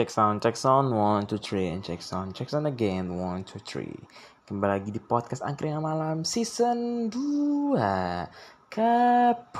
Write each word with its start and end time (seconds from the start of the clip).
check 0.00 0.08
sound, 0.08 0.40
check 0.40 0.56
sound, 0.56 0.96
one, 0.96 1.26
two, 1.26 1.36
three, 1.36 1.68
and 1.68 1.84
check 1.84 2.00
sound, 2.00 2.34
check 2.34 2.48
sound 2.48 2.64
again, 2.64 3.20
one, 3.20 3.44
two, 3.44 3.60
three. 3.68 3.92
Kembali 4.48 4.80
lagi 4.80 4.88
di 4.88 4.96
podcast 4.96 5.44
Angkringan 5.44 5.84
Malam 5.84 6.24
season 6.24 7.12
2 7.12 7.76
Kap 8.72 9.52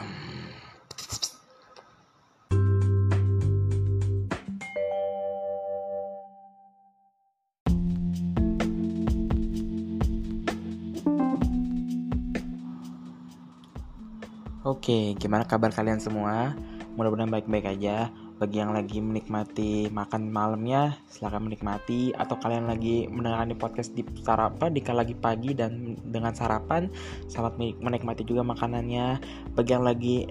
Oke, 14.65 15.13
gimana 15.21 15.45
kabar 15.45 15.69
kalian 15.69 16.01
semua? 16.01 16.57
Mudah-mudahan 16.97 17.29
baik-baik 17.29 17.77
aja 17.77 18.09
bagi 18.41 18.57
yang 18.57 18.73
lagi 18.73 19.05
menikmati 19.05 19.93
makan 19.93 20.33
malamnya 20.33 20.97
silahkan 21.13 21.45
menikmati. 21.45 22.17
Atau 22.17 22.41
kalian 22.41 22.73
lagi 22.73 23.05
mendengarkan 23.13 23.53
di 23.53 23.59
podcast 23.61 23.93
di 23.93 24.01
sarapan 24.25 24.73
di 24.73 24.81
lagi 24.81 25.13
pagi 25.13 25.53
dan 25.53 26.01
dengan 26.09 26.33
sarapan 26.33 26.89
selamat 27.29 27.61
menikmati 27.85 28.25
juga 28.25 28.41
makanannya. 28.41 29.21
Bagi 29.53 29.71
yang 29.77 29.85
lagi 29.85 30.25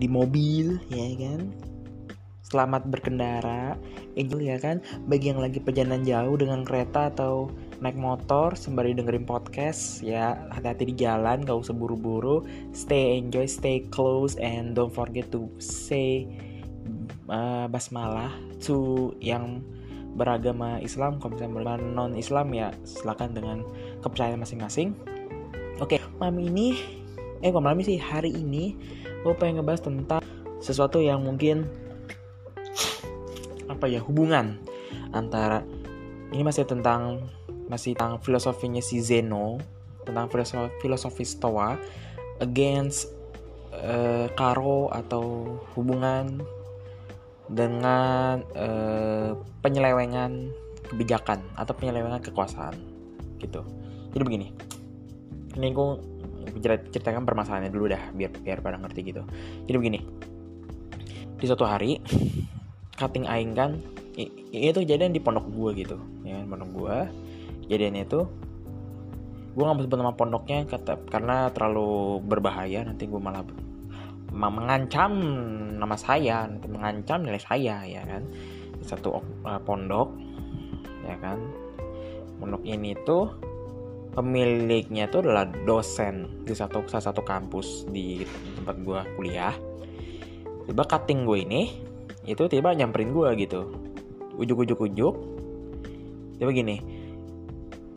di 0.00 0.08
mobil 0.08 0.80
ya 0.88 1.04
kan? 1.20 1.52
Selamat 2.42 2.88
berkendara 2.88 3.76
enjoy 4.16 4.48
ya 4.48 4.56
kan? 4.56 4.80
Bagi 5.04 5.32
yang 5.32 5.40
lagi 5.40 5.60
perjalanan 5.60 6.08
jauh 6.08 6.36
dengan 6.40 6.64
kereta 6.64 7.12
atau 7.12 7.52
naik 7.84 7.96
motor 8.00 8.56
sembari 8.56 8.96
dengerin 8.96 9.28
podcast 9.28 10.00
ya 10.00 10.36
hati-hati 10.52 10.88
di 10.88 10.94
jalan 10.96 11.44
gak 11.44 11.68
usah 11.68 11.76
buru-buru. 11.76 12.44
Stay 12.72 13.20
enjoy 13.20 13.44
stay 13.44 13.84
close 13.92 14.40
and 14.40 14.72
don't 14.72 14.92
forget 14.92 15.28
to 15.32 15.48
say 15.60 16.28
uh, 17.32 17.66
basmalah 17.72 18.36
to 18.60 19.10
yang 19.18 19.64
beragama 20.12 20.76
Islam 20.84 21.16
kalau 21.16 21.40
misalnya 21.40 21.80
non 21.80 22.12
Islam 22.12 22.52
ya 22.52 22.68
silakan 22.84 23.32
dengan 23.32 23.58
kepercayaan 24.04 24.36
masing-masing. 24.36 24.92
Oke 25.80 25.96
malam 26.20 26.36
ini 26.44 26.76
eh 27.40 27.48
kok 27.48 27.64
malam 27.64 27.80
ini 27.80 27.96
sih 27.96 27.98
hari 27.98 28.30
ini 28.30 28.76
gue 29.24 29.34
pengen 29.40 29.64
ngebahas 29.64 29.82
tentang 29.88 30.22
sesuatu 30.60 31.00
yang 31.00 31.24
mungkin 31.24 31.66
apa 33.66 33.88
ya 33.88 33.98
hubungan 34.04 34.60
antara 35.16 35.64
ini 36.30 36.44
masih 36.44 36.68
tentang 36.68 37.24
masih 37.66 37.96
tentang 37.96 38.20
filosofinya 38.20 38.84
si 38.84 39.00
Zeno 39.00 39.58
tentang 40.04 40.28
filosofi, 40.28 40.70
filosofi 40.82 41.24
Stoa 41.24 41.78
against 42.38 43.10
uh, 43.74 44.28
Karo 44.38 44.92
atau 44.92 45.56
hubungan 45.74 46.42
dengan 47.52 48.40
uh, 48.56 49.36
penyelewengan 49.60 50.48
kebijakan 50.88 51.44
atau 51.54 51.72
penyelewengan 51.76 52.24
kekuasaan 52.24 52.74
gitu. 53.38 53.60
Jadi 54.12 54.22
begini 54.24 54.48
ini 55.52 55.68
aku 55.68 56.00
ceritakan 56.92 57.28
permasalahannya 57.28 57.68
dulu 57.68 57.92
dah 57.92 58.12
biar 58.16 58.32
biar 58.40 58.58
pada 58.64 58.80
ngerti 58.80 59.00
gitu. 59.12 59.22
Jadi 59.68 59.76
begini 59.76 60.00
di 61.36 61.44
suatu 61.44 61.68
hari 61.68 62.00
cutting 62.96 63.28
aing 63.28 63.52
kan 63.52 63.76
itu 64.52 64.78
kejadian 64.84 65.16
di 65.16 65.20
pondok 65.20 65.48
gua 65.52 65.70
gitu 65.76 65.96
ya 66.24 66.40
kan, 66.40 66.44
pondok 66.48 66.70
gua. 66.72 66.96
Kejadian 67.68 68.04
itu 68.04 68.20
gue 69.52 69.60
nggak 69.60 69.76
mau 69.76 69.84
sebut 69.84 69.98
nama 70.00 70.16
pondoknya 70.16 70.64
kata 70.64 70.96
karena 71.12 71.52
terlalu 71.52 72.24
berbahaya 72.24 72.88
nanti 72.88 73.04
gue 73.04 73.20
malah 73.20 73.44
mengancam 74.32 75.12
nama 75.76 75.94
saya 75.94 76.48
nanti 76.48 76.66
mengancam 76.66 77.20
nilai 77.22 77.38
saya 77.38 77.84
ya 77.84 78.02
kan? 78.08 78.24
Di 78.80 78.84
satu 78.88 79.20
uh, 79.20 79.60
pondok 79.62 80.16
ya 81.04 81.16
kan? 81.20 81.38
Pondok 82.40 82.64
ini 82.64 82.96
tuh 83.04 83.28
pemiliknya 84.16 85.08
itu 85.08 85.20
adalah 85.20 85.48
dosen 85.48 86.44
di 86.44 86.52
satu 86.56 86.84
salah 86.88 87.12
satu 87.12 87.22
kampus 87.22 87.86
di 87.92 88.24
tempat 88.58 88.76
gue 88.80 89.00
kuliah. 89.20 89.54
Tiba 90.64 90.84
cutting 90.88 91.28
gue 91.28 91.38
ini 91.44 91.62
itu 92.24 92.42
tiba 92.48 92.72
nyamperin 92.72 93.12
gue 93.12 93.28
gitu. 93.36 93.60
Ujuk-ujuk 94.40 94.80
ujuk 94.88 95.14
tiba 96.40 96.50
gini 96.50 96.80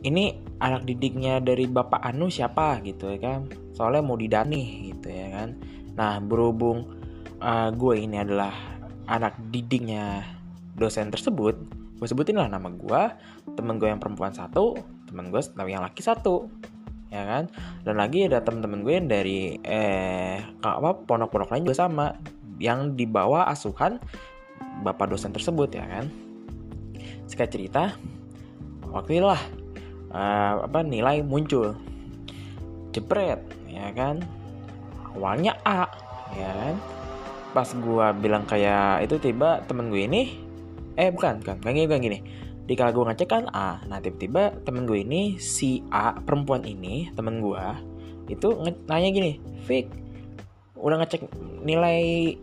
ini 0.06 0.38
anak 0.62 0.86
didiknya 0.86 1.42
dari 1.42 1.66
bapak 1.66 1.98
Anu 2.04 2.30
siapa? 2.30 2.78
Gitu 2.84 3.10
ya 3.16 3.18
kan? 3.18 3.40
Soalnya 3.74 4.04
mau 4.04 4.14
didani 4.14 4.92
gitu 4.92 5.08
ya 5.10 5.32
kan 5.32 5.75
Nah, 5.96 6.20
berhubung 6.20 6.84
uh, 7.40 7.72
gue 7.72 7.94
ini 7.96 8.20
adalah 8.20 8.52
anak 9.08 9.36
didiknya 9.48 10.22
dosen 10.76 11.08
tersebut, 11.08 11.56
gue 11.96 12.06
sebutin 12.06 12.36
lah 12.36 12.52
nama 12.52 12.68
gue, 12.68 13.02
temen 13.56 13.80
gue 13.80 13.88
yang 13.88 13.96
perempuan 13.96 14.36
satu, 14.36 14.76
temen 15.08 15.32
gue 15.32 15.40
yang 15.64 15.80
laki 15.80 16.04
satu, 16.04 16.52
ya 17.08 17.24
kan? 17.24 17.48
Dan 17.80 17.96
lagi 17.96 18.28
ada 18.28 18.44
temen-temen 18.44 18.84
gue 18.84 18.92
yang 18.92 19.08
dari 19.08 19.56
eh 19.64 20.36
apa 20.60 21.00
pondok-pondok 21.08 21.48
lain 21.56 21.64
juga 21.64 21.88
sama, 21.88 22.12
yang 22.60 22.92
dibawa 22.92 23.48
asuhan 23.48 23.96
bapak 24.84 25.16
dosen 25.16 25.32
tersebut 25.32 25.72
ya 25.72 25.88
kan? 25.88 26.12
Singkat 27.24 27.48
cerita, 27.48 27.82
waktu 28.92 29.24
lah 29.24 29.40
uh, 30.12 30.68
apa 30.68 30.84
nilai 30.84 31.24
muncul, 31.24 31.72
jepret, 32.92 33.40
ya 33.64 33.88
kan? 33.96 34.20
Awalnya 35.16 35.56
A 35.64 35.88
ya 36.36 36.52
kan? 36.52 36.76
Pas 37.56 37.68
gue 37.72 38.06
bilang 38.20 38.44
kayak 38.44 39.08
itu 39.08 39.16
tiba 39.16 39.64
temen 39.64 39.88
gue 39.88 40.04
ini 40.04 40.22
eh 40.96 41.08
bukan 41.08 41.40
kan 41.40 41.56
gak 41.60 41.72
gini, 41.72 41.88
gini. 41.88 42.18
Di 42.66 42.74
kala 42.74 42.92
gue 42.92 43.04
ngecek 43.08 43.28
kan 43.30 43.44
A. 43.50 43.80
Nah 43.88 43.98
tiba-tiba 43.98 44.52
temen 44.62 44.84
gue 44.84 45.00
ini 45.00 45.40
si 45.40 45.80
A 45.88 46.14
perempuan 46.20 46.62
ini 46.68 47.08
temen 47.16 47.40
gue 47.40 47.64
itu 48.26 48.58
nanya 48.90 49.08
gini 49.14 49.38
Fik 49.70 49.86
udah 50.76 50.98
ngecek 51.02 51.30
nilai 51.62 52.34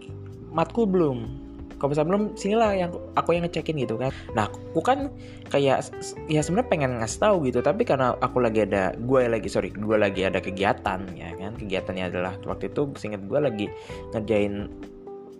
matkul 0.49 0.87
belum 0.89 1.42
kalau 1.83 1.91
misalnya 1.91 2.09
belum 2.15 2.23
sinilah 2.39 2.71
yang 2.79 2.95
aku 3.19 3.35
yang 3.35 3.43
ngecekin 3.43 3.75
gitu 3.75 3.99
kan. 3.99 4.15
Nah 4.31 4.47
aku 4.47 4.79
kan 4.79 5.11
kayak 5.51 5.83
ya 6.31 6.39
sebenarnya 6.39 6.71
pengen 6.71 6.91
ngasih 7.03 7.19
tahu 7.19 7.43
gitu 7.51 7.59
tapi 7.59 7.83
karena 7.83 8.15
aku 8.23 8.39
lagi 8.39 8.63
ada 8.63 8.95
gue 8.95 9.27
lagi 9.27 9.51
sorry 9.51 9.67
gue 9.67 9.97
lagi 9.99 10.23
ada 10.23 10.39
kegiatan 10.39 11.03
ya 11.11 11.35
kan? 11.35 11.59
Kegiatannya 11.59 12.07
adalah 12.07 12.39
waktu 12.47 12.71
itu 12.71 12.87
singkat 12.95 13.27
gue 13.27 13.35
lagi 13.35 13.67
ngerjain 14.15 14.71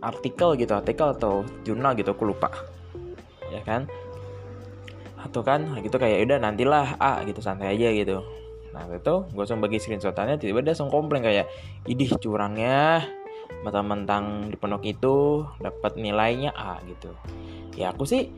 artikel 0.04 0.60
gitu 0.60 0.76
artikel 0.76 1.16
atau 1.16 1.48
jurnal 1.64 1.96
gitu 1.96 2.12
aku 2.12 2.28
lupa 2.36 2.52
ya 3.48 3.64
kan? 3.64 3.88
Atau 5.24 5.48
kan 5.48 5.80
gitu 5.80 5.96
kayak 5.96 6.28
udah 6.28 6.44
nantilah 6.44 7.00
a 7.00 7.24
gitu 7.24 7.40
santai 7.40 7.72
aja 7.72 7.88
gitu. 7.96 8.20
Nah 8.76 8.84
itu 8.92 9.16
gue 9.32 9.40
langsung 9.48 9.64
bagi 9.64 9.80
screenshotannya 9.80 10.36
tiba-tiba 10.44 10.76
langsung 10.76 10.92
komplain 10.92 11.24
kayak 11.24 11.48
idih 11.88 12.20
curangnya 12.20 13.08
mentang-mentang 13.64 14.52
di 14.52 14.56
pondok 14.60 14.84
itu 14.84 15.48
dapat 15.64 15.96
nilainya 15.96 16.52
A 16.54 16.84
gitu. 16.86 17.16
Ya 17.80 17.96
aku 17.96 18.04
sih 18.04 18.30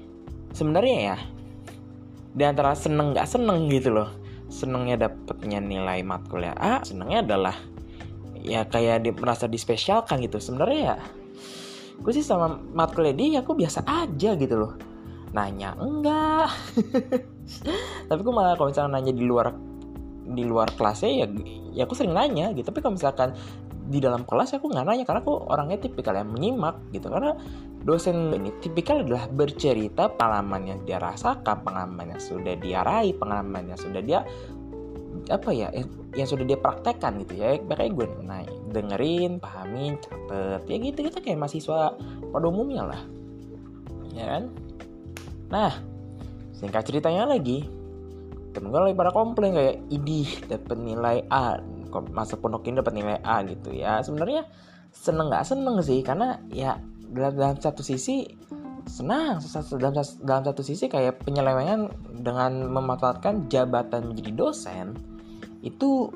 sebenarnya 0.54 0.98
ya 1.14 1.18
di 2.36 2.44
antara 2.46 2.78
seneng 2.78 3.18
nggak 3.18 3.28
seneng 3.28 3.68
gitu 3.74 3.92
loh. 3.92 4.10
Senengnya 4.48 5.10
dapatnya 5.10 5.60
nilai 5.60 6.06
matkul 6.06 6.46
ya 6.46 6.54
A 6.56 6.86
senengnya 6.86 7.26
adalah 7.26 7.58
ya 8.46 8.62
kayak 8.70 9.04
di, 9.04 9.10
merasa 9.12 9.50
dispesialkan 9.50 10.22
gitu. 10.22 10.38
Sebenarnya 10.38 10.80
ya 10.94 10.98
gue 11.96 12.12
sih 12.14 12.22
sama 12.22 12.60
matkulnya 12.76 13.16
dia 13.16 13.42
aku 13.42 13.58
biasa 13.58 13.82
aja 13.84 14.38
gitu 14.38 14.56
loh. 14.56 14.74
Nanya 15.34 15.74
enggak. 15.82 16.54
Tapi 18.08 18.20
gue 18.22 18.34
malah 18.34 18.54
kalau 18.54 18.70
misalnya 18.70 19.02
nanya 19.02 19.12
di 19.12 19.26
luar 19.26 19.50
di 20.26 20.42
luar 20.42 20.74
kelasnya 20.74 21.12
ya 21.22 21.26
ya 21.74 21.82
aku 21.90 21.98
sering 21.98 22.14
nanya 22.14 22.54
gitu. 22.54 22.70
Tapi 22.70 22.80
kalau 22.86 22.94
misalkan 22.94 23.34
di 23.86 24.02
dalam 24.02 24.26
kelas 24.26 24.58
aku 24.58 24.70
nggak 24.74 24.86
nanya 24.86 25.04
karena 25.06 25.22
aku 25.22 25.34
orangnya 25.46 25.78
tipikal 25.78 26.18
yang 26.18 26.30
menyimak 26.34 26.82
gitu. 26.90 27.08
Karena 27.10 27.38
dosen 27.86 28.34
ini 28.34 28.50
tipikal 28.60 29.06
adalah 29.06 29.30
bercerita 29.30 30.10
pengalaman 30.10 30.62
yang 30.74 30.80
dia 30.84 30.98
rasakan 30.98 31.62
pengalaman 31.62 32.18
yang 32.18 32.22
sudah 32.22 32.58
dia 32.58 32.82
raih 32.82 33.14
pengalaman 33.14 33.70
yang 33.70 33.80
sudah 33.80 34.02
dia 34.02 34.26
apa 35.30 35.50
ya 35.56 35.72
yang 36.18 36.28
sudah 36.28 36.46
dia 36.46 36.58
praktekkan 36.58 37.22
gitu 37.22 37.38
ya. 37.38 37.62
Makanya 37.62 37.92
gue 37.94 38.06
nanya 38.26 38.56
dengerin 38.74 39.38
pahamin 39.38 40.02
catet 40.02 40.62
ya 40.66 40.76
gitu 40.82 41.00
kita 41.06 41.18
kayak 41.22 41.40
mahasiswa 41.40 41.94
pada 42.34 42.46
umumnya 42.50 42.90
lah. 42.90 43.02
Ya 44.18 44.26
kan? 44.38 44.44
Nah 45.54 45.72
singkat 46.58 46.90
ceritanya 46.90 47.30
lagi 47.30 47.68
temen 48.56 48.72
gue 48.72 48.80
lagi 48.80 48.96
pada 48.96 49.12
komplain 49.12 49.52
kayak 49.52 49.84
idih 49.92 50.30
dapat 50.48 50.78
nilai 50.80 51.18
A 51.28 51.60
masa 52.12 52.40
pondok 52.40 52.68
ini 52.68 52.82
dapat 52.82 52.94
nilai 52.96 53.20
A 53.22 53.44
gitu 53.46 53.72
ya. 53.72 54.02
Sebenarnya 54.02 54.48
seneng 54.96 55.28
nggak 55.28 55.46
seneng 55.46 55.76
sih 55.84 56.00
karena 56.02 56.40
ya 56.50 56.80
dalam, 57.12 57.36
dalam 57.36 57.58
satu 57.60 57.84
sisi 57.84 58.26
senang 58.86 59.42
dalam, 59.82 60.06
dalam 60.22 60.44
satu 60.46 60.62
sisi 60.62 60.86
kayak 60.86 61.26
penyelewengan 61.26 61.90
dengan 62.22 62.70
memanfaatkan 62.70 63.50
jabatan 63.50 64.14
menjadi 64.14 64.32
dosen 64.38 64.94
itu 65.66 66.14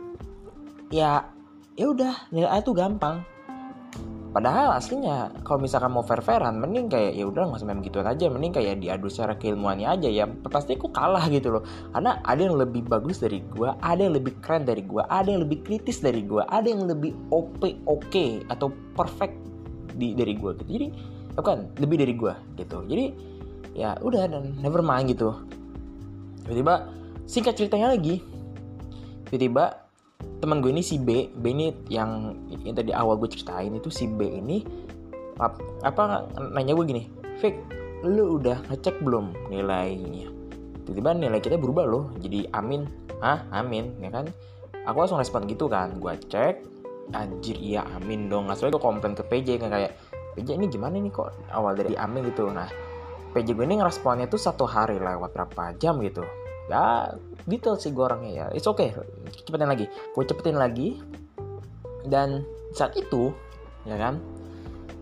ya 0.94 1.26
ya 1.74 1.86
udah 1.90 2.30
nilai 2.30 2.50
A 2.50 2.62
itu 2.62 2.72
gampang 2.78 3.26
padahal 4.30 4.78
aslinya 4.78 5.34
kalau 5.42 5.62
misalkan 5.62 5.90
mau 5.90 6.06
fair 6.06 6.22
fairan 6.22 6.62
mending 6.62 6.88
kayak 6.88 7.18
ya 7.18 7.26
udah 7.26 7.50
nggak 7.50 7.60
sampai 7.62 7.78
begituan 7.82 8.08
aja. 8.08 8.26
Mending 8.30 8.54
kayak 8.54 8.82
diadu 8.82 9.08
secara 9.10 9.34
keilmuannya 9.36 9.88
aja 9.90 10.10
ya. 10.10 10.26
Pasti 10.48 10.78
aku 10.78 10.94
kalah 10.94 11.26
gitu 11.34 11.58
loh. 11.58 11.64
Karena 11.94 12.22
ada 12.22 12.42
yang 12.42 12.56
lebih 12.56 12.86
bagus 12.86 13.20
dari 13.22 13.42
gue 13.42 13.70
ada 13.82 14.02
yang 14.02 14.14
lebih 14.14 14.38
keren 14.40 14.64
dari 14.64 14.86
gue 14.86 15.02
ada 15.06 15.28
yang 15.28 15.42
lebih 15.42 15.66
kritis 15.66 16.00
dari 16.00 16.22
gue 16.24 16.42
ada 16.46 16.68
yang 16.68 16.86
lebih 16.86 17.12
op 17.34 17.58
oke 17.60 17.76
okay, 17.86 18.46
atau 18.48 18.70
perfect 18.94 19.36
di 19.98 20.14
dari 20.14 20.38
gue 20.38 20.54
gitu. 20.62 20.70
Jadi 20.70 20.88
bukan 21.34 21.72
lebih 21.82 21.98
dari 22.04 22.14
gue 22.14 22.34
gitu. 22.60 22.86
Jadi 22.86 23.06
ya 23.74 23.98
udah 24.00 24.30
dan 24.30 24.56
never 24.62 24.86
mind 24.86 25.10
gitu. 25.12 25.34
Tiba-tiba 26.46 26.90
singkat 27.26 27.58
ceritanya 27.58 27.94
lagi. 27.94 28.22
Tiba-tiba 29.30 29.89
teman 30.40 30.64
gue 30.64 30.72
ini 30.72 30.80
si 30.80 30.96
B 30.96 31.28
B 31.36 31.52
ini 31.52 31.76
yang 31.92 32.34
yang 32.64 32.76
tadi 32.76 32.96
awal 32.96 33.20
gue 33.20 33.28
ceritain 33.28 33.76
itu 33.76 33.92
si 33.92 34.08
B 34.08 34.24
ini 34.40 34.64
ap, 35.38 35.60
apa 35.84 36.32
nanya 36.56 36.74
gue 36.76 36.86
gini 36.88 37.04
Fik 37.40 37.56
lu 38.04 38.40
udah 38.40 38.64
ngecek 38.72 39.00
belum 39.04 39.32
nilainya? 39.52 40.32
Tiba-tiba 40.88 41.16
nilai 41.16 41.40
kita 41.44 41.56
berubah 41.60 41.88
loh 41.88 42.12
jadi 42.20 42.48
amin. 42.56 42.88
Ah 43.20 43.44
amin? 43.52 43.96
Ya 44.00 44.12
kan? 44.12 44.32
Aku 44.88 45.04
langsung 45.04 45.20
respon 45.20 45.48
gitu 45.48 45.68
kan 45.68 46.00
gue 46.00 46.14
cek 46.32 46.64
anjir 47.16 47.56
iya 47.60 47.84
amin 47.96 48.28
dong. 48.28 48.48
Nah 48.48 48.56
soalnya 48.56 48.80
gue 48.80 48.84
komplain 48.84 49.16
ke 49.16 49.24
PJ 49.28 49.60
kan 49.60 49.72
kayak 49.72 49.96
PJ 50.36 50.56
ini 50.56 50.68
gimana 50.68 51.00
nih 51.00 51.12
kok 51.12 51.32
awal 51.52 51.76
dari 51.76 51.96
amin? 51.96 52.28
Gitu. 52.32 52.48
Nah 52.52 52.68
PJ 53.36 53.56
gue 53.56 53.66
ini 53.68 53.80
ngeresponnya 53.80 54.28
tuh 54.28 54.40
satu 54.40 54.68
hari 54.68 55.00
lewat 55.00 55.32
berapa 55.32 55.76
jam 55.80 56.00
gitu 56.04 56.24
ya 56.70 57.18
detail 57.50 57.76
sih 57.82 57.90
gue 57.90 58.06
orangnya 58.06 58.32
ya. 58.32 58.46
It's 58.54 58.70
okay. 58.70 58.94
Cepetin 59.44 59.68
lagi. 59.68 59.90
Gue 60.14 60.24
cepetin 60.24 60.56
lagi. 60.56 61.02
Dan 62.06 62.46
saat 62.78 62.94
itu 62.96 63.34
ya 63.84 63.98
kan 63.98 64.22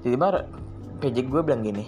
tiba-tiba 0.02 0.48
PJ 1.04 1.28
gue 1.28 1.42
bilang 1.44 1.66
gini 1.66 1.84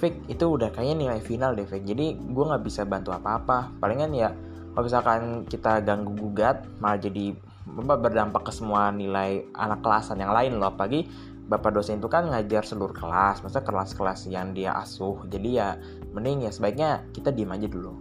Fik 0.00 0.32
itu 0.32 0.44
udah 0.48 0.72
kayaknya 0.74 1.06
nilai 1.06 1.20
final 1.22 1.54
deh 1.54 1.64
Fik. 1.64 1.86
Jadi 1.86 2.18
gue 2.18 2.44
nggak 2.44 2.64
bisa 2.66 2.82
bantu 2.82 3.14
apa-apa. 3.14 3.70
Palingan 3.78 4.10
ya 4.12 4.34
kalau 4.74 4.84
misalkan 4.84 5.46
kita 5.46 5.80
ganggu 5.86 6.12
gugat 6.16 6.66
malah 6.82 6.98
jadi 6.98 7.36
berdampak 7.70 8.50
ke 8.50 8.52
semua 8.52 8.90
nilai 8.90 9.46
anak 9.54 9.84
kelasan 9.84 10.18
yang 10.18 10.34
lain 10.34 10.58
loh. 10.58 10.74
Apalagi 10.74 11.06
bapak 11.46 11.76
dosen 11.76 12.00
itu 12.00 12.08
kan 12.10 12.26
ngajar 12.30 12.64
seluruh 12.64 12.94
kelas 12.94 13.44
masa 13.44 13.60
kelas-kelas 13.60 14.26
yang 14.26 14.56
dia 14.56 14.74
asuh. 14.74 15.20
Jadi 15.28 15.60
ya 15.60 15.76
mending 16.16 16.48
ya 16.48 16.50
sebaiknya 16.50 17.04
kita 17.12 17.30
diem 17.30 17.52
aja 17.52 17.68
dulu 17.68 17.92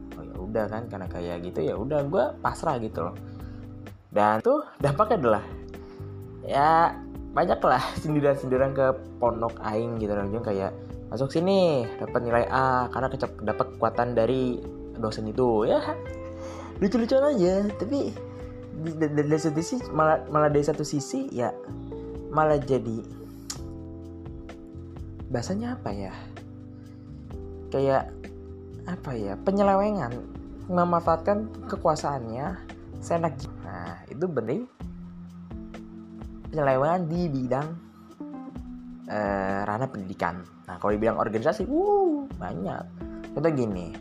udah 0.50 0.66
kan 0.66 0.84
karena 0.90 1.08
kayak 1.08 1.46
gitu 1.46 1.60
ya 1.62 1.78
udah 1.78 2.02
gue 2.10 2.26
pasrah 2.42 2.82
gitu 2.82 3.06
loh. 3.06 3.16
Dan 4.10 4.42
tuh 4.42 4.66
dampaknya 4.84 5.16
adalah 5.22 5.44
ya 6.44 6.98
banyak 7.30 7.62
lah 7.62 7.84
sindiran-sindiran 8.02 8.74
ke 8.74 8.88
pondok 9.22 9.62
aing 9.62 10.02
gitu 10.02 10.18
loh 10.18 10.42
kayak 10.42 10.74
masuk 11.14 11.30
sini 11.30 11.86
dapat 12.02 12.22
nilai 12.26 12.46
A 12.50 12.90
karena 12.90 13.08
kecap 13.10 13.32
dapat 13.46 13.66
kekuatan 13.78 14.18
dari 14.18 14.58
dosen 14.98 15.30
itu 15.30 15.70
ya. 15.70 15.78
Lucu-lucuan 16.82 17.36
aja 17.36 17.70
tapi 17.78 18.10
dari 18.82 19.40
satu 19.40 19.60
sisi 19.60 19.78
malah 19.92 20.24
malah 20.32 20.50
dari 20.50 20.64
satu 20.64 20.88
sisi 20.88 21.28
ya 21.30 21.52
malah 22.34 22.58
jadi 22.58 23.04
bahasanya 25.30 25.78
apa 25.78 25.90
ya? 25.94 26.14
Kayak 27.70 28.10
apa 28.90 29.14
ya 29.14 29.38
penyelewengan 29.38 30.39
memanfaatkan 30.70 31.50
kekuasaannya 31.66 32.56
seenak 33.02 33.36
nah 33.66 34.00
itu 34.06 34.26
benih 34.30 34.64
penyelewengan 36.50 37.06
di 37.06 37.22
bidang 37.30 37.68
uh, 39.10 39.62
ranah 39.66 39.90
pendidikan. 39.90 40.42
Nah 40.66 40.76
kalau 40.82 40.98
di 40.98 41.00
bidang 41.02 41.18
organisasi 41.22 41.66
uh 41.70 42.26
banyak. 42.38 42.84
Contoh 43.34 43.52
gini 43.54 43.94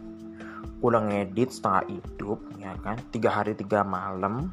udah 0.78 1.00
ngedit 1.10 1.50
setengah 1.52 1.84
hidup 1.88 2.38
ya 2.56 2.72
kan? 2.80 2.96
Tiga 3.12 3.28
hari 3.32 3.52
tiga 3.52 3.84
malam 3.84 4.52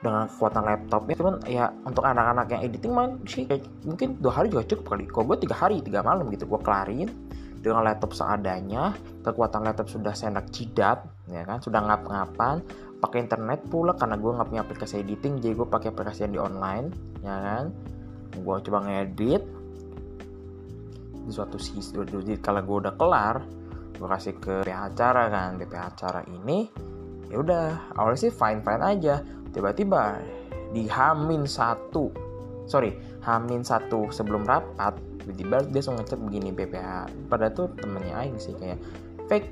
dengan 0.00 0.32
kekuatan 0.32 0.64
laptop. 0.64 1.04
Ya 1.12 1.16
cuman 1.20 1.34
ya 1.44 1.64
untuk 1.84 2.04
anak-anak 2.08 2.46
yang 2.56 2.62
editing 2.64 2.92
mah 2.96 3.12
sih 3.28 3.44
kayak, 3.44 3.68
mungkin 3.84 4.16
dua 4.20 4.32
hari 4.40 4.48
juga 4.48 4.64
cukup 4.64 4.96
kali. 4.96 5.04
Kalau 5.08 5.24
gue 5.28 5.38
tiga 5.44 5.56
hari 5.56 5.84
tiga 5.84 6.00
malam 6.00 6.28
gitu 6.32 6.48
gue 6.48 6.60
kelarin 6.64 7.12
dengan 7.60 7.84
laptop 7.84 8.16
seadanya 8.16 8.96
kekuatan 9.20 9.68
laptop 9.68 9.92
sudah 9.92 10.16
seenak 10.16 10.48
jidat 10.48 11.04
ya 11.28 11.44
kan? 11.44 11.60
Sudah 11.60 11.84
ngap-ngapan 11.84 12.64
pakai 13.00 13.24
internet 13.24 13.64
pula 13.68 13.96
karena 13.96 14.16
gue 14.16 14.30
nggak 14.32 14.48
punya 14.48 14.62
aplikasi 14.64 15.00
editing 15.00 15.40
jadi 15.40 15.56
gue 15.56 15.68
pakai 15.68 15.92
aplikasi 15.92 16.28
yang 16.28 16.32
di 16.32 16.40
online 16.40 16.86
ya 17.20 17.36
kan? 17.36 17.64
Gue 18.40 18.56
coba 18.64 18.78
ngedit. 18.88 19.44
Di 21.20 21.30
suatu 21.30 21.60
sisi 21.60 21.92
kalau 22.40 22.60
gue 22.64 22.76
udah 22.88 22.94
kelar 22.96 23.36
gue 24.00 24.08
kasih 24.08 24.34
ke 24.40 24.64
BP 24.64 24.72
acara 24.72 25.28
kan. 25.28 25.60
BP 25.60 25.74
acara 25.76 26.20
ini 26.24 26.64
ya 27.28 27.36
udah 27.38 27.94
awalnya 28.00 28.28
sih 28.28 28.32
fine 28.32 28.64
fine 28.64 28.82
aja. 28.82 29.20
Tiba-tiba 29.52 30.16
di 30.70 30.86
Hamin 30.86 31.44
satu 31.44 32.30
sorry 32.70 32.94
Hamin 33.26 33.66
satu 33.66 34.08
sebelum 34.14 34.46
rapat 34.46 35.09
tiba-tiba 35.30 35.62
dia 35.70 35.78
langsung 35.78 35.96
ngechat 35.98 36.20
begini 36.20 36.50
BPH 36.50 36.90
pada 37.30 37.48
tuh 37.54 37.70
temennya 37.78 38.18
Aing 38.18 38.38
sih 38.42 38.54
kayak 38.58 38.78
fake 39.30 39.48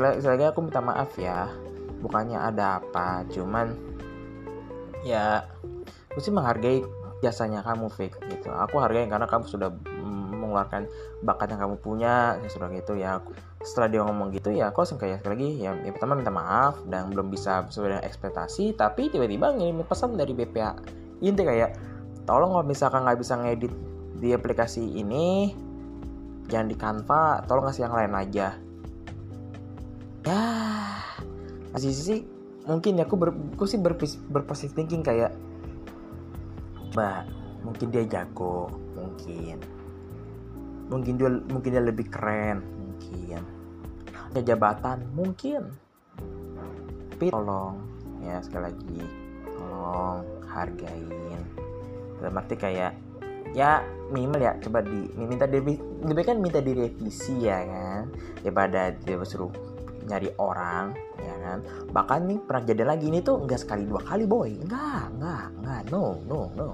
lagi 0.00 0.44
aku 0.48 0.64
minta 0.64 0.80
maaf 0.80 1.16
ya 1.16 1.48
bukannya 2.00 2.36
ada 2.36 2.80
apa 2.80 3.24
cuman 3.30 3.72
ya 5.06 5.46
aku 6.12 6.18
sih 6.20 6.34
menghargai 6.34 6.84
jasanya 7.22 7.62
kamu 7.62 7.86
fake 7.88 8.18
gitu. 8.28 8.50
Aku 8.50 8.82
hargai 8.82 9.06
karena 9.06 9.30
kamu 9.30 9.46
sudah 9.46 9.70
mengeluarkan 10.34 10.90
bakat 11.22 11.54
yang 11.54 11.62
kamu 11.62 11.76
punya 11.78 12.36
ya 12.42 12.48
sudah 12.50 12.68
gitu 12.74 12.98
ya. 12.98 13.22
Setelah 13.62 13.88
dia 13.88 14.02
ngomong 14.02 14.34
gitu 14.34 14.50
ya 14.50 14.74
aku 14.74 14.82
langsung 14.82 14.98
kayak 14.98 15.22
lagi 15.22 15.62
ya, 15.62 15.70
ya 15.86 15.90
pertama 15.94 16.18
minta 16.18 16.34
maaf 16.34 16.82
dan 16.90 17.14
belum 17.14 17.30
bisa 17.30 17.62
sesuai 17.70 17.94
dengan 17.94 18.04
ekspektasi 18.04 18.74
tapi 18.74 19.06
tiba-tiba 19.06 19.54
ngirim 19.54 19.86
pesan 19.86 20.18
dari 20.18 20.34
BPA 20.34 20.74
inti 21.22 21.46
kayak 21.46 21.78
tolong 22.26 22.50
kalau 22.58 22.66
misalkan 22.66 23.06
nggak 23.06 23.22
bisa 23.22 23.38
ngedit 23.38 23.70
di 24.22 24.30
aplikasi 24.30 25.02
ini 25.02 25.50
jangan 26.46 26.70
di 26.70 26.76
Canva 26.78 27.42
tolong 27.50 27.66
kasih 27.66 27.90
yang 27.90 27.94
lain 27.98 28.14
aja. 28.14 28.54
Ya 30.22 30.42
masih 31.74 31.90
sih 31.90 32.20
mungkin 32.62 33.02
ya 33.02 33.10
aku, 33.10 33.18
ber, 33.18 33.34
aku 33.34 33.66
sih 33.66 33.82
ber, 33.82 33.98
berpositif 34.30 34.78
thinking 34.78 35.02
kayak 35.02 35.34
mbak 36.94 37.26
mungkin 37.66 37.88
dia 37.90 38.04
jago 38.06 38.68
mungkin 38.94 39.56
mungkin 40.92 41.16
dia 41.16 41.28
mungkin 41.48 41.70
dia 41.72 41.82
lebih 41.82 42.06
keren 42.12 42.62
mungkin 42.78 43.42
ada 44.32 44.40
jabatan 44.40 45.04
mungkin. 45.12 45.68
Tapi 47.12 47.28
tolong 47.28 47.76
ya 48.24 48.40
sekali 48.40 48.72
lagi 48.72 49.00
tolong 49.44 50.24
hargain. 50.48 51.40
Dalam 52.16 52.38
arti 52.40 52.54
kayak 52.56 52.96
ya 53.52 53.82
minimal 54.12 54.40
ya 54.40 54.52
coba 54.62 54.84
di 54.84 55.10
minta 55.18 55.48
lebih 55.48 55.80
kan 56.24 56.38
minta 56.38 56.62
direvisi 56.62 57.46
ya 57.46 57.62
kan? 57.66 58.10
Daripada 58.40 58.94
dia 58.94 59.18
suruh 59.26 59.52
nyari 60.06 60.30
orang 60.38 60.94
ya 61.18 61.34
kan? 61.42 61.58
Bahkan 61.90 62.20
nih 62.30 62.38
pernah 62.42 62.62
jadi 62.66 62.82
lagi 62.86 63.06
ini 63.10 63.18
tuh 63.20 63.42
enggak 63.42 63.60
sekali 63.62 63.84
dua 63.86 64.02
kali 64.02 64.24
boy. 64.24 64.50
Enggak 64.62 65.10
enggak 65.18 65.44
enggak 65.58 65.80
no 65.90 66.18
no 66.26 66.40
no. 66.54 66.68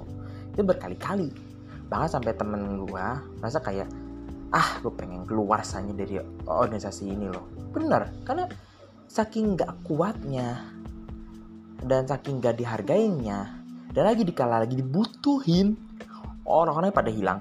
Itu 0.53 0.63
berkali-kali. 0.67 1.31
Bahkan 1.89 2.09
sampai 2.09 2.33
temen 2.37 2.85
gua 2.85 3.23
merasa 3.41 3.63
kayak 3.63 3.89
ah 4.49 4.81
gue 4.81 4.93
pengen 4.97 5.29
keluar 5.29 5.61
saja 5.61 5.93
dari 5.93 6.17
organisasi 6.49 7.05
ini 7.05 7.29
loh. 7.29 7.49
Bener 7.73 8.09
karena 8.25 8.49
saking 9.09 9.57
nggak 9.57 9.89
kuatnya 9.89 10.69
dan 11.85 12.05
saking 12.05 12.45
nggak 12.45 12.61
dihargainya 12.61 13.59
dan 13.93 14.05
lagi 14.05 14.23
dikala 14.25 14.61
lagi 14.61 14.77
dibutuhin 14.77 15.88
orang-orangnya 16.49 16.97
pada 16.97 17.11
hilang. 17.13 17.41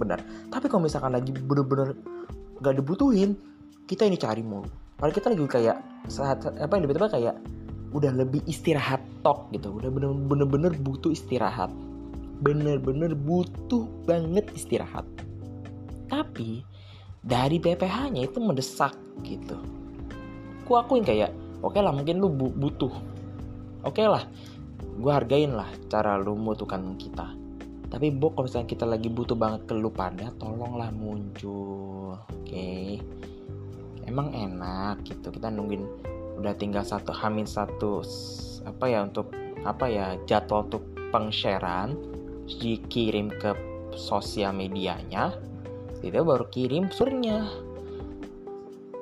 Benar. 0.00 0.24
Tapi 0.48 0.66
kalau 0.66 0.88
misalkan 0.88 1.12
lagi 1.12 1.30
bener-bener 1.30 1.92
gak 2.64 2.74
dibutuhin 2.80 3.36
kita 3.84 4.08
ini 4.08 4.16
cari 4.16 4.40
mulu. 4.40 4.66
Padahal 4.98 5.14
kita 5.14 5.26
lagi 5.30 5.44
kayak 5.46 5.76
saat 6.10 6.42
apa 6.42 6.72
yang 6.74 6.88
tiba-tiba 6.88 7.08
kayak 7.12 7.34
udah 7.94 8.12
lebih 8.16 8.40
istirahat 8.48 9.04
tok 9.22 9.52
gitu. 9.52 9.76
Udah 9.78 9.92
bener-bener 9.92 10.72
butuh 10.80 11.12
istirahat. 11.12 11.70
Bener-bener 12.42 13.14
butuh 13.14 13.86
banget 14.08 14.48
istirahat. 14.56 15.06
Tapi 16.08 16.64
dari 17.20 17.60
BPH-nya 17.60 18.26
itu 18.26 18.38
mendesak 18.40 18.96
gitu. 19.22 19.60
Ku 20.64 20.80
akuin 20.80 21.04
kayak 21.04 21.30
oke 21.60 21.76
okay 21.76 21.80
lah 21.84 21.92
mungkin 21.92 22.18
lu 22.18 22.32
butuh. 22.32 22.90
Oke 23.86 24.02
okay 24.02 24.06
lah 24.10 24.26
gue 24.98 25.12
hargain 25.14 25.54
lah 25.54 25.70
cara 25.86 26.18
lu 26.18 26.34
membutuhkan 26.34 26.98
kita 26.98 27.37
tapi 27.88 28.12
Bo 28.12 28.32
kalau 28.36 28.44
misalnya 28.44 28.68
kita 28.68 28.84
lagi 28.84 29.08
butuh 29.08 29.36
banget 29.36 29.64
ke 29.64 29.72
lu 29.72 29.88
pada 29.88 30.28
tolonglah 30.36 30.92
muncul 30.92 32.20
oke 32.20 32.44
okay? 32.44 33.00
emang 34.04 34.32
enak 34.32 35.04
gitu 35.08 35.32
kita 35.32 35.48
nungguin 35.48 35.84
udah 36.40 36.54
tinggal 36.56 36.84
satu 36.84 37.12
hamin 37.12 37.48
satu 37.48 38.04
apa 38.68 38.84
ya 38.88 39.04
untuk 39.04 39.32
apa 39.64 39.88
ya 39.88 40.06
jadwal 40.28 40.68
untuk 40.68 40.84
pengsharean 41.10 41.96
dikirim 42.46 43.32
ke 43.32 43.56
sosial 43.96 44.52
medianya 44.52 45.32
itu 46.04 46.20
baru 46.20 46.46
kirim 46.52 46.92
surnya 46.92 47.48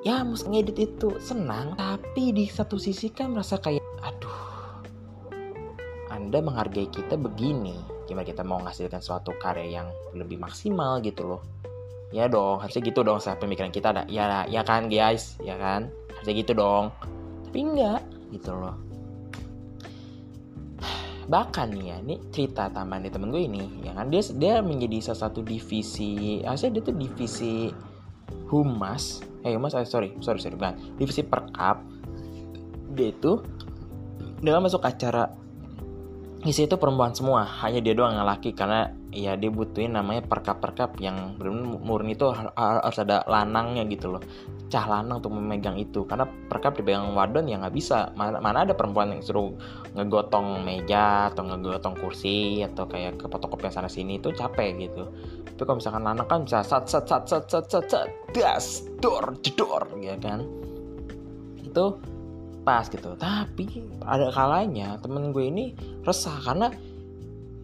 ya 0.01 0.23
mus 0.23 0.47
ngedit 0.47 0.77
itu 0.79 1.19
senang 1.19 1.75
tapi 1.75 2.31
di 2.31 2.47
satu 2.47 2.79
sisi 2.79 3.11
kan 3.11 3.35
merasa 3.35 3.59
kayak 3.59 3.83
aduh 4.01 4.39
anda 6.07 6.39
menghargai 6.39 6.89
kita 6.89 7.19
begini 7.19 7.96
gimana 8.07 8.23
kita 8.23 8.41
mau 8.41 8.63
ngasihkan 8.63 9.03
suatu 9.03 9.35
karya 9.35 9.83
yang 9.83 9.87
lebih 10.15 10.39
maksimal 10.39 11.03
gitu 11.03 11.27
loh. 11.27 11.41
Ya 12.15 12.31
dong 12.31 12.63
harusnya 12.63 12.87
gitu 12.87 13.03
dong 13.03 13.19
saya 13.19 13.35
pemikiran 13.35 13.69
kita 13.69 13.91
ada. 13.91 14.03
Ya 14.07 14.47
ya 14.47 14.63
kan 14.63 14.87
guys? 14.87 15.35
Ya 15.43 15.59
kan? 15.59 15.91
Harusnya 16.15 16.35
gitu 16.39 16.55
dong. 16.55 16.95
Tapi 17.51 17.59
enggak 17.59 18.01
gitu 18.31 18.55
loh. 18.55 18.79
Bahkan 21.31 21.67
nih 21.75 21.85
ya 21.91 21.97
ini 21.99 22.15
cerita 22.31 22.71
taman 22.71 23.03
di 23.03 23.11
temen 23.11 23.27
gue 23.27 23.43
ini 23.43 23.83
ya 23.83 23.91
kan? 23.91 24.07
Dia 24.07 24.23
dia 24.39 24.63
menjadi 24.63 25.11
salah 25.11 25.27
satu 25.27 25.43
divisi 25.43 26.39
harusnya 26.47 26.79
dia 26.79 26.83
tuh 26.87 26.95
divisi 26.95 27.67
humas. 28.47 29.19
Eh 29.43 29.51
humas 29.51 29.75
eh, 29.75 29.83
sorry 29.83 30.15
sorry 30.23 30.39
sorry 30.39 30.55
bukan. 30.55 30.79
Divisi 30.95 31.27
perkap. 31.27 31.83
Dia 32.95 33.11
itu 33.11 33.43
dia 34.39 34.61
masuk 34.63 34.85
acara 34.87 35.27
isi 36.47 36.63
itu 36.63 36.79
perempuan 36.79 37.11
semua 37.11 37.43
hanya 37.43 37.83
dia 37.83 37.91
doang 37.91 38.15
yang 38.15 38.23
laki 38.23 38.55
karena 38.55 38.87
ya 39.11 39.35
dia 39.35 39.51
butuhin 39.51 39.99
namanya 39.99 40.23
perkap-perkap 40.23 40.95
yang 41.03 41.35
benar 41.35 41.77
murni 41.83 42.15
itu 42.15 42.31
harus 42.31 42.97
ada 43.03 43.27
lanangnya 43.27 43.83
gitu 43.91 44.15
loh. 44.15 44.23
Cah 44.71 44.87
lanang 44.87 45.19
untuk 45.19 45.35
memegang 45.35 45.75
itu 45.75 46.07
karena 46.07 46.23
perkap 46.25 46.79
dipegang 46.79 47.11
wadon 47.11 47.51
ya 47.51 47.59
nggak 47.59 47.75
bisa. 47.75 48.15
Mana, 48.15 48.39
mana 48.39 48.63
ada 48.63 48.71
perempuan 48.71 49.11
yang 49.11 49.19
suruh 49.19 49.51
ngegotong 49.93 50.63
meja 50.63 51.27
atau 51.35 51.43
ngegotong 51.43 51.95
kursi 51.99 52.63
atau 52.63 52.87
kayak 52.87 53.19
ke 53.19 53.25
fotokopi 53.27 53.67
yang 53.67 53.75
sana 53.75 53.91
sini 53.91 54.15
itu 54.15 54.31
capek 54.31 54.87
gitu. 54.87 55.03
Tapi 55.55 55.63
kalau 55.67 55.77
misalkan 55.83 56.03
lanang 56.07 56.27
kan 56.31 56.39
bisa 56.47 56.63
sat 56.63 56.87
sat 56.87 57.03
sat 57.03 57.27
sat 57.27 57.43
sat 57.45 57.65
sat 57.67 57.85
sat 57.91 58.07
das 58.31 58.87
dor 59.03 59.35
jedor 59.43 59.83
ya 59.99 60.15
kan? 60.15 60.47
Itu 61.59 61.99
pas 62.67 62.91
gitu. 62.91 63.15
Tapi 63.15 63.87
ada 64.03 64.27
kalanya 64.35 64.99
temen 64.99 65.31
gue 65.31 65.47
ini 65.47 65.71
resah 66.03 66.35
karena 66.43 66.67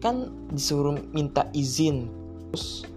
kan 0.00 0.32
disuruh 0.48 0.96
minta 1.12 1.44
izin. 1.52 2.08
Terus 2.48 2.88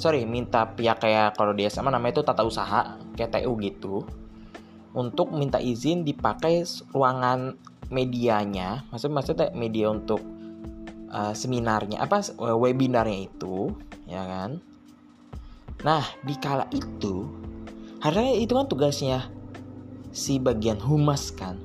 sorry 0.00 0.24
minta 0.24 0.72
pihak 0.72 1.04
kayak 1.04 1.36
kalau 1.36 1.52
di 1.52 1.68
SMA 1.68 1.92
namanya 1.92 2.16
itu 2.16 2.24
tata 2.24 2.40
usaha 2.40 2.96
kayak 3.12 3.44
TU 3.44 3.52
gitu 3.60 4.08
untuk 4.96 5.36
minta 5.36 5.60
izin 5.60 6.08
dipakai 6.08 6.64
ruangan 6.96 7.60
medianya. 7.92 8.88
Maksud 8.88 9.12
maksudnya 9.12 9.52
media 9.52 9.92
untuk 9.92 10.24
uh, 11.12 11.36
seminarnya 11.36 12.00
apa 12.00 12.24
webinarnya 12.40 13.28
itu 13.28 13.68
ya 14.08 14.24
kan? 14.24 14.64
Nah 15.84 16.04
di 16.24 16.40
kala 16.40 16.64
itu 16.72 17.28
harusnya 18.00 18.34
itu 18.40 18.52
kan 18.56 18.66
tugasnya 18.66 19.41
si 20.12 20.38
bagian 20.38 20.78
humas 20.78 21.32
kan. 21.34 21.58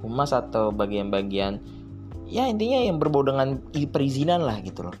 Humas 0.00 0.32
atau 0.32 0.72
bagian-bagian 0.72 1.60
ya 2.30 2.46
intinya 2.46 2.80
yang 2.80 2.96
berbau 2.96 3.26
dengan 3.26 3.60
perizinan 3.70 4.42
lah 4.42 4.58
gitu 4.64 4.88
loh. 4.88 4.96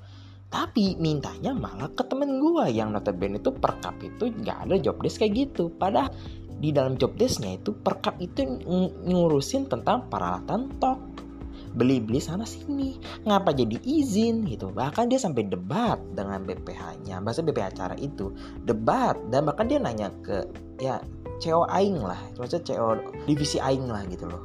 Tapi 0.50 0.98
mintanya 0.98 1.54
malah 1.54 1.94
ke 1.94 2.02
temen 2.04 2.42
gue 2.42 2.74
yang 2.74 2.90
notabene 2.90 3.38
itu 3.38 3.54
perkap 3.54 3.96
itu 4.02 4.34
nggak 4.34 4.66
ada 4.66 4.76
job 4.82 4.98
desk 5.00 5.22
kayak 5.22 5.48
gitu. 5.48 5.70
Padahal 5.72 6.10
di 6.60 6.76
dalam 6.76 7.00
job 7.00 7.16
desknya 7.16 7.56
itu 7.56 7.72
perkap 7.72 8.20
itu 8.20 8.44
ngurusin 9.08 9.72
tentang 9.72 10.12
peralatan 10.12 10.68
tok 10.76 10.98
beli-beli 11.74 12.18
sana 12.18 12.42
sini. 12.46 12.98
Ngapa 13.26 13.54
jadi 13.54 13.78
izin 13.82 14.46
gitu? 14.46 14.70
Bahkan 14.74 15.10
dia 15.10 15.20
sampai 15.20 15.46
debat 15.46 15.98
dengan 16.14 16.42
BPH-nya 16.42 17.22
bahasa 17.22 17.44
BPH 17.44 17.66
acara 17.78 17.94
itu. 17.98 18.34
Debat 18.66 19.14
dan 19.30 19.46
bahkan 19.46 19.70
dia 19.70 19.78
nanya 19.78 20.10
ke 20.24 20.46
ya 20.82 20.98
CEO 21.38 21.64
aing 21.70 22.02
lah. 22.02 22.18
Maksudnya 22.36 22.62
CEO 22.66 22.88
divisi 23.24 23.62
aing 23.62 23.86
lah 23.86 24.02
gitu 24.10 24.26
loh. 24.26 24.42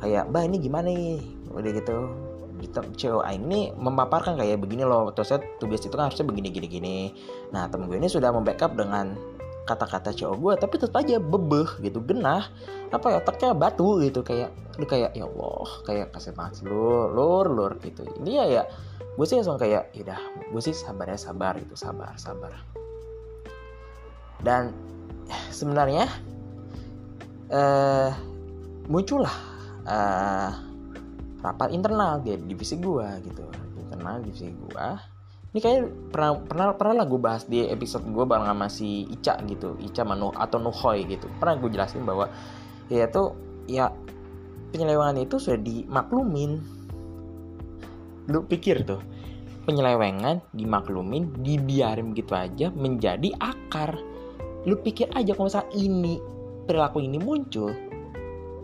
Kayak 0.00 0.30
bah 0.30 0.46
ini 0.46 0.56
gimana 0.62 0.88
nih? 0.88 1.20
Udah 1.52 1.70
gitu. 1.72 1.96
CEO 2.98 3.22
aing 3.22 3.46
ini 3.46 3.70
memaparkan 3.78 4.34
kayak 4.34 4.58
begini 4.58 4.82
loh. 4.82 5.14
Terusnya 5.14 5.38
tugas 5.62 5.84
itu 5.86 5.94
kan 5.94 6.10
harusnya 6.10 6.26
begini 6.26 6.48
gini 6.50 6.66
gini. 6.66 6.98
Nah 7.54 7.70
temen 7.70 7.86
gue 7.86 7.98
ini 8.00 8.10
sudah 8.10 8.34
membackup 8.34 8.74
dengan 8.74 9.14
kata-kata 9.68 10.16
CEO 10.16 10.32
gue 10.40 10.56
tapi 10.56 10.80
tetap 10.80 11.04
aja 11.04 11.20
bebeh 11.20 11.84
gitu 11.84 12.00
genah. 12.00 12.48
Apa 12.88 13.12
ya 13.12 13.16
otaknya 13.20 13.52
batu 13.52 14.00
gitu 14.00 14.24
kayak 14.24 14.48
lu 14.80 14.88
kayak 14.88 15.12
ya 15.12 15.28
Allah 15.28 15.68
kayak 15.84 16.06
kasih 16.16 16.32
banget 16.32 16.64
lu 16.64 17.12
lur 17.12 17.46
lur 17.52 17.72
gitu. 17.84 18.08
Ini 18.24 18.30
ya 18.32 18.44
ya 18.48 18.62
gue 18.96 19.26
sih 19.28 19.36
langsung 19.36 19.60
kayak 19.60 19.92
ya 19.92 20.16
gue 20.48 20.62
sih 20.64 20.72
sabar 20.72 21.12
ya 21.12 21.18
sabar 21.20 21.60
gitu 21.60 21.76
sabar 21.76 22.16
sabar. 22.16 22.56
Dan 24.40 24.72
sebenarnya 25.52 26.08
uh, 27.52 28.10
muncullah 28.88 29.36
uh, 29.84 30.50
rapat 31.44 31.68
internal 31.72 32.20
di 32.22 32.34
divisi 32.48 32.76
gua 32.80 33.18
gitu 33.22 33.44
internal 33.78 34.20
divisi 34.24 34.52
gua 34.68 34.98
ini 35.48 35.58
kayak 35.64 36.12
pernah 36.12 36.36
pernah 36.44 36.66
pernah 36.76 36.94
lah 37.02 37.06
gue 37.08 37.20
bahas 37.20 37.48
di 37.48 37.64
episode 37.64 38.04
gue 38.04 38.24
bareng 38.28 38.44
sama 38.44 38.68
si 38.68 39.08
Ica 39.08 39.40
gitu 39.48 39.80
Ica 39.80 40.04
Manu 40.04 40.28
atau 40.36 40.60
Nuhoy 40.60 41.08
gitu. 41.08 41.24
Pernah 41.40 41.56
gue 41.56 41.70
jelasin 41.72 42.04
bahwa 42.04 42.28
ya 42.92 43.08
itu 43.08 43.22
ya 43.64 43.88
penyelewengan 44.72 45.24
itu 45.24 45.40
sudah 45.40 45.60
dimaklumin. 45.60 46.60
Lu 48.28 48.44
pikir 48.44 48.84
tuh? 48.84 49.00
Penyelewengan 49.64 50.44
dimaklumin 50.52 51.32
dibiarin 51.40 52.12
gitu 52.12 52.36
aja 52.36 52.68
menjadi 52.68 53.32
akar. 53.40 53.96
Lu 54.68 54.76
pikir 54.84 55.08
aja 55.16 55.32
kalau 55.32 55.48
misalnya 55.48 55.72
ini 55.72 56.20
perilaku 56.68 57.00
ini 57.00 57.16
muncul 57.16 57.72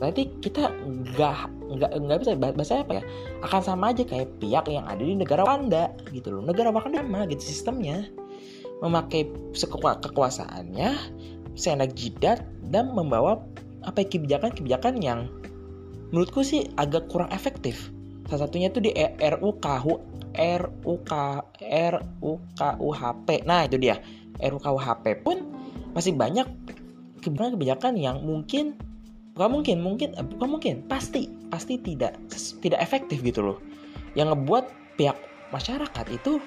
berarti 0.05 0.27
kita 0.43 0.69
nggak 0.85 1.54
nggak 1.65 1.91
nggak 1.97 2.19
bisa 2.21 2.33
bahasa 2.37 2.75
apa 2.85 3.01
ya? 3.01 3.03
Akan 3.41 3.61
sama 3.65 3.93
aja 3.93 4.05
kayak 4.05 4.37
pihak 4.41 4.69
yang 4.69 4.85
ada 4.85 5.01
di 5.01 5.17
negara 5.17 5.45
Wakanda 5.45 5.93
gitu 6.13 6.35
loh. 6.35 6.43
Negara 6.45 6.69
Wakanda 6.69 7.01
sama 7.01 7.25
gitu 7.31 7.43
sistemnya. 7.43 8.05
Memakai 8.83 9.31
kekuasaannya 10.05 10.91
seenak 11.55 11.95
jidat 11.95 12.43
dan 12.69 12.93
membawa 12.93 13.41
apa 13.87 14.03
ya, 14.03 14.09
kebijakan-kebijakan 14.19 15.01
yang 15.01 15.31
menurutku 16.11 16.43
sih 16.45 16.69
agak 16.77 17.09
kurang 17.09 17.31
efektif. 17.33 17.89
Salah 18.29 18.49
satunya 18.49 18.69
itu 18.73 18.81
di 18.81 18.93
RUKH 19.21 19.87
RUK 20.35 21.13
RUKUHP 21.63 23.29
nah 23.47 23.61
itu 23.65 23.77
dia. 23.79 23.97
RUKUHP 24.43 25.05
pun 25.23 25.37
masih 25.95 26.13
banyak 26.19 26.49
kebijakan-kebijakan 27.23 27.95
yang 27.97 28.21
mungkin 28.27 28.75
bukan 29.35 29.51
mungkin 29.51 29.77
mungkin 29.83 30.09
eh, 30.15 30.25
bukan 30.25 30.49
mungkin. 30.49 30.75
Pasti 30.87 31.29
pasti 31.51 31.79
tidak 31.83 32.17
tidak 32.63 32.81
efektif 32.81 33.21
gitu 33.21 33.43
loh. 33.43 33.59
Yang 34.15 34.35
ngebuat 34.35 34.65
pihak 34.95 35.19
masyarakat 35.51 36.07
itu 36.11 36.39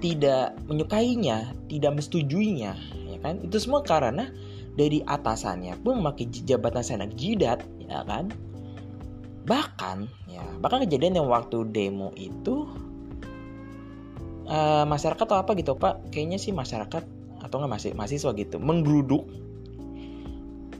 tidak 0.00 0.56
menyukainya 0.64 1.52
tidak 1.68 1.92
mesetujuinya 1.98 2.72
ya 3.10 3.18
kan? 3.20 3.42
Itu 3.44 3.60
semua 3.60 3.84
karena 3.84 4.30
dari 4.78 5.04
atasannya 5.04 5.76
pun 5.82 6.00
memakai 6.00 6.30
jabatan 6.30 6.82
senak 6.86 7.12
jidat 7.18 7.60
ya 7.82 8.06
kan? 8.06 8.30
Bahkan 9.44 9.96
ya 10.30 10.42
bahkan 10.62 10.86
kejadian 10.86 11.20
yang 11.20 11.28
waktu 11.28 11.66
demo 11.68 12.14
itu 12.14 12.70
uh, 14.46 14.86
masyarakat 14.86 15.26
atau 15.26 15.42
apa 15.42 15.52
gitu 15.58 15.74
pak? 15.76 16.14
Kayaknya 16.14 16.38
sih 16.38 16.54
masyarakat 16.54 17.04
atau 17.40 17.56
nggak 17.56 17.72
masih 17.72 17.90
mahasiswa 17.96 18.30
gitu 18.36 18.60
menggeruduk 18.60 19.24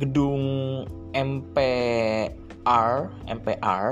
gedung 0.01 0.43
MPR 1.13 2.97
MPR 3.29 3.87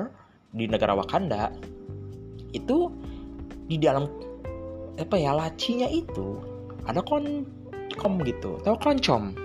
di 0.57 0.65
negara 0.65 0.97
Wakanda 0.97 1.53
itu 2.57 2.89
di 3.69 3.77
dalam 3.77 4.09
apa 4.97 5.15
ya 5.21 5.37
lacinya 5.37 5.87
itu 5.87 6.41
ada 6.89 7.05
kon 7.05 7.45
kom 8.01 8.19
gitu. 8.25 8.57
Atau 8.65 8.81
koncom 8.81 9.37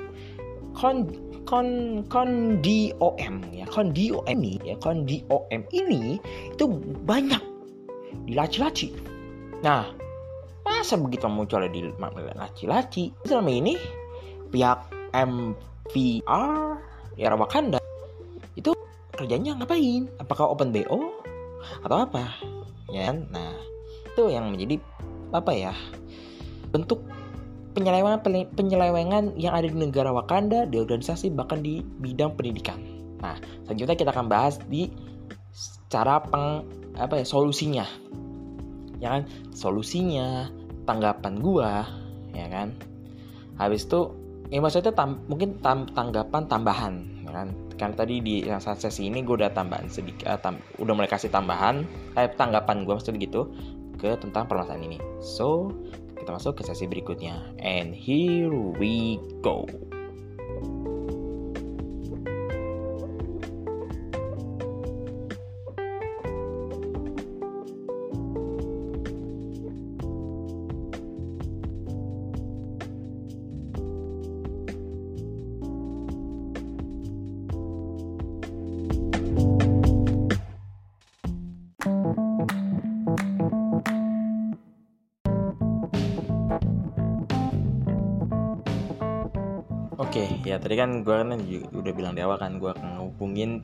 kon 0.73 1.11
kon 1.43 2.01
kon 2.07 2.63
DOM 2.63 3.35
ya. 3.51 3.67
Kon 3.67 3.91
DOM 3.91 4.23
ini 4.31 4.57
ya 4.63 4.79
kon 4.79 5.03
DOM 5.03 5.61
ini 5.75 6.17
itu 6.55 6.65
banyak 7.03 7.43
di 8.23 8.37
laci-laci 8.37 8.93
nah 9.65 9.89
masa 10.63 10.95
begitu 10.95 11.27
muncul 11.27 11.63
di 11.67 11.83
laci-laci? 12.35 13.11
Selama 13.27 13.51
ini 13.51 13.75
pihak 14.51 14.79
MVR 15.91 16.79
ya 17.19 17.35
Wakanda 17.35 17.79
itu 18.55 18.71
kerjanya 19.13 19.59
ngapain? 19.59 20.09
Apakah 20.17 20.49
open 20.49 20.71
BO 20.71 21.11
atau 21.83 21.97
apa? 22.07 22.33
Ya 22.89 23.11
kan? 23.11 23.27
nah 23.29 23.51
itu 24.13 24.29
yang 24.29 24.53
menjadi 24.53 24.77
apa 25.33 25.51
ya 25.51 25.73
bentuk 26.69 27.01
penyelewengan 27.73 28.21
penyelewengan 28.53 29.33
yang 29.33 29.57
ada 29.57 29.65
di 29.65 29.77
negara 29.77 30.13
Wakanda 30.13 30.69
di 30.69 30.77
organisasi 30.77 31.33
bahkan 31.33 31.65
di 31.65 31.81
bidang 31.81 32.37
pendidikan. 32.37 32.77
Nah 33.21 33.37
selanjutnya 33.65 33.97
kita 33.97 34.09
akan 34.13 34.29
bahas 34.29 34.61
di 34.69 34.89
cara 35.89 36.21
peng 36.21 36.65
apa 36.97 37.21
ya 37.21 37.25
solusinya. 37.25 37.85
Ya 39.01 39.19
kan? 39.19 39.21
Solusinya 39.51 40.47
tanggapan 40.85 41.41
gua 41.41 41.85
ya 42.33 42.45
kan? 42.49 42.77
Habis 43.57 43.85
itu 43.89 44.22
ya 44.53 44.61
maksudnya 44.61 44.93
tam, 44.93 45.17
mungkin 45.25 45.57
tam, 45.65 45.89
tanggapan 45.89 46.45
tambahan 46.45 46.93
ya 47.25 47.31
kan? 47.33 47.47
Karena 47.73 47.95
tadi 47.97 48.21
di 48.21 48.35
yang 48.45 48.61
sesi 48.61 49.09
ini 49.09 49.25
gue 49.25 49.33
udah 49.41 49.49
tambahan 49.49 49.89
sedikit 49.89 50.29
uh, 50.29 50.37
tam, 50.37 50.61
udah 50.77 50.93
mulai 50.93 51.09
kasih 51.09 51.33
tambahan 51.33 51.81
eh 52.13 52.29
tanggapan 52.37 52.85
gue 52.85 52.93
maksudnya 52.93 53.17
gitu 53.17 53.49
ke 53.97 54.13
tentang 54.21 54.45
permasalahan 54.45 54.85
ini. 54.85 55.01
So 55.25 55.73
kita 56.21 56.37
masuk 56.37 56.61
ke 56.61 56.69
sesi 56.69 56.85
berikutnya. 56.85 57.41
And 57.57 57.97
here 57.97 58.53
we 58.77 59.17
go 59.41 59.65
ya 90.43 90.59
tadi 90.59 90.75
kan 90.75 91.01
gue 91.01 91.15
kan 91.15 91.39
udah 91.71 91.93
bilang 91.95 92.13
di 92.13 92.21
awal 92.21 92.37
kan 92.37 92.59
gue 92.59 92.69
akan 92.69 92.99
ngehubungin 92.99 93.63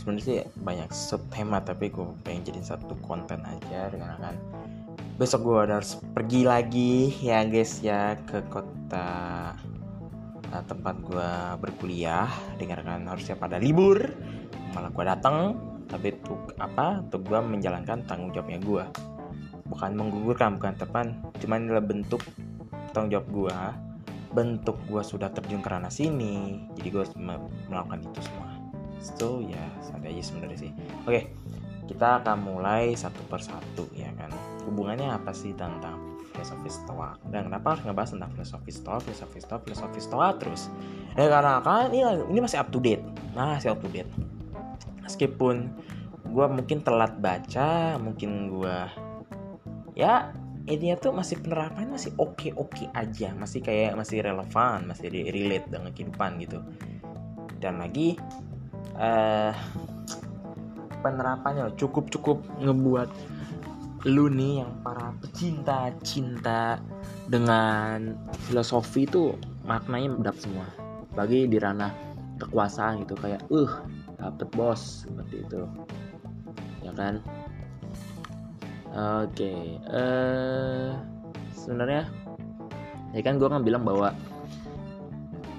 sebenarnya 0.00 0.24
sih 0.24 0.38
banyak 0.64 0.88
sub 0.90 1.22
tema 1.28 1.60
tapi 1.60 1.92
gue 1.92 2.04
pengen 2.24 2.48
jadi 2.48 2.60
satu 2.74 2.96
konten 3.04 3.44
aja 3.44 3.92
dengan 3.92 4.16
akan 4.18 4.34
besok 5.14 5.46
gue 5.46 5.56
harus 5.70 6.00
pergi 6.16 6.42
lagi 6.42 7.14
ya 7.22 7.46
guys 7.46 7.78
ya 7.84 8.18
ke 8.26 8.42
kota 8.50 9.52
uh, 10.50 10.64
tempat 10.66 10.98
gue 11.06 11.30
berkuliah. 11.62 12.26
Dengan 12.58 12.82
kan 12.82 13.00
harusnya 13.06 13.38
pada 13.38 13.62
libur. 13.62 14.10
Malah 14.74 14.90
gue 14.90 15.04
datang 15.06 15.36
tapi 15.86 16.18
untuk 16.18 16.50
apa? 16.58 16.98
Untuk 16.98 17.30
gue 17.30 17.38
menjalankan 17.38 18.02
tanggung 18.10 18.34
jawabnya 18.34 18.58
gue 18.58 18.84
bukan 19.68 19.90
menggugurkan 19.96 20.60
bukan 20.60 20.74
tepan 20.76 21.06
cuman 21.40 21.66
adalah 21.68 21.84
bentuk 21.84 22.22
tanggung 22.92 23.10
jawab 23.10 23.26
gue 23.32 23.56
bentuk 24.34 24.76
gue 24.90 25.00
sudah 25.00 25.30
terjun 25.30 25.62
ke 25.62 25.68
ranah 25.70 25.90
sini 25.90 26.66
jadi 26.74 26.88
gue 26.90 27.04
melakukan 27.70 28.02
itu 28.02 28.20
semua. 28.26 28.50
So 28.98 29.40
ya 29.40 29.62
santai 29.80 30.12
aja 30.18 30.22
sebenarnya 30.34 30.58
sih. 30.68 30.72
Oke 31.06 31.30
kita 31.84 32.24
akan 32.24 32.36
mulai 32.40 32.96
satu 32.96 33.20
persatu 33.28 33.86
ya 33.94 34.10
kan? 34.16 34.32
Hubungannya 34.66 35.12
apa 35.12 35.30
sih 35.36 35.52
tentang 35.54 36.16
filosofi 36.34 36.66
stoa 36.66 37.14
dan 37.30 37.46
kenapa 37.46 37.78
harus 37.78 37.86
ngebahas 37.86 38.10
tentang 38.10 38.30
filosofi 38.34 38.70
stoa 38.74 38.98
filosofi 38.98 39.38
stoa 39.38 39.58
filosofi 39.62 40.00
stoa 40.02 40.28
terus? 40.34 40.72
Ya 41.14 41.30
karena 41.30 41.62
kan 41.62 41.94
ini 41.94 42.02
ini 42.32 42.40
masih 42.42 42.58
up 42.58 42.68
to 42.74 42.82
date. 42.82 43.04
Nah 43.38 43.54
masih 43.54 43.70
up 43.70 43.80
to 43.84 43.88
date. 43.92 44.10
Meskipun 45.04 45.70
gue 46.34 46.46
mungkin 46.50 46.82
telat 46.82 47.14
baca 47.22 48.00
mungkin 48.02 48.50
gue 48.50 48.76
ya 49.94 50.34
intinya 50.64 50.96
tuh 50.96 51.12
masih 51.12 51.36
penerapannya 51.44 52.00
masih 52.00 52.12
oke 52.16 52.48
oke 52.56 52.88
aja 52.96 53.36
masih 53.36 53.60
kayak 53.60 53.92
masih 54.00 54.24
relevan 54.24 54.88
masih 54.88 55.12
relate 55.12 55.68
dengan 55.68 55.92
kehidupan 55.92 56.40
gitu. 56.40 56.58
Dan 57.60 57.84
lagi 57.84 58.16
uh, 58.96 59.52
penerapannya 61.04 61.76
cukup 61.76 62.08
cukup 62.08 62.40
ngebuat 62.64 63.12
lu 64.08 64.28
nih 64.28 64.64
yang 64.64 64.72
para 64.84 65.16
pecinta 65.20 65.92
cinta 66.04 66.80
dengan 67.28 68.16
filosofi 68.48 69.04
itu 69.04 69.36
maknanya 69.68 70.32
dapat 70.32 70.40
semua. 70.48 70.66
Bagi 71.12 71.44
di 71.44 71.60
ranah 71.60 71.92
kekuasaan 72.40 73.04
gitu 73.04 73.16
kayak 73.20 73.44
uh 73.52 73.84
dapet 74.16 74.48
bos 74.56 75.04
seperti 75.04 75.44
itu. 75.44 75.60
Ya 76.80 76.92
kan 76.96 77.20
Oke, 78.94 79.42
okay. 79.42 79.62
uh, 79.90 79.98
eh, 79.98 80.90
sebenarnya 81.50 82.06
ya 83.10 83.26
kan 83.26 83.42
gue 83.42 83.50
kan 83.50 83.66
bilang 83.66 83.82
bahwa 83.82 84.14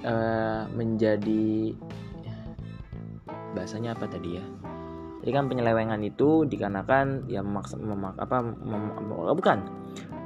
uh, 0.08 0.64
menjadi 0.72 1.76
bahasanya 3.52 3.92
apa 3.92 4.08
tadi 4.08 4.40
ya? 4.40 4.44
Jadi 5.20 5.30
kan 5.36 5.52
penyelewengan 5.52 6.00
itu 6.00 6.48
dikarenakan 6.48 7.28
ya 7.28 7.44
memaksa 7.44 7.76
memak, 7.76 8.16
apa 8.16 8.40
mem, 8.40 8.96
bukan 9.36 9.68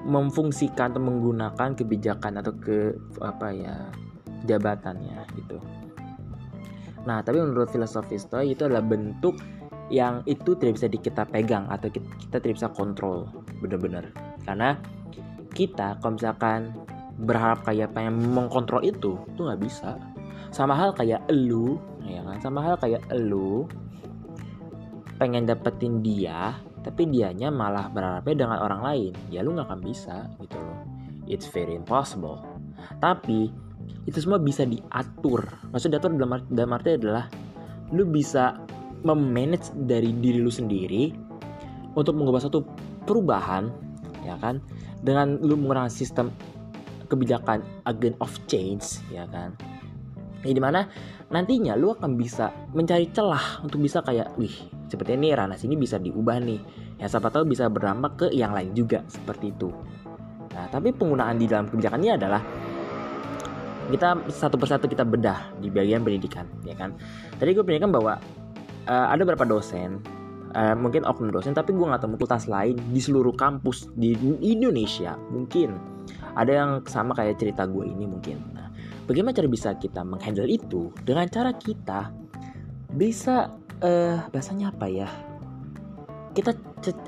memfungsikan 0.07 0.95
atau 0.95 1.03
menggunakan 1.03 1.75
kebijakan 1.75 2.39
atau 2.39 2.55
ke 2.63 2.95
apa 3.19 3.51
ya 3.51 3.75
jabatannya 4.47 5.27
gitu. 5.35 5.59
Nah, 7.11 7.27
tapi 7.27 7.43
menurut 7.43 7.75
filosofi 7.75 8.23
itu 8.23 8.63
adalah 8.63 8.85
bentuk 8.85 9.35
yang 9.91 10.23
itu 10.25 10.55
tidak 10.55 10.79
bisa 10.79 10.87
kita 10.87 11.23
pegang 11.27 11.67
atau 11.67 11.91
kita, 11.91 12.07
kita 12.31 12.37
tidak 12.39 12.55
bisa 12.63 12.71
kontrol. 12.71 13.27
Benar-benar. 13.59 14.09
Karena 14.47 14.79
kita 15.51 15.99
kalau 15.99 16.15
misalkan 16.15 16.73
berharap 17.21 17.67
kayak 17.67 17.93
pengen 17.93 18.17
mengkontrol 18.33 18.81
itu 18.87 19.19
itu 19.35 19.41
nggak 19.43 19.61
bisa. 19.61 19.99
Sama 20.55 20.79
hal 20.79 20.95
kayak 20.95 21.27
elu 21.29 21.77
ya 22.07 22.23
kan? 22.23 22.39
Sama 22.41 22.63
hal 22.65 22.75
kayak 22.79 23.03
elu 23.13 23.67
pengen 25.21 25.45
dapetin 25.45 26.01
dia 26.01 26.57
tapi 26.81 27.05
dianya 27.05 27.53
malah 27.53 27.93
berharapnya 27.93 28.49
dengan 28.49 28.59
orang 28.65 28.81
lain 28.81 29.13
ya 29.29 29.45
lu 29.45 29.53
nggak 29.53 29.69
akan 29.69 29.83
bisa 29.85 30.31
gitu 30.41 30.57
loh. 30.57 30.81
It's 31.29 31.47
very 31.51 31.77
impossible. 31.77 32.41
Tapi 32.99 33.53
itu 34.09 34.19
semua 34.19 34.41
bisa 34.41 34.65
diatur. 34.65 35.45
Maksud 35.71 35.93
diatur 35.93 36.17
dalam, 36.17 36.41
dalam 36.49 36.71
arti 36.73 36.97
adalah 36.97 37.29
lu 37.93 38.09
bisa 38.09 38.57
memanage 39.03 39.73
dari 39.75 40.13
diri 40.13 40.39
lu 40.41 40.53
sendiri 40.53 41.13
untuk 41.97 42.15
mengubah 42.15 42.43
satu 42.43 42.63
perubahan 43.05 43.71
ya 44.25 44.37
kan? 44.39 44.61
Dengan 45.01 45.41
lu 45.41 45.57
menggunakan 45.57 45.89
sistem 45.89 46.29
kebijakan 47.11 47.65
agent 47.89 48.15
of 48.23 48.31
change 48.47 49.03
ya 49.11 49.27
kan? 49.29 49.57
Ini 50.41 50.57
di 50.57 50.63
mana 50.63 50.89
nantinya 51.29 51.77
lu 51.77 51.93
akan 51.93 52.17
bisa 52.17 52.49
mencari 52.73 53.13
celah 53.13 53.61
untuk 53.61 53.85
bisa 53.85 54.01
kayak 54.01 54.33
wih 54.41 54.53
seperti 54.89 55.15
ini 55.15 55.37
ranah 55.37 55.55
sini 55.61 55.77
bisa 55.77 56.01
diubah 56.01 56.41
nih. 56.41 56.61
Ya 56.97 57.09
siapa 57.09 57.29
tahu 57.29 57.49
bisa 57.49 57.69
berdampak 57.69 58.13
ke 58.17 58.27
yang 58.33 58.57
lain 58.57 58.73
juga 58.73 59.05
seperti 59.09 59.53
itu. 59.53 59.69
Nah 60.57 60.67
tapi 60.73 60.97
penggunaan 60.97 61.37
di 61.37 61.45
dalam 61.45 61.69
kebijakan 61.69 62.01
ini 62.01 62.13
adalah 62.17 62.41
kita 63.91 64.31
satu 64.31 64.55
persatu 64.55 64.87
kita 64.87 65.03
bedah 65.03 65.59
di 65.59 65.69
bagian 65.69 66.01
pendidikan 66.01 66.49
ya 66.65 66.73
kan? 66.73 66.97
Tadi 67.37 67.51
gue 67.53 67.65
pendidikan 67.67 67.93
bahwa 67.93 68.17
uh, 68.89 69.13
ada 69.13 69.25
beberapa 69.27 69.45
dosen 69.45 70.01
uh, 70.55 70.75
mungkin 70.75 71.07
oknum 71.07 71.31
dosen 71.31 71.55
tapi 71.55 71.75
gue 71.75 71.87
nggak 71.87 72.03
tahu 72.03 72.17
fakultas 72.19 72.47
lain 72.51 72.77
di 72.91 73.01
seluruh 73.01 73.35
kampus 73.35 73.91
di 73.95 74.15
Indonesia 74.41 75.15
mungkin. 75.31 75.77
Ada 76.31 76.53
yang 76.63 76.71
sama 76.87 77.13
kayak 77.15 77.43
cerita 77.43 77.67
gue 77.67 77.91
ini 77.91 78.07
mungkin. 78.07 78.39
Nah 78.55 78.71
bagaimana 79.11 79.35
cara 79.35 79.49
bisa 79.51 79.75
kita 79.75 80.07
menghandle 80.07 80.47
itu? 80.47 80.95
Dengan 81.03 81.27
cara 81.27 81.51
kita 81.55 82.15
bisa 82.95 83.51
uh, 83.83 84.19
bahasanya 84.31 84.71
apa 84.71 84.87
ya? 84.87 85.09
Kita 86.31 86.55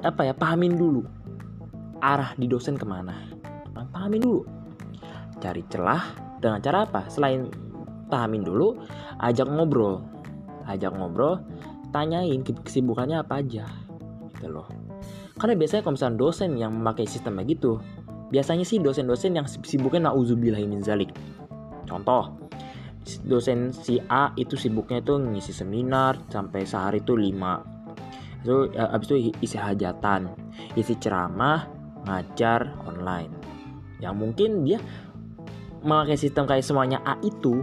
apa 0.02 0.26
ya 0.26 0.34
pahamin 0.34 0.74
dulu 0.74 1.06
arah 2.02 2.34
di 2.34 2.50
dosen 2.50 2.74
ke 2.74 2.86
mana. 2.86 3.14
Pahamin 3.94 4.22
dulu. 4.22 4.42
Cari 5.38 5.62
celah 5.70 6.02
dengan 6.42 6.58
cara 6.62 6.86
apa? 6.86 7.06
Selain 7.06 7.46
pahamin 8.10 8.42
dulu 8.42 8.74
ajak 9.22 9.46
ngobrol 9.46 10.02
ajak 10.66 10.92
ngobrol 10.94 11.42
tanyain 11.92 12.40
kesibukannya 12.42 13.20
apa 13.20 13.44
aja 13.44 13.66
gitu 14.34 14.46
loh. 14.48 14.66
Karena 15.36 15.54
biasanya 15.58 15.82
kalau 15.84 15.94
misalnya 15.98 16.18
dosen 16.18 16.50
yang 16.58 16.72
memakai 16.72 17.06
sistemnya 17.06 17.44
gitu 17.46 17.82
biasanya 18.32 18.64
sih 18.64 18.80
dosen-dosen 18.80 19.36
yang 19.36 19.44
sibuknya 19.44 20.08
na'udzubillahi 20.08 20.64
min 20.64 20.80
zalik 20.80 21.12
contoh 21.84 22.42
dosen 23.26 23.74
si 23.74 23.98
A 24.08 24.32
itu 24.38 24.54
sibuknya 24.54 25.02
itu 25.02 25.18
ngisi 25.18 25.52
seminar 25.52 26.22
sampai 26.30 26.62
sehari 26.62 27.02
itu 27.02 27.18
lima. 27.18 27.60
Itu 28.42 28.70
ya, 28.74 28.90
abis 28.90 29.06
itu 29.10 29.16
isi 29.42 29.58
hajatan 29.58 30.30
isi 30.78 30.94
ceramah 30.98 31.66
ngajar 32.06 32.78
online. 32.86 33.32
Yang 34.02 34.14
mungkin 34.18 34.50
dia 34.66 34.78
memakai 35.82 36.18
sistem 36.18 36.46
kayak 36.46 36.62
semuanya 36.62 37.02
A 37.02 37.18
itu 37.22 37.62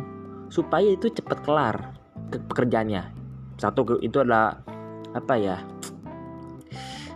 supaya 0.52 0.88
itu 0.92 1.08
cepat 1.12 1.40
kelar 1.44 1.99
pekerjaannya. 2.30 3.04
Satu 3.60 4.00
itu 4.00 4.22
adalah 4.22 4.62
apa 5.10 5.34
ya 5.36 5.58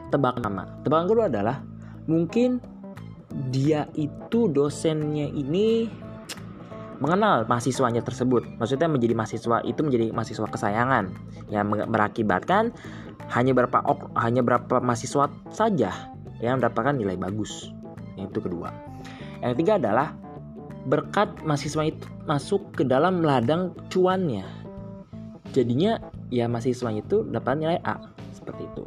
tebak 0.10 0.42
nama 0.42 0.66
tebakan 0.82 1.06
kedua 1.10 1.26
adalah 1.30 1.62
mungkin 2.10 2.58
dia 3.50 3.90
itu 3.98 4.50
dosennya 4.50 5.26
ini 5.30 5.90
mengenal 7.02 7.44
mahasiswanya 7.50 8.00
tersebut. 8.06 8.46
Maksudnya 8.62 8.88
menjadi 8.88 9.18
mahasiswa 9.18 9.60
itu 9.66 9.82
menjadi 9.84 10.14
mahasiswa 10.14 10.48
kesayangan. 10.48 11.12
Yang 11.50 11.90
berakibatkan 11.90 12.72
hanya 13.34 13.52
berapa 13.52 13.84
hanya 14.22 14.40
berapa 14.46 14.80
mahasiswa 14.80 15.28
saja 15.50 15.92
yang 16.40 16.62
mendapatkan 16.62 16.96
nilai 16.96 17.20
bagus. 17.20 17.74
Yang 18.16 18.38
itu 18.38 18.40
kedua. 18.48 18.70
Yang 19.42 19.50
ketiga 19.60 19.74
adalah 19.82 20.08
berkat 20.88 21.44
mahasiswa 21.44 21.84
itu 21.90 22.06
masuk 22.24 22.62
ke 22.78 22.88
dalam 22.88 23.20
ladang 23.20 23.76
cuannya 23.92 24.63
jadinya 25.54 26.02
ya 26.34 26.50
mahasiswanya 26.50 27.06
itu 27.06 27.24
dapat 27.30 27.62
nilai 27.62 27.80
A 27.86 28.02
seperti 28.34 28.66
itu. 28.66 28.84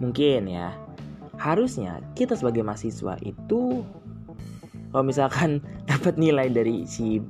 Mungkin 0.00 0.48
ya 0.48 0.72
harusnya 1.36 2.00
kita 2.16 2.34
sebagai 2.36 2.64
mahasiswa 2.64 3.20
itu 3.20 3.84
kalau 4.90 5.04
misalkan 5.06 5.62
dapat 5.90 6.16
nilai 6.16 6.50
dari 6.50 6.82
si 6.88 7.20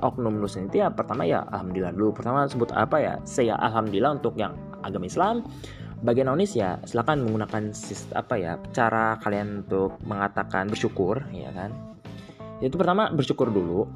oknum 0.00 0.38
dosen 0.40 0.70
itu 0.70 0.80
ya 0.80 0.88
pertama 0.88 1.26
ya 1.26 1.44
alhamdulillah 1.50 1.92
dulu. 1.92 2.14
Pertama 2.14 2.46
sebut 2.46 2.70
apa 2.72 2.96
ya 3.02 3.14
saya 3.26 3.58
alhamdulillah 3.58 4.22
untuk 4.22 4.38
yang 4.38 4.54
agama 4.86 5.10
Islam. 5.10 5.42
Bagian 5.98 6.30
nonis 6.30 6.54
ya 6.54 6.78
silakan 6.86 7.26
menggunakan 7.26 7.74
apa 8.14 8.34
ya 8.38 8.54
cara 8.70 9.18
kalian 9.18 9.66
untuk 9.66 9.98
mengatakan 10.06 10.70
bersyukur 10.70 11.18
ya 11.34 11.50
kan? 11.50 11.74
Itu 12.62 12.78
pertama 12.78 13.10
bersyukur 13.10 13.50
dulu. 13.50 13.90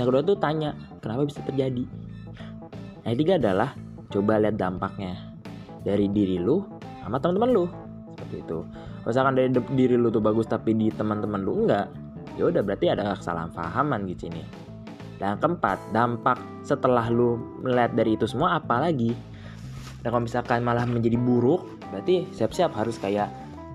Yang 0.00 0.06
kedua 0.08 0.22
tuh 0.24 0.36
tanya 0.40 0.72
kenapa 1.04 1.28
bisa 1.28 1.44
terjadi 1.44 1.84
yang 3.04 3.12
ketiga 3.16 3.34
adalah 3.40 3.74
coba 4.10 4.42
lihat 4.42 4.56
dampaknya 4.58 5.16
dari 5.86 6.10
diri 6.10 6.36
lu 6.36 6.64
sama 7.00 7.16
teman-teman 7.16 7.50
lu. 7.50 7.64
Seperti 8.16 8.36
itu. 8.44 8.58
Misalkan 9.06 9.32
dari 9.38 9.48
diri 9.74 9.96
lu 9.96 10.12
tuh 10.12 10.20
bagus 10.20 10.44
tapi 10.44 10.76
di 10.76 10.92
teman-teman 10.92 11.40
lu 11.40 11.64
enggak 11.64 11.88
ya 12.38 12.46
udah 12.46 12.62
berarti 12.62 12.86
ada 12.92 13.16
kesalahan 13.18 13.50
pahaman 13.52 14.06
gitu 14.06 14.30
ini 14.30 14.40
dan 15.20 15.36
keempat 15.36 15.76
dampak 15.92 16.40
setelah 16.64 17.12
lu 17.12 17.36
melihat 17.60 17.92
dari 17.92 18.16
itu 18.16 18.24
semua 18.24 18.56
apa 18.56 18.80
lagi? 18.80 19.12
Dan 20.00 20.16
kalau 20.16 20.24
misalkan 20.24 20.64
malah 20.64 20.88
menjadi 20.88 21.20
buruk 21.20 21.68
berarti 21.92 22.24
siap-siap 22.32 22.72
harus 22.72 22.96
kayak 22.96 23.28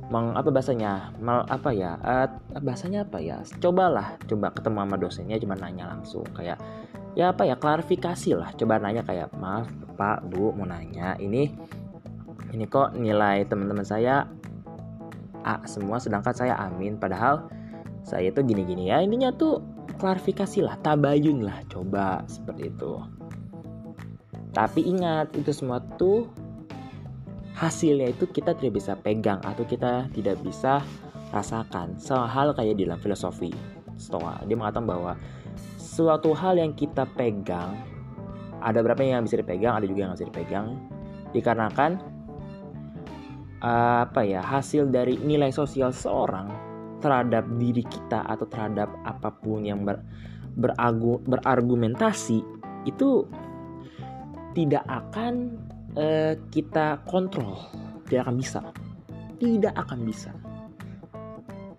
meng 0.10 0.34
apa 0.34 0.50
bahasanya? 0.50 1.14
Mal 1.22 1.46
apa 1.46 1.70
ya? 1.70 2.02
Uh, 2.02 2.26
bahasanya 2.58 3.06
apa 3.06 3.22
ya? 3.22 3.46
Cobalah 3.62 4.18
coba 4.26 4.50
ketemu 4.58 4.78
sama 4.82 4.96
dosennya 4.98 5.38
cuma 5.38 5.54
nanya 5.54 5.86
langsung. 5.86 6.26
Kayak 6.34 6.58
ya 7.16 7.32
apa 7.32 7.48
ya 7.48 7.56
klarifikasi 7.56 8.36
lah. 8.36 8.52
Coba 8.54 8.78
nanya 8.78 9.02
kayak 9.08 9.32
maaf 9.40 9.66
pak 9.96 10.28
bu 10.30 10.52
mau 10.54 10.68
nanya. 10.68 11.16
Ini 11.18 11.50
ini 12.52 12.64
kok 12.68 12.94
nilai 12.96 13.48
teman-teman 13.48 13.88
saya 13.88 14.28
A 15.46 15.62
semua 15.70 16.02
sedangkan 16.02 16.34
saya 16.36 16.58
amin. 16.58 17.00
Padahal 17.00 17.48
saya 18.04 18.30
itu 18.30 18.42
gini-gini 18.44 18.90
ya. 18.92 19.00
Intinya 19.02 19.32
tuh 19.34 19.64
klarifikasi 19.98 20.66
lah 20.66 20.76
tabayun 20.84 21.46
lah. 21.46 21.62
Coba 21.72 22.26
seperti 22.26 22.70
itu. 22.70 23.00
Tapi 24.56 24.88
ingat, 24.88 25.36
itu 25.36 25.52
semua 25.52 25.84
tuh 26.00 26.32
hasilnya 27.60 28.12
itu 28.12 28.24
kita 28.28 28.56
tidak 28.56 28.80
bisa 28.80 28.96
pegang 28.96 29.44
atau 29.44 29.68
kita 29.68 30.08
tidak 30.16 30.40
bisa 30.40 30.80
rasakan. 31.36 32.00
Hal 32.10 32.56
kayak 32.56 32.80
di 32.80 32.88
dalam 32.88 33.00
filosofi. 33.00 33.52
Stoa, 33.96 34.44
dia 34.48 34.56
mengatakan 34.60 34.88
bahwa 34.88 35.14
suatu 35.96 36.36
hal 36.36 36.60
yang 36.60 36.76
kita 36.76 37.08
pegang 37.16 37.80
ada 38.60 38.84
berapa 38.84 39.00
yang 39.00 39.24
bisa 39.24 39.40
dipegang, 39.40 39.80
ada 39.80 39.86
juga 39.88 40.00
yang 40.04 40.10
nggak 40.12 40.20
bisa 40.20 40.30
dipegang. 40.34 40.68
Dikarenakan 41.32 41.92
apa 43.66 44.22
ya 44.22 44.44
hasil 44.44 44.92
dari 44.92 45.18
nilai 45.24 45.50
sosial 45.50 45.90
seorang 45.96 46.52
terhadap 47.00 47.48
diri 47.58 47.82
kita 47.88 48.28
atau 48.28 48.46
terhadap 48.46 48.92
apa 49.08 49.32
pun 49.32 49.64
yang 49.64 49.88
ber, 49.88 50.04
beragu, 50.58 51.22
berargumentasi 51.26 52.44
itu 52.90 53.26
tidak 54.58 54.84
akan 54.90 55.60
uh, 55.96 56.34
kita 56.50 57.00
kontrol, 57.06 57.58
tidak 58.08 58.28
akan 58.28 58.36
bisa, 58.40 58.62
tidak 59.38 59.74
akan 59.78 60.00
bisa. 60.08 60.32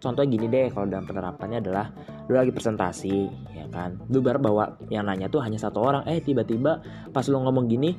Contoh 0.06 0.22
gini 0.22 0.46
deh, 0.46 0.70
kalau 0.70 0.86
dalam 0.86 1.02
penerapannya 1.02 1.58
adalah 1.58 1.90
lu 2.30 2.38
lagi 2.38 2.54
presentasi, 2.54 3.26
ya 3.58 3.66
kan, 3.74 3.98
lu 4.06 4.22
baru 4.22 4.38
bawa 4.38 4.78
yang 4.86 5.10
nanya 5.10 5.26
tuh 5.26 5.42
hanya 5.42 5.58
satu 5.58 5.82
orang, 5.82 6.06
eh 6.06 6.22
tiba-tiba 6.22 6.78
pas 7.10 7.26
lu 7.26 7.42
ngomong 7.42 7.66
gini, 7.66 7.90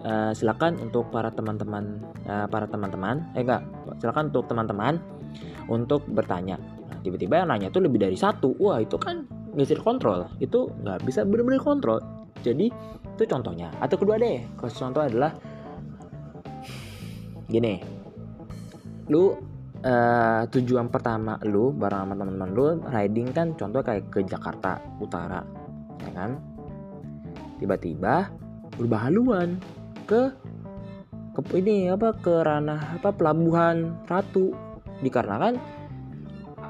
uh, 0.00 0.32
silakan 0.32 0.80
untuk 0.80 1.12
para 1.12 1.28
teman-teman, 1.28 2.00
uh, 2.24 2.48
para 2.48 2.64
teman-teman, 2.64 3.28
eh 3.36 3.44
enggak, 3.44 3.60
silakan 4.00 4.32
untuk 4.32 4.48
teman-teman 4.48 4.96
untuk 5.68 6.00
bertanya. 6.08 6.56
Nah, 6.88 6.96
tiba-tiba 7.04 7.44
yang 7.44 7.52
nanya 7.52 7.68
tuh 7.68 7.84
lebih 7.84 8.00
dari 8.00 8.16
satu, 8.16 8.56
wah 8.56 8.80
itu 8.80 8.96
kan 8.96 9.28
nggak 9.52 9.84
kontrol, 9.84 10.32
itu 10.40 10.64
nggak 10.80 11.04
bisa 11.04 11.28
benar-benar 11.28 11.60
kontrol. 11.60 12.00
Jadi 12.40 12.72
itu 13.20 13.22
contohnya. 13.28 13.68
Atau 13.84 14.00
kedua 14.00 14.16
deh, 14.16 14.48
kalau 14.56 14.72
contoh 14.72 15.04
adalah 15.04 15.36
gini. 17.52 17.84
Lu 19.12 19.49
uh, 19.84 20.42
tujuan 20.48 20.88
pertama 20.92 21.40
lu 21.48 21.72
bareng 21.72 22.08
sama 22.08 22.14
teman-teman 22.16 22.50
lu 22.52 22.66
riding 22.88 23.28
kan 23.32 23.52
contoh 23.56 23.80
kayak 23.80 24.08
ke 24.12 24.24
Jakarta 24.24 24.80
Utara, 25.00 25.40
ya 26.04 26.10
kan? 26.12 26.40
Tiba-tiba 27.60 28.32
berubah 28.76 29.00
haluan 29.08 29.60
ke 30.08 30.32
ke 31.30 31.40
ini 31.56 31.92
apa 31.92 32.16
ke 32.16 32.42
ranah 32.42 33.00
apa 33.00 33.12
pelabuhan 33.12 33.96
Ratu. 34.08 34.52
Dikarenakan 35.00 35.56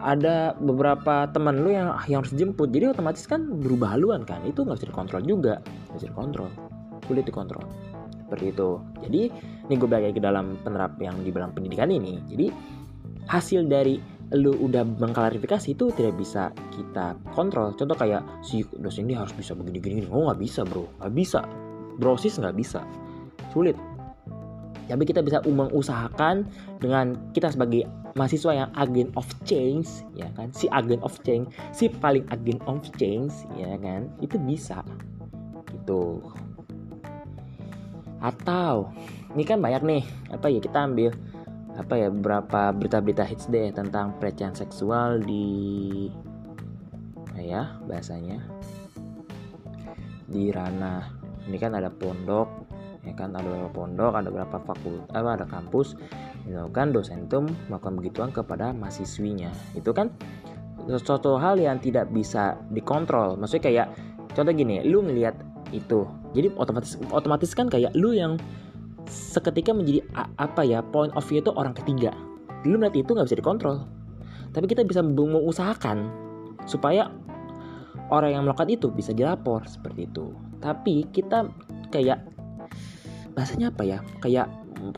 ada 0.00 0.54
beberapa 0.56 1.26
teman 1.28 1.66
lu 1.66 1.74
yang 1.74 1.92
yang 2.06 2.22
harus 2.22 2.32
jemput 2.32 2.70
jadi 2.70 2.94
otomatis 2.94 3.26
kan 3.26 3.42
berubah 3.58 3.98
haluan 3.98 4.22
kan? 4.22 4.42
Itu 4.46 4.62
nggak 4.62 4.78
bisa 4.78 4.88
dikontrol 4.90 5.22
juga. 5.26 5.54
Nggak 5.90 5.96
bisa 5.98 6.08
dikontrol. 6.14 6.50
Sulit 7.06 7.24
dikontrol. 7.26 7.66
Seperti 8.26 8.54
itu. 8.54 8.70
Jadi 9.02 9.22
ini 9.66 9.74
gue 9.74 9.88
balik 9.90 10.14
ke 10.14 10.22
dalam 10.22 10.54
penerap 10.62 10.94
yang 11.02 11.18
di 11.22 11.34
dalam 11.34 11.50
pendidikan 11.50 11.90
ini. 11.90 12.22
Jadi 12.30 12.46
hasil 13.30 13.70
dari 13.70 14.02
lu 14.34 14.54
udah 14.54 14.82
mengklarifikasi 14.82 15.74
itu 15.74 15.90
tidak 15.94 16.14
bisa 16.18 16.50
kita 16.74 17.18
kontrol. 17.34 17.74
Contoh 17.74 17.94
kayak 17.94 18.22
si 18.42 18.62
dosen 18.78 19.06
ini 19.06 19.18
harus 19.18 19.34
bisa 19.34 19.54
begini 19.54 19.78
gini, 19.78 20.02
oh 20.10 20.26
nggak 20.26 20.38
bisa 20.42 20.66
bro. 20.66 20.86
Nggak 21.02 21.14
bisa. 21.14 21.40
Brosis 21.98 22.38
nggak 22.38 22.58
bisa. 22.58 22.82
Sulit. 23.54 23.78
Tapi 24.90 25.06
kita 25.06 25.22
bisa 25.22 25.38
mengusahakan 25.46 26.50
dengan 26.82 27.14
kita 27.30 27.54
sebagai 27.54 27.86
mahasiswa 28.18 28.66
yang 28.66 28.70
agent 28.74 29.10
of 29.14 29.26
change 29.46 29.86
ya 30.18 30.26
kan? 30.34 30.50
Si 30.50 30.66
agent 30.74 30.98
of 31.06 31.14
change 31.22 31.46
si 31.70 31.86
paling 31.86 32.26
agent 32.34 32.58
of 32.66 32.82
change 32.98 33.34
ya 33.54 33.78
kan? 33.78 34.10
Itu 34.18 34.38
bisa. 34.42 34.82
Gitu. 35.70 36.18
Atau 38.18 38.90
ini 39.34 39.46
kan 39.46 39.62
banyak 39.62 39.82
nih. 39.86 40.02
Apa 40.34 40.50
ya 40.50 40.58
kita 40.58 40.90
ambil 40.90 41.14
apa 41.80 41.96
ya 41.96 42.12
beberapa 42.12 42.76
berita-berita 42.76 43.24
hits 43.24 43.48
deh 43.48 43.72
tentang 43.72 44.12
pelecehan 44.20 44.52
seksual 44.52 45.24
di 45.24 46.08
ya 47.40 47.80
bahasanya. 47.88 48.44
Di 50.30 50.52
ranah 50.52 51.10
ini 51.48 51.56
kan 51.56 51.72
ada 51.74 51.88
pondok 51.88 52.68
ya 53.02 53.16
kan? 53.16 53.32
Ada 53.32 53.48
beberapa 53.48 53.72
pondok 53.72 54.12
ada 54.12 54.28
beberapa 54.28 54.56
fakultas 54.60 55.08
apa 55.16 55.28
ada 55.40 55.46
kampus. 55.48 55.96
Itu 56.44 56.68
kan 56.70 56.92
dosen 56.92 57.26
itu 57.26 57.48
melakukan 57.72 57.96
begituan 57.96 58.30
kepada 58.30 58.76
mahasiswinya. 58.76 59.50
Itu 59.72 59.96
kan 59.96 60.12
suatu 60.86 61.40
hal 61.40 61.56
yang 61.56 61.80
tidak 61.80 62.12
bisa 62.12 62.60
dikontrol. 62.70 63.40
Maksudnya 63.40 63.64
kayak 63.64 63.86
contoh 64.36 64.52
gini 64.52 64.84
lu 64.84 65.00
ngelihat 65.00 65.34
itu. 65.72 66.06
Jadi 66.36 66.54
otomatis 66.54 66.94
otomatis 67.10 67.50
kan 67.56 67.66
kayak 67.66 67.90
lu 67.96 68.14
yang 68.14 68.38
seketika 69.10 69.74
menjadi 69.74 70.06
apa 70.38 70.62
ya 70.62 70.80
point 70.80 71.10
of 71.18 71.26
view 71.26 71.42
itu 71.42 71.50
orang 71.52 71.74
ketiga. 71.74 72.14
Lu 72.62 72.78
melihat 72.78 73.02
itu 73.02 73.10
nggak 73.12 73.26
bisa 73.26 73.38
dikontrol. 73.42 73.84
Tapi 74.54 74.66
kita 74.70 74.86
bisa 74.86 75.02
mengusahakan 75.02 76.10
supaya 76.64 77.10
orang 78.10 78.30
yang 78.38 78.42
melakukan 78.46 78.70
itu 78.70 78.86
bisa 78.90 79.10
dilapor 79.10 79.66
seperti 79.66 80.06
itu. 80.06 80.30
Tapi 80.62 81.10
kita 81.10 81.50
kayak 81.90 82.22
bahasanya 83.34 83.70
apa 83.74 83.82
ya 83.86 83.98
kayak 84.22 84.46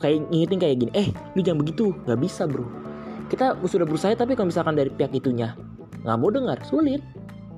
kayak 0.00 0.24
ngingetin 0.32 0.58
kayak 0.62 0.76
gini 0.80 0.92
eh 0.96 1.08
lu 1.36 1.40
jangan 1.44 1.60
begitu 1.64 1.96
nggak 2.04 2.20
bisa 2.20 2.44
bro. 2.44 2.64
Kita 3.32 3.56
sudah 3.64 3.88
berusaha 3.88 4.12
tapi 4.12 4.36
kalau 4.36 4.52
misalkan 4.52 4.76
dari 4.76 4.92
pihak 4.92 5.12
itunya 5.16 5.56
nggak 6.04 6.16
mau 6.20 6.28
dengar 6.28 6.60
sulit. 6.68 7.00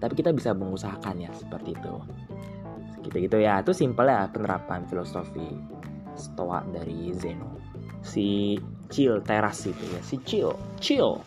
Tapi 0.03 0.21
kita 0.21 0.37
bisa 0.37 0.53
mengusahakannya 0.53 1.33
seperti 1.33 1.73
itu. 1.73 1.95
Gitu 3.07 3.17
gitu 3.25 3.37
ya 3.41 3.63
itu 3.65 3.73
simpel 3.73 4.11
ya 4.11 4.29
penerapan 4.29 4.85
filosofi 4.85 5.75
stoa 6.17 6.63
dari 6.71 7.13
Zeno. 7.15 7.59
Si 8.05 8.59
chill 8.93 9.21
teras 9.25 9.65
itu 9.67 9.85
ya 9.91 10.01
si 10.05 10.21
chill 10.23 10.53
chill 10.79 11.19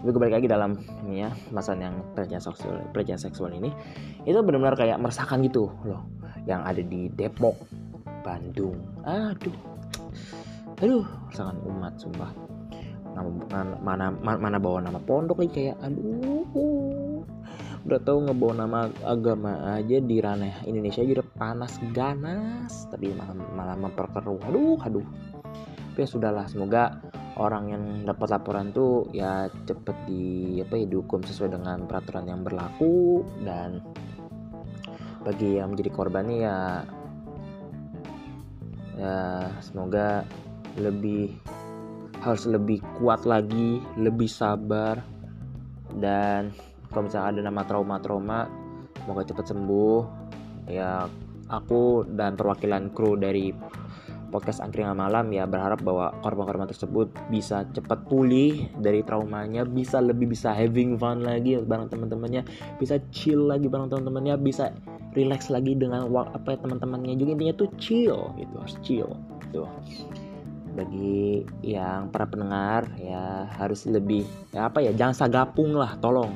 tapi 0.00 0.14
kembali 0.14 0.32
lagi 0.38 0.46
dalam 0.46 0.78
ini 1.02 1.26
ya 1.26 1.34
masalah 1.50 1.90
yang 1.90 1.98
pelecehan 2.14 2.38
seksual 2.38 2.78
pelecehan 2.94 3.18
seksual 3.18 3.50
ini 3.50 3.74
itu 4.22 4.38
benar-benar 4.38 4.78
kayak 4.78 5.02
meresahkan 5.02 5.42
gitu 5.42 5.66
loh 5.82 6.06
yang 6.46 6.62
ada 6.62 6.78
di 6.78 7.10
Depok 7.10 7.58
Bandung. 8.22 8.78
Aduh. 9.02 9.58
Aduh 10.78 11.06
sangat 11.34 11.58
umat 11.66 11.94
sumpah. 11.98 12.30
Nama, 13.16 13.30
mana, 13.82 14.06
mana 14.14 14.58
bawa 14.60 14.84
nama 14.84 15.00
pondok 15.02 15.42
lagi 15.42 15.50
kayak 15.72 15.76
aduh 15.80 17.24
udah 17.86 18.02
tahu 18.02 18.26
ngebawa 18.26 18.66
nama 18.66 18.80
agama 19.06 19.78
aja 19.78 20.02
di 20.02 20.18
ranah 20.18 20.66
Indonesia 20.66 21.06
aja 21.06 21.22
udah 21.22 21.28
panas 21.38 21.78
ganas. 21.94 22.90
Tapi 22.90 23.14
malah 23.14 23.34
malah 23.54 23.76
memperkeruh. 23.78 24.42
Aduh 24.50 24.78
aduh. 24.82 25.06
Tapi 25.94 26.02
ya 26.02 26.08
sudahlah 26.10 26.44
semoga 26.50 26.98
orang 27.38 27.64
yang 27.72 27.84
dapat 28.04 28.28
laporan 28.34 28.74
tuh 28.74 29.08
ya 29.14 29.48
cepet 29.64 29.96
di 30.04 30.58
apa 30.60 30.76
ya 30.76 30.86
dihukum 30.90 31.22
sesuai 31.22 31.54
dengan 31.54 31.86
peraturan 31.86 32.26
yang 32.26 32.42
berlaku. 32.42 33.22
Dan 33.46 33.78
bagi 35.22 35.62
yang 35.62 35.70
menjadi 35.70 35.90
korbannya 35.94 36.36
ya 36.42 36.58
ya 38.98 39.16
semoga 39.62 40.26
lebih 40.74 41.38
harus 42.18 42.50
lebih 42.50 42.82
kuat 42.98 43.22
lagi 43.22 43.78
lebih 43.94 44.26
sabar. 44.26 44.98
Dan 45.96 46.50
kalau 46.90 47.08
misalnya 47.08 47.28
ada 47.36 47.40
nama 47.46 47.62
trauma-trauma 47.66 48.38
semoga 49.02 49.22
cepat 49.22 49.46
sembuh. 49.54 50.00
Ya 50.66 51.06
aku 51.46 52.02
dan 52.10 52.34
perwakilan 52.34 52.90
kru 52.90 53.14
dari 53.14 53.54
podcast 54.34 54.58
angkringan 54.58 54.98
malam 54.98 55.30
ya 55.30 55.46
berharap 55.46 55.78
bahwa 55.86 56.10
korban-korban 56.20 56.66
tersebut 56.66 57.06
bisa 57.30 57.62
cepat 57.70 58.02
pulih 58.10 58.66
dari 58.82 59.06
traumanya 59.06 59.62
bisa 59.62 60.02
lebih 60.02 60.34
bisa 60.34 60.50
having 60.50 60.98
fun 60.98 61.22
lagi 61.22 61.62
bareng 61.62 61.86
teman-temannya 61.86 62.42
bisa 62.82 62.98
chill 63.14 63.46
lagi 63.46 63.70
bareng 63.70 63.86
teman-temannya 63.86 64.34
bisa 64.42 64.74
relax 65.14 65.48
lagi 65.48 65.72
dengan 65.78 66.10
apa 66.12 66.52
ya 66.52 66.58
teman-temannya 66.60 67.16
juga. 67.16 67.38
Intinya 67.38 67.54
tuh 67.56 67.70
chill 67.80 68.18
gitu 68.36 68.54
harus 68.58 68.76
chill 68.82 69.10
gitu. 69.48 69.64
Bagi 70.76 71.46
yang 71.64 72.12
para 72.12 72.28
pendengar 72.28 72.84
ya 73.00 73.48
harus 73.56 73.88
lebih 73.88 74.28
ya 74.52 74.68
apa 74.68 74.84
ya 74.84 74.92
jangan 74.92 75.14
sagapung 75.16 75.72
lah 75.72 75.96
tolong 76.02 76.34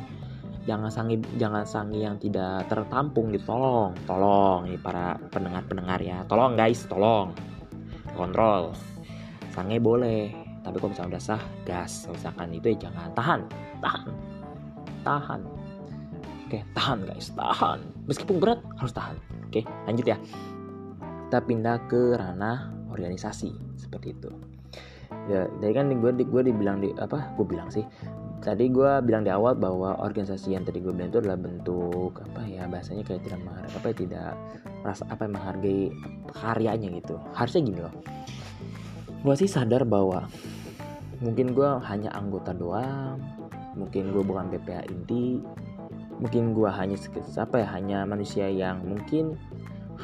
jangan 0.68 0.92
sangi 0.92 1.16
jangan 1.40 1.64
sangi 1.64 2.04
yang 2.04 2.16
tidak 2.20 2.68
tertampung 2.68 3.32
gitu. 3.32 3.48
Tolong 3.48 3.92
tolong 4.04 4.68
ini 4.68 4.76
para 4.76 5.16
pendengar 5.32 5.64
pendengar 5.64 6.00
ya. 6.00 6.24
Tolong 6.28 6.56
guys 6.56 6.84
tolong. 6.84 7.32
Kontrol. 8.12 8.76
Sange 9.50 9.80
boleh 9.80 10.32
tapi 10.60 10.76
kalau 10.76 10.92
misalnya 10.92 11.16
udah 11.16 11.22
sah 11.22 11.42
gas. 11.64 12.04
Misalkan 12.10 12.52
itu 12.52 12.76
ya 12.76 12.90
jangan. 12.90 13.08
Tahan 13.16 13.40
tahan 13.80 14.12
tahan. 15.02 15.40
Oke 16.46 16.58
tahan 16.76 16.98
guys 17.08 17.32
tahan. 17.32 17.78
Meskipun 18.04 18.36
berat 18.38 18.60
harus 18.76 18.92
tahan. 18.92 19.16
Oke 19.48 19.64
lanjut 19.88 20.06
ya. 20.06 20.18
Kita 21.30 21.38
pindah 21.46 21.76
ke 21.86 22.18
ranah 22.18 22.74
organisasi 22.90 23.78
seperti 23.78 24.12
itu. 24.12 24.30
Ya 25.30 25.46
dari 25.58 25.74
kan 25.74 25.90
gue 25.90 26.10
gue 26.14 26.42
dibilang 26.42 26.82
di 26.82 26.90
apa? 26.98 27.34
Gue 27.38 27.46
bilang 27.46 27.70
sih 27.70 27.86
tadi 28.40 28.72
gue 28.72 28.92
bilang 29.04 29.22
di 29.22 29.28
awal 29.28 29.52
bahwa 29.52 30.00
organisasi 30.00 30.56
yang 30.56 30.64
tadi 30.64 30.80
gue 30.80 30.92
bilang 30.96 31.12
itu 31.12 31.20
adalah 31.20 31.36
bentuk 31.36 32.16
apa 32.24 32.40
ya 32.48 32.64
bahasanya 32.64 33.04
kayak 33.04 33.20
tidak 33.28 33.40
menghargai 33.44 33.76
apa 33.76 33.86
ya 33.86 33.96
tidak 34.00 34.30
merasa 34.80 35.02
apa 35.12 35.20
yang 35.28 35.34
menghargai 35.36 35.80
karyanya 36.32 36.88
gitu. 36.96 37.14
Harusnya 37.36 37.60
gini 37.68 37.80
loh. 37.84 37.94
Gue 39.20 39.34
sih 39.36 39.48
sadar 39.48 39.84
bahwa 39.84 40.24
mungkin 41.20 41.52
gue 41.52 41.68
hanya 41.84 42.08
anggota 42.16 42.56
doang 42.56 43.20
mungkin 43.76 44.08
gue 44.08 44.24
bukan 44.24 44.48
BPA 44.48 44.88
inti 44.88 45.36
mungkin 46.16 46.56
gue 46.56 46.68
hanya 46.72 46.96
apa 47.36 47.56
ya 47.60 47.68
hanya 47.76 47.98
manusia 48.08 48.48
yang 48.48 48.80
mungkin 48.82 49.36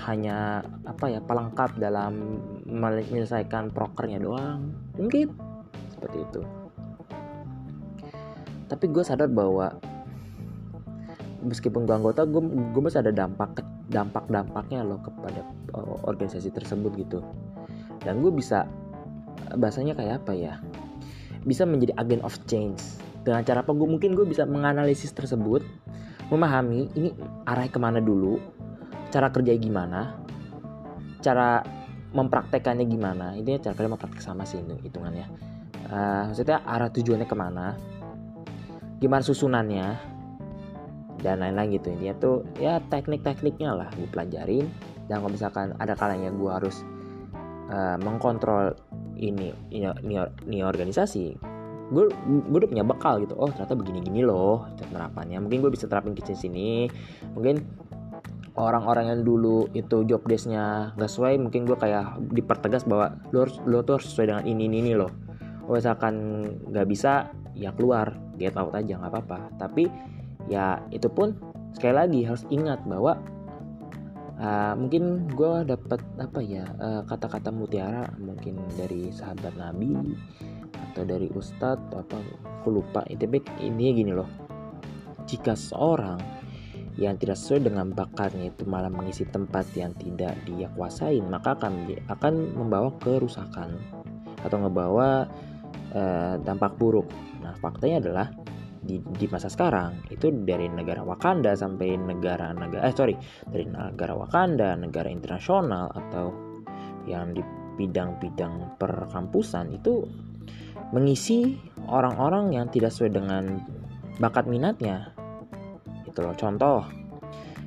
hanya 0.05 0.61
apa 0.85 1.09
ya 1.09 1.25
pelengkap 1.25 1.81
dalam 1.81 2.45
menyelesaikan 2.69 3.73
prokernya 3.73 4.21
doang. 4.21 4.77
Mungkin 5.01 5.33
seperti 5.89 6.21
itu 6.21 6.66
tapi 8.67 8.91
gue 8.91 9.03
sadar 9.03 9.31
bahwa 9.31 9.75
meskipun 11.47 11.87
gue 11.87 11.95
anggota 11.95 12.27
gue 12.27 12.43
gue 12.75 12.83
masih 12.83 13.03
ada 13.03 13.15
dampak 13.15 13.63
dampak 13.87 14.27
dampaknya 14.27 14.83
loh 14.83 14.99
kepada 14.99 15.47
uh, 15.79 15.99
organisasi 16.07 16.51
tersebut 16.51 16.93
gitu. 16.99 17.23
Dan 18.03 18.23
gue 18.23 18.35
bisa 18.35 18.67
bahasanya 19.55 19.95
kayak 19.95 20.27
apa 20.27 20.33
ya? 20.35 20.59
Bisa 21.47 21.63
menjadi 21.63 21.95
agen 21.99 22.23
of 22.27 22.35
change. 22.51 22.83
Dengan 23.23 23.47
cara 23.47 23.63
apa? 23.63 23.71
Gue 23.71 23.87
mungkin 23.87 24.19
gue 24.19 24.27
bisa 24.27 24.43
menganalisis 24.47 25.15
tersebut 25.15 25.63
memahami 26.27 26.91
ini 26.99 27.15
arah 27.47 27.71
ke 27.71 27.79
mana 27.79 28.03
dulu 28.03 28.43
cara 29.15 29.31
kerja 29.31 29.55
gimana 29.55 30.19
cara 31.23 31.63
mempraktekannya 32.11 32.87
gimana. 32.91 33.39
Ini 33.39 33.63
cara 33.63 33.79
kerja 33.79 33.91
mempraktek 33.91 34.19
sama 34.19 34.43
sih 34.43 34.59
hitungannya 34.59 35.55
uh, 35.91 36.23
maksudnya 36.31 36.63
arah 36.67 36.91
tujuannya 36.91 37.27
ke 37.27 37.37
mana 37.37 37.79
gimana 39.03 39.23
susunannya? 39.23 39.87
Dan 41.21 41.41
lain-lain 41.43 41.81
gitu. 41.81 41.91
Intinya 41.91 42.15
tuh 42.21 42.37
ya 42.61 42.79
teknik-tekniknya 42.93 43.71
lah 43.73 43.89
gue 43.97 44.09
pelajarin. 44.09 44.69
Dan 45.07 45.23
kalau 45.23 45.33
misalkan 45.33 45.73
ada 45.79 45.95
kalanya 45.95 46.31
gue 46.35 46.51
harus 46.51 46.83
uh, 47.73 47.97
mengkontrol 47.99 48.75
ini 49.17 49.55
ini, 49.73 49.89
ini, 50.05 50.15
ini 50.45 50.59
organisasi 50.61 51.57
gue 51.87 52.11
gue 52.27 52.59
udah 52.59 52.71
punya 52.71 52.83
bekal 52.83 53.23
gitu. 53.23 53.39
Oh 53.39 53.47
ternyata 53.47 53.79
begini-gini 53.79 54.27
loh 54.27 54.67
penerapannya. 54.77 55.39
Mungkin 55.39 55.63
gue 55.63 55.71
bisa 55.71 55.87
terapin 55.87 56.19
ke 56.19 56.35
sini. 56.35 56.91
Mungkin 57.33 57.63
orang-orang 58.57 59.13
yang 59.13 59.21
dulu 59.23 59.69
itu 59.77 60.03
job 60.09 60.25
desknya 60.25 60.97
gak 60.97 61.13
sesuai 61.13 61.37
mungkin 61.37 61.69
gue 61.69 61.77
kayak 61.77 62.17
dipertegas 62.33 62.89
bahwa 62.89 63.15
lo 63.31 63.45
harus 63.45 63.57
lo 63.69 63.85
tuh 63.85 64.01
harus 64.01 64.09
sesuai 64.11 64.27
dengan 64.33 64.45
ini 64.49 64.67
ini, 64.67 64.77
ini 64.83 64.93
loh. 64.97 65.13
Kalau 65.67 65.77
misalkan 65.79 66.15
nggak 66.71 66.87
bisa 66.87 67.31
ya 67.57 67.73
keluar 67.73 68.13
get 68.37 68.55
out 68.55 68.77
aja 68.77 69.01
nggak 69.01 69.13
apa-apa. 69.13 69.41
Tapi 69.57 69.89
ya 70.47 70.79
itu 70.93 71.09
pun 71.09 71.35
sekali 71.73 71.95
lagi 71.97 72.21
harus 72.23 72.45
ingat 72.53 72.85
bahwa 72.85 73.19
uh, 74.39 74.77
mungkin 74.77 75.27
gue 75.33 75.67
dapat 75.67 76.01
apa 76.21 76.41
ya 76.45 76.65
kata 77.09 77.27
kata-kata 77.27 77.51
mutiara 77.51 78.05
mungkin 78.21 78.61
dari 78.77 79.11
sahabat 79.11 79.57
nabi 79.57 79.97
atau 80.93 81.03
dari 81.03 81.33
ustadz 81.33 81.91
atau 81.91 82.05
apa 82.05 82.17
aku 82.63 82.69
lupa. 82.71 83.01
Itu 83.09 83.27
ini 83.61 83.85
gini 83.97 84.13
loh. 84.13 84.29
Jika 85.27 85.59
seorang 85.59 86.37
yang 86.97 87.21
tidak 87.21 87.37
sesuai 87.37 87.69
dengan 87.69 87.93
bakatnya 87.93 88.49
itu 88.49 88.65
malah 88.65 88.89
mengisi 88.89 89.29
tempat 89.29 89.69
yang 89.77 89.93
tidak 90.01 90.33
dia 90.49 90.65
kuasain 90.73 91.29
maka 91.29 91.53
akan 91.53 91.93
akan 92.09 92.35
membawa 92.57 92.89
kerusakan 93.05 93.77
atau 94.41 94.57
ngebawa 94.65 95.29
uh, 95.97 96.37
dampak 96.45 96.77
buruk. 96.77 97.09
Nah, 97.41 97.57
faktanya 97.57 98.05
adalah 98.05 98.27
di, 98.87 99.03
di 99.03 99.27
masa 99.27 99.51
sekarang 99.51 100.07
itu 100.15 100.31
dari 100.31 100.71
negara 100.71 101.03
Wakanda 101.03 101.59
sampai 101.59 101.99
negara 101.99 102.55
negara 102.55 102.87
eh 102.87 102.95
sorry 102.95 103.19
dari 103.51 103.67
negara 103.67 104.15
Wakanda 104.15 104.79
negara 104.79 105.11
internasional 105.11 105.91
atau 105.91 106.31
yang 107.11 107.35
di 107.35 107.43
bidang-bidang 107.77 108.79
perkampusan 108.81 109.75
itu 109.75 110.07
mengisi 110.95 111.59
orang-orang 111.91 112.55
yang 112.57 112.71
tidak 112.71 112.95
sesuai 112.95 113.13
dengan 113.21 113.61
bakat 114.23 114.49
minatnya 114.49 115.13
itu 116.09 116.19
loh 116.25 116.33
contoh 116.39 116.87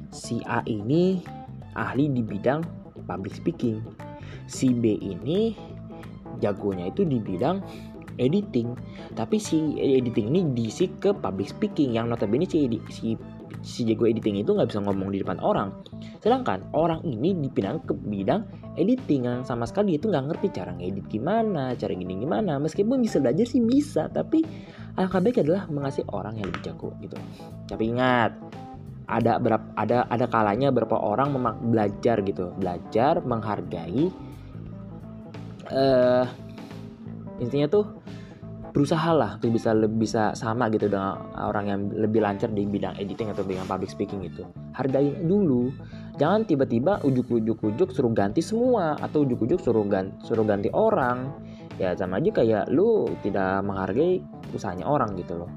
si 0.09 0.41
A 0.49 0.65
ini 0.65 1.21
ahli 1.77 2.09
di 2.09 2.25
bidang 2.25 2.65
public 3.05 3.37
speaking 3.37 3.83
si 4.49 4.73
B 4.73 4.97
ini 4.97 5.53
jagonya 6.41 6.89
itu 6.89 7.05
di 7.05 7.21
bidang 7.21 7.61
editing. 8.19 8.75
Tapi 9.15 9.39
si 9.39 9.79
editing 9.79 10.29
ini 10.35 10.41
diisi 10.53 10.91
ke 10.99 11.15
public 11.15 11.55
speaking 11.55 11.95
yang 11.95 12.11
notabene 12.11 12.45
si 12.45 12.67
si 12.91 13.15
si 13.59 13.83
jago 13.83 14.07
editing 14.07 14.39
itu 14.39 14.55
nggak 14.55 14.69
bisa 14.71 14.79
ngomong 14.83 15.09
di 15.11 15.23
depan 15.23 15.39
orang. 15.41 15.71
Sedangkan 16.19 16.67
orang 16.75 17.03
ini 17.07 17.33
dipinang 17.35 17.83
ke 17.83 17.95
bidang 17.95 18.45
editing 18.75 19.27
yang 19.27 19.41
sama 19.43 19.67
sekali 19.67 19.99
itu 19.99 20.07
nggak 20.07 20.31
ngerti 20.31 20.47
cara 20.55 20.71
ngedit 20.75 21.07
gimana 21.11 21.73
cara 21.75 21.91
gini 21.95 22.19
gimana. 22.19 22.59
Meskipun 22.61 22.99
bisa 22.99 23.19
belajar 23.23 23.47
sih 23.47 23.63
bisa 23.63 24.07
tapi 24.11 24.43
alangkah 24.95 25.23
baik 25.23 25.41
adalah 25.43 25.67
mengasih 25.71 26.03
orang 26.11 26.39
yang 26.39 26.47
lebih 26.51 26.63
jago 26.71 26.91
gitu. 26.99 27.17
Tapi 27.67 27.83
ingat 27.95 28.31
ada 29.09 29.41
berapa 29.41 29.65
ada 29.73 30.05
ada 30.05 30.25
kalanya 30.29 30.69
berapa 30.69 30.95
orang 30.95 31.33
belajar 31.65 32.21
gitu. 32.23 32.53
Belajar 32.55 33.19
menghargai 33.25 34.29
uh, 35.73 36.25
intinya 37.39 37.67
tuh 37.71 37.85
berusaha 38.69 39.11
lah 39.11 39.35
untuk 39.41 39.57
bisa 39.57 39.73
bisa 39.75 40.23
sama 40.37 40.69
gitu 40.69 40.87
dengan 40.87 41.17
orang 41.35 41.65
yang 41.67 41.81
lebih 41.89 42.21
lancar 42.21 42.49
di 42.53 42.63
bidang 42.69 42.95
editing 43.01 43.33
atau 43.33 43.41
bidang 43.41 43.65
public 43.65 43.89
speaking 43.89 44.21
itu. 44.23 44.45
Hargain 44.77 45.25
dulu. 45.25 45.73
Jangan 46.19 46.45
tiba-tiba 46.45 46.99
ujuk-ujuk-ujuk 47.03 47.95
suruh 47.95 48.13
ganti 48.13 48.43
semua 48.43 48.99
atau 48.99 49.23
ujuk-ujuk 49.23 49.59
suruh 49.59 49.85
ganti 49.87 50.13
suruh 50.23 50.45
ganti 50.45 50.69
orang. 50.71 51.31
Ya 51.79 51.95
sama 51.95 52.19
aja 52.19 52.31
kayak 52.31 52.63
lu 52.71 53.07
tidak 53.23 53.63
menghargai 53.63 54.19
usahanya 54.51 54.85
orang 54.85 55.15
gitu 55.15 55.39
loh. 55.39 55.51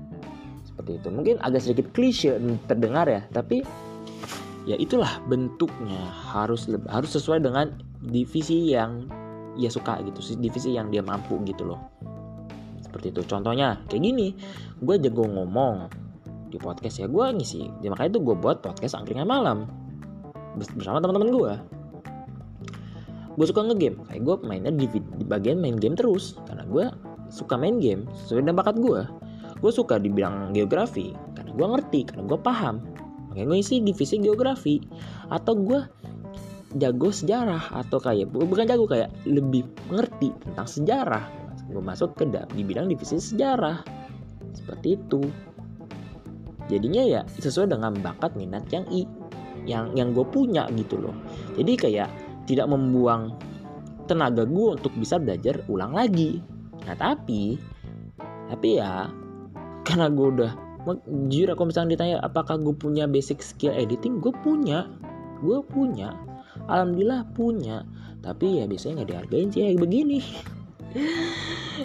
Seperti 0.62 1.02
itu. 1.02 1.08
Mungkin 1.10 1.42
agak 1.42 1.66
sedikit 1.66 1.90
klise 1.92 2.38
terdengar 2.70 3.10
ya 3.10 3.22
tapi 3.34 3.66
ya 4.64 4.78
itulah 4.78 5.20
bentuknya. 5.28 6.00
Harus 6.32 6.70
harus 6.88 7.10
sesuai 7.12 7.42
dengan 7.44 7.74
divisi 8.02 8.70
yang 8.70 9.10
ia 9.56 9.68
suka 9.68 10.00
gitu 10.04 10.38
divisi 10.40 10.72
yang 10.76 10.88
dia 10.88 11.04
mampu 11.04 11.36
gitu 11.44 11.66
loh. 11.68 11.80
Seperti 12.80 13.12
itu. 13.12 13.22
Contohnya 13.24 13.80
kayak 13.88 14.02
gini. 14.02 14.36
Gue 14.82 15.00
jago 15.00 15.24
ngomong 15.24 15.88
di 16.52 16.60
podcast 16.60 17.00
ya. 17.00 17.06
Gue 17.08 17.32
ngisi. 17.32 17.68
Ya, 17.80 17.88
makanya 17.88 18.18
itu 18.18 18.20
gue 18.20 18.36
buat 18.36 18.60
podcast 18.60 18.96
angkringan 18.98 19.28
malam. 19.28 19.68
Bersama 20.56 21.00
teman-teman 21.00 21.32
gue 21.32 21.52
gue 23.32 23.46
suka 23.48 23.64
ngegame. 23.64 23.96
Kayak 24.12 24.22
gue 24.28 24.36
mainnya 24.44 24.72
di, 24.72 24.84
di 24.92 25.24
bagian 25.24 25.56
main 25.56 25.80
game 25.80 25.96
terus. 25.96 26.36
Karena 26.44 26.68
gue 26.68 26.84
suka 27.32 27.56
main 27.56 27.80
game 27.80 28.04
sesuai 28.12 28.44
dengan 28.44 28.60
bakat 28.60 28.76
gue 28.76 29.08
gue 29.62 29.70
suka 29.70 29.96
di 30.02 30.10
bidang 30.10 30.50
geografi. 30.50 31.14
Karena 31.38 31.54
gue 31.54 31.66
ngerti 31.78 32.00
karena 32.10 32.22
gue 32.26 32.38
paham. 32.42 32.82
Makanya 33.30 33.46
gue 33.54 33.58
isi 33.62 33.78
divisi 33.78 34.18
geografi. 34.18 34.82
Atau 35.30 35.54
gue 35.62 35.80
jago 36.76 37.12
sejarah 37.12 37.72
atau 37.84 38.00
kayak 38.00 38.32
bukan 38.32 38.64
jago 38.64 38.88
kayak 38.88 39.12
lebih 39.28 39.66
ngerti 39.92 40.32
tentang 40.40 40.66
sejarah. 40.68 41.24
Gue 41.68 41.82
masuk 41.84 42.16
ke 42.16 42.24
di 42.28 42.62
bidang 42.64 42.88
divisi 42.88 43.20
sejarah. 43.20 43.84
Seperti 44.52 44.96
itu. 44.96 45.22
Jadinya 46.70 47.02
ya 47.04 47.20
sesuai 47.26 47.68
dengan 47.68 47.92
bakat 48.00 48.38
minat 48.38 48.64
yang 48.72 48.86
i 48.88 49.04
yang 49.68 49.92
yang 49.94 50.16
gue 50.16 50.24
punya 50.24 50.66
gitu 50.72 50.98
loh. 50.98 51.14
Jadi 51.58 51.72
kayak 51.76 52.08
tidak 52.48 52.66
membuang 52.70 53.36
tenaga 54.10 54.42
gue 54.48 54.68
untuk 54.80 54.92
bisa 54.96 55.20
belajar 55.20 55.60
ulang 55.68 55.92
lagi. 55.94 56.40
Nah 56.88 56.96
tapi 56.96 57.60
tapi 58.48 58.80
ya 58.80 59.08
karena 59.84 60.08
gue 60.08 60.28
udah 60.40 60.52
jujur 61.30 61.54
aku 61.54 61.62
misalnya 61.70 61.94
ditanya 61.94 62.16
apakah 62.26 62.58
gue 62.58 62.74
punya 62.74 63.06
basic 63.06 63.38
skill 63.44 63.74
editing? 63.74 64.18
Gue 64.18 64.34
punya. 64.42 64.88
Gue 65.42 65.58
punya 65.66 66.14
alhamdulillah 66.66 67.26
punya. 67.32 67.86
Tapi 68.22 68.62
ya 68.62 68.64
biasanya 68.70 69.02
nggak 69.02 69.10
dihargain 69.10 69.48
sih 69.50 69.60
kayak 69.66 69.82
begini. 69.82 70.20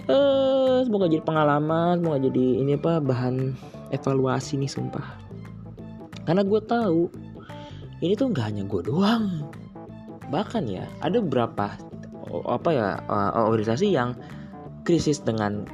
Uh, 0.06 0.80
semoga 0.86 1.08
jadi 1.08 1.24
pengalaman 1.24 1.98
semoga 1.98 2.18
jadi 2.20 2.46
ini 2.62 2.76
apa 2.76 3.00
bahan 3.02 3.56
evaluasi 3.90 4.60
nih 4.60 4.70
sumpah. 4.70 5.06
Karena 6.28 6.44
gue 6.44 6.60
tahu 6.60 7.08
ini 8.04 8.14
tuh 8.14 8.30
nggak 8.30 8.46
hanya 8.52 8.62
gue 8.68 8.82
doang. 8.84 9.48
Bahkan 10.28 10.68
ya 10.68 10.84
ada 11.00 11.18
beberapa 11.18 11.74
apa 12.28 12.70
ya 12.70 13.00
uh, 13.08 13.48
organisasi 13.48 13.88
yang 13.90 14.12
krisis 14.84 15.24
dengan 15.24 15.64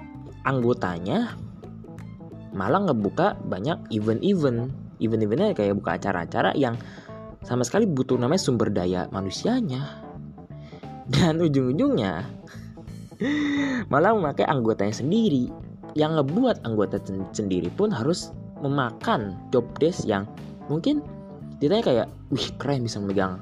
anggotanya 0.46 1.34
malah 2.54 2.86
ngebuka 2.86 3.34
banyak 3.50 3.76
event-event. 3.90 4.70
Event-eventnya 5.02 5.58
kayak 5.58 5.74
buka 5.82 5.98
acara-acara 5.98 6.54
yang 6.54 6.78
sama 7.44 7.62
sekali 7.62 7.84
butuh 7.84 8.16
namanya 8.16 8.40
sumber 8.40 8.72
daya 8.72 9.06
manusianya. 9.12 10.00
Dan 11.04 11.36
ujung-ujungnya 11.36 12.24
malah 13.92 14.16
memakai 14.16 14.48
anggotanya 14.48 14.96
sendiri. 14.96 15.52
Yang 15.94 16.24
ngebuat 16.24 16.66
anggota 16.66 16.98
sendiri 17.30 17.70
pun 17.70 17.92
harus 17.94 18.34
memakan 18.64 19.36
job 19.54 19.68
desk 19.78 20.08
yang 20.08 20.26
mungkin 20.66 21.04
ditanya 21.62 21.84
kayak 21.84 22.06
wih 22.34 22.48
keren 22.58 22.82
bisa 22.82 22.98
memegang 22.98 23.38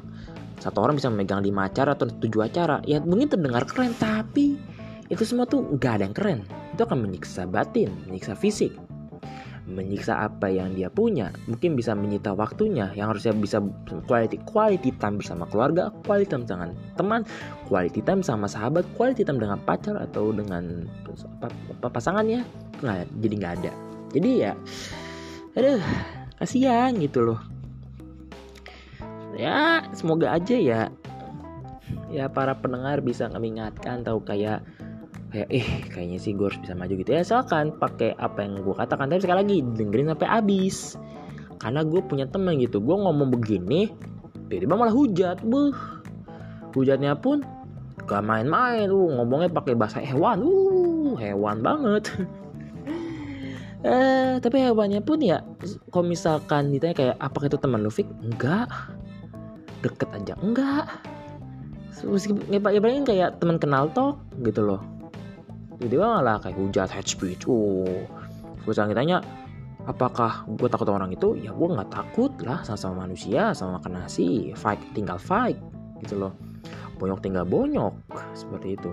satu 0.61 0.85
orang 0.85 1.01
bisa 1.01 1.09
memegang 1.09 1.41
lima 1.41 1.67
acara 1.67 1.99
atau 1.99 2.07
tujuh 2.07 2.45
acara. 2.45 2.79
Ya 2.87 3.01
mungkin 3.03 3.27
terdengar 3.27 3.67
keren 3.67 3.97
tapi 3.97 4.61
itu 5.09 5.23
semua 5.25 5.49
tuh 5.49 5.65
nggak 5.75 5.93
ada 5.99 6.05
yang 6.07 6.15
keren. 6.15 6.41
Itu 6.75 6.85
akan 6.85 7.09
menyiksa 7.09 7.49
batin 7.49 7.91
menyiksa 8.07 8.37
fisik 8.37 8.75
menyiksa 9.67 10.27
apa 10.27 10.51
yang 10.51 10.75
dia 10.75 10.91
punya. 10.91 11.31
Mungkin 11.47 11.79
bisa 11.79 11.95
menyita 11.95 12.35
waktunya 12.35 12.91
yang 12.99 13.15
harusnya 13.15 13.31
bisa 13.35 13.63
quality 14.11 14.43
quality 14.43 14.91
time 14.99 15.23
bersama 15.23 15.47
keluarga 15.47 15.95
quality 16.03 16.29
time 16.35 16.45
dengan 16.45 16.71
teman 16.99 17.23
quality 17.71 18.03
time 18.03 18.21
sama 18.27 18.51
sahabat 18.51 18.83
quality 18.99 19.23
time 19.23 19.39
dengan 19.39 19.63
pacar 19.63 19.95
atau 19.99 20.35
dengan 20.35 20.87
pasangannya. 21.79 22.43
Nggak 22.83 23.07
jadi 23.23 23.35
nggak 23.39 23.55
ada. 23.63 23.73
Jadi 24.13 24.31
ya 24.43 24.53
aduh 25.55 25.83
kasihan 26.43 26.91
gitu 26.99 27.23
loh. 27.23 27.41
Ya 29.39 29.87
semoga 29.95 30.35
aja 30.35 30.59
ya 30.59 30.81
ya 32.13 32.29
para 32.29 32.53
pendengar 32.61 33.01
bisa 33.01 33.33
mengingatkan 33.33 34.05
tahu 34.05 34.21
kayak 34.21 34.61
kayak 35.33 35.49
eh 35.49 35.69
kayaknya 35.89 36.19
sih 36.21 36.37
gue 36.37 36.47
harus 36.53 36.61
bisa 36.61 36.77
maju 36.77 36.93
gitu. 36.93 37.11
Ya 37.11 37.25
silakan 37.25 37.73
pakai 37.81 38.13
apa 38.21 38.45
yang 38.45 38.61
gue 38.61 38.77
katakan. 38.77 39.09
Tapi 39.09 39.25
sekali 39.25 39.39
lagi 39.41 39.57
dengerin 39.65 40.13
sampai 40.13 40.29
habis. 40.29 41.01
Karena 41.57 41.81
gue 41.83 42.01
punya 42.05 42.29
temen 42.29 42.61
gitu 42.61 42.85
gue 42.85 42.93
ngomong 42.93 43.33
begini 43.33 43.89
tiba-tiba 44.53 44.77
malah 44.77 44.93
hujat. 44.93 45.41
Buh 45.41 45.73
hujatnya 46.77 47.17
pun 47.17 47.41
gak 48.05 48.23
main-main. 48.23 48.93
Tuh 48.93 49.09
ngomongnya 49.09 49.49
pakai 49.49 49.73
bahasa 49.73 50.05
hewan. 50.05 50.45
Uh 50.45 51.17
hewan 51.17 51.65
banget. 51.65 52.13
Eh 53.83 54.39
tapi 54.39 54.63
hewannya 54.63 55.03
pun 55.03 55.19
ya 55.19 55.43
kalau 55.91 56.07
misalkan 56.07 56.71
ditanya 56.71 56.95
kayak 56.95 57.17
apakah 57.19 57.51
itu 57.51 57.59
teman 57.59 57.83
lu 57.83 57.91
Fik? 57.91 58.07
enggak. 58.23 58.71
Deket 59.83 60.07
aja 60.15 60.39
enggak. 60.39 60.87
Meskipun 62.07 62.47
ya, 62.47 62.63
ya 62.63 62.79
kayak 62.79 63.43
teman 63.43 63.59
kenal 63.59 63.91
toh 63.91 64.23
gitu 64.47 64.63
loh 64.63 65.02
tiba-tiba 65.83 66.23
malah 66.23 66.39
kayak 66.39 66.55
hujat 66.55 66.89
head 66.95 67.11
speech. 67.11 67.43
Oh. 67.51 68.07
Gue 68.63 68.71
sangat 68.71 68.95
tanya 68.95 69.19
apakah 69.91 70.47
gue 70.47 70.71
takut 70.71 70.87
sama 70.87 71.03
orang 71.03 71.11
itu? 71.11 71.35
Ya 71.35 71.51
gue 71.51 71.67
nggak 71.67 71.91
takut 71.91 72.31
lah 72.47 72.63
sama-sama 72.63 73.11
manusia 73.11 73.51
sama 73.51 73.83
makan 73.83 73.99
nasi 73.99 74.55
fight 74.55 74.79
tinggal 74.95 75.19
fight 75.19 75.59
gitu 76.07 76.23
loh. 76.23 76.33
Bonyok 77.03 77.19
tinggal 77.19 77.43
bonyok 77.43 77.91
seperti 78.39 78.79
itu. 78.79 78.91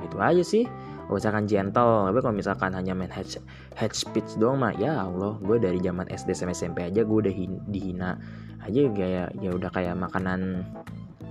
Itu 0.00 0.16
aja 0.16 0.40
sih. 0.40 0.64
Kalau 1.04 1.20
misalkan 1.20 1.44
gentle 1.44 2.08
tapi 2.08 2.18
kalau 2.24 2.36
misalkan 2.40 2.70
hanya 2.72 2.96
main 2.96 3.12
head, 3.12 3.28
head 3.76 3.92
speech 3.92 4.40
doang 4.40 4.56
mah 4.56 4.72
ya 4.80 5.04
Allah 5.04 5.36
gue 5.44 5.60
dari 5.60 5.76
zaman 5.84 6.08
SD 6.08 6.32
sampai 6.32 6.56
SMP 6.56 6.78
aja 6.88 7.04
gue 7.04 7.18
udah 7.28 7.34
dihina. 7.68 8.16
Aja 8.64 8.88
kayak 8.88 9.36
ya 9.36 9.50
udah 9.52 9.68
kayak 9.68 10.00
makanan 10.00 10.64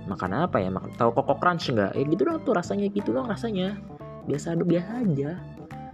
makanan 0.06 0.46
apa 0.46 0.62
ya 0.62 0.70
makan 0.70 0.94
tahu 0.94 1.10
koko 1.10 1.42
crunch 1.42 1.74
nggak? 1.74 1.98
Ya 1.98 2.04
gitu 2.06 2.22
dong 2.22 2.38
tuh 2.46 2.54
rasanya 2.54 2.86
gitu 2.94 3.10
dong 3.10 3.26
rasanya 3.26 3.74
biasa 4.26 4.58
biasa 4.58 4.90
aja. 5.02 5.30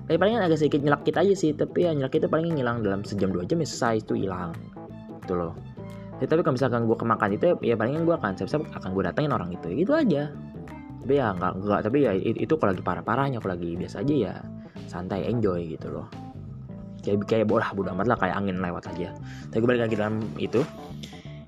Tapi 0.08 0.16
paling 0.16 0.40
agak 0.40 0.56
sedikit 0.56 0.80
nyelakit 0.80 1.14
aja 1.20 1.34
sih 1.36 1.52
tapi 1.52 1.84
ya 1.84 1.92
nyelakit 1.92 2.24
itu 2.24 2.28
paling 2.32 2.56
ngilang 2.56 2.80
dalam 2.80 3.04
sejam 3.04 3.28
dua 3.28 3.44
jam 3.44 3.60
ya 3.60 3.68
selesai 3.68 4.08
itu 4.08 4.14
hilang. 4.16 4.56
Gitu 5.24 5.34
loh. 5.36 5.52
Ya, 6.18 6.26
tapi 6.26 6.42
kalau 6.42 6.56
misalkan 6.58 6.82
gue 6.88 6.96
kemakan 6.98 7.30
itu 7.36 7.44
ya 7.62 7.78
palingan 7.78 8.02
gue 8.02 8.16
akan 8.16 8.34
siap-siap 8.34 8.66
akan 8.74 8.90
gue 8.96 9.02
datengin 9.04 9.32
orang 9.36 9.52
itu. 9.52 9.68
Gitu 9.84 9.92
aja. 9.92 10.32
Tapi 11.04 11.12
ya 11.14 11.30
nggak 11.36 11.52
nggak 11.62 11.80
tapi 11.84 11.98
ya 12.04 12.12
itu, 12.16 12.48
itu 12.48 12.54
kalau 12.56 12.72
lagi 12.74 12.82
parah-parahnya 12.82 13.38
kalau 13.38 13.54
lagi 13.54 13.70
biasa 13.78 14.02
aja 14.02 14.14
ya 14.16 14.34
santai 14.88 15.28
enjoy 15.28 15.76
gitu 15.76 15.92
loh. 15.92 16.08
Kayak 17.04 17.28
kayak 17.28 17.46
bolah 17.46 17.70
bodo 17.76 17.92
amat 17.94 18.06
lah 18.10 18.18
kayak 18.18 18.34
angin 18.34 18.58
lewat 18.58 18.90
aja. 18.90 19.14
Tapi 19.52 19.60
gue 19.62 19.68
balik 19.68 19.84
lagi 19.86 19.96
dalam 19.96 20.24
itu 20.40 20.60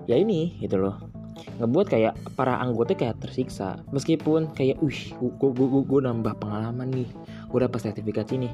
ya 0.09 0.17
ini 0.17 0.57
gitu 0.61 0.81
loh 0.81 1.10
ngebuat 1.59 1.87
kayak 1.89 2.13
para 2.37 2.57
anggota 2.57 2.93
kayak 2.93 3.19
tersiksa. 3.21 3.81
Meskipun 3.93 4.53
kayak 4.53 4.81
wih 4.81 5.13
gue 5.19 5.51
gue 5.51 5.81
gue 5.85 5.99
nambah 6.01 6.37
pengalaman 6.41 6.89
nih 6.91 7.09
gue 7.49 7.59
dapat 7.61 7.79
sertifikat 7.79 8.31
ini. 8.33 8.49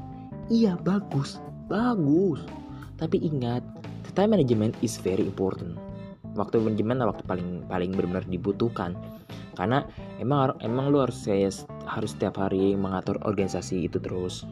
Iya 0.48 0.80
bagus 0.80 1.40
bagus. 1.68 2.42
Tapi 2.98 3.22
ingat 3.22 3.62
time 4.18 4.34
management 4.34 4.74
is 4.82 4.98
very 4.98 5.22
important. 5.22 5.78
Waktu 6.34 6.58
manajemen 6.58 7.06
waktu 7.06 7.24
paling 7.30 7.50
paling 7.70 7.94
benar-benar 7.94 8.26
dibutuhkan. 8.26 8.98
Karena 9.54 9.86
emang 10.18 10.58
emang 10.66 10.90
lu 10.90 11.02
harus 11.06 11.22
kayak 11.22 11.54
harus 11.86 12.18
setiap 12.18 12.42
hari 12.42 12.74
mengatur 12.74 13.22
organisasi 13.22 13.86
itu 13.86 14.02
terus. 14.02 14.50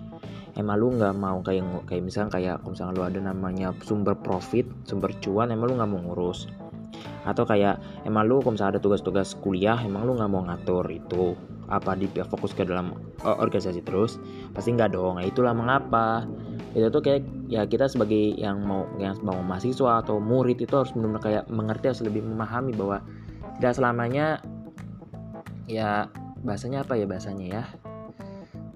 Emang 0.56 0.78
lu 0.78 0.94
nggak 0.96 1.18
mau 1.18 1.42
kayak 1.42 1.66
kayak 1.90 2.04
misalnya 2.06 2.32
kayak 2.38 2.58
misalnya 2.64 2.94
lu 2.96 3.04
ada 3.04 3.20
namanya 3.20 3.74
sumber 3.84 4.16
profit 4.16 4.64
sumber 4.88 5.12
cuan 5.20 5.52
emang 5.52 5.68
lu 5.68 5.74
nggak 5.76 5.92
mau 5.92 6.00
ngurus 6.00 6.48
atau 7.26 7.44
kayak 7.44 8.06
emang 8.06 8.30
lu 8.30 8.40
kalau 8.40 8.54
misalnya 8.54 8.78
ada 8.78 8.82
tugas-tugas 8.82 9.34
kuliah 9.42 9.82
emang 9.82 10.06
lu 10.06 10.14
nggak 10.14 10.30
mau 10.30 10.46
ngatur 10.46 10.86
itu 10.94 11.34
apa 11.66 11.98
di 11.98 12.06
fokus 12.30 12.54
ke 12.54 12.62
dalam 12.62 12.94
uh, 13.26 13.38
organisasi 13.42 13.82
terus? 13.82 14.22
Pasti 14.54 14.70
nggak 14.74 14.94
dong. 14.94 15.18
Nah, 15.18 15.26
itulah 15.26 15.54
mengapa. 15.58 16.30
Itu 16.78 16.94
tuh 16.94 17.02
kayak 17.02 17.26
ya 17.50 17.66
kita 17.66 17.90
sebagai 17.90 18.38
yang 18.38 18.62
mau 18.62 18.86
yang 19.02 19.18
mau 19.26 19.42
mahasiswa 19.42 20.06
atau 20.06 20.22
murid 20.22 20.62
itu 20.62 20.74
harus 20.78 20.94
benar-benar 20.94 21.24
kayak 21.24 21.44
mengerti 21.50 21.86
harus 21.90 22.04
lebih 22.06 22.22
memahami 22.22 22.78
bahwa 22.78 23.02
tidak 23.58 23.74
selamanya 23.74 24.26
ya 25.66 26.06
bahasanya 26.46 26.86
apa 26.86 26.94
ya 27.00 27.10
bahasanya 27.10 27.46
ya? 27.50 27.64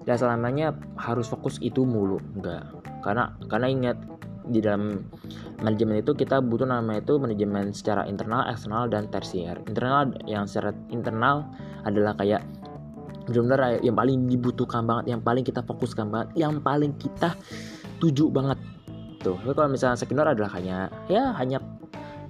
Tidak 0.02 0.16
selamanya 0.18 0.74
harus 0.98 1.30
fokus 1.30 1.62
itu 1.62 1.86
mulu 1.86 2.18
enggak 2.34 2.66
karena 3.00 3.32
karena 3.48 3.66
ingat 3.68 3.96
di 4.48 4.64
dalam 4.64 5.04
manajemen 5.60 6.00
itu 6.00 6.16
kita 6.16 6.40
butuh 6.40 6.64
nama 6.64 6.96
itu 6.96 7.20
manajemen 7.20 7.76
secara 7.76 8.08
internal, 8.08 8.48
eksternal 8.48 8.88
dan 8.88 9.10
tersier. 9.12 9.60
Internal 9.68 10.16
yang 10.24 10.48
secara 10.48 10.72
internal 10.88 11.44
adalah 11.84 12.16
kayak 12.16 12.40
benar-benar 13.28 13.78
yang 13.84 13.94
paling 13.94 14.26
dibutuhkan 14.26 14.88
banget, 14.88 15.14
yang 15.14 15.20
paling 15.20 15.44
kita 15.44 15.60
fokuskan 15.62 16.08
banget, 16.08 16.28
yang 16.34 16.58
paling 16.64 16.96
kita 16.96 17.36
tuju 18.00 18.32
banget. 18.32 18.58
Tuh, 19.20 19.36
tapi 19.36 19.52
kalau 19.52 19.68
misalnya 19.68 20.00
sekunder 20.00 20.24
adalah 20.24 20.48
hanya 20.56 20.88
ya 21.12 21.36
hanya 21.36 21.60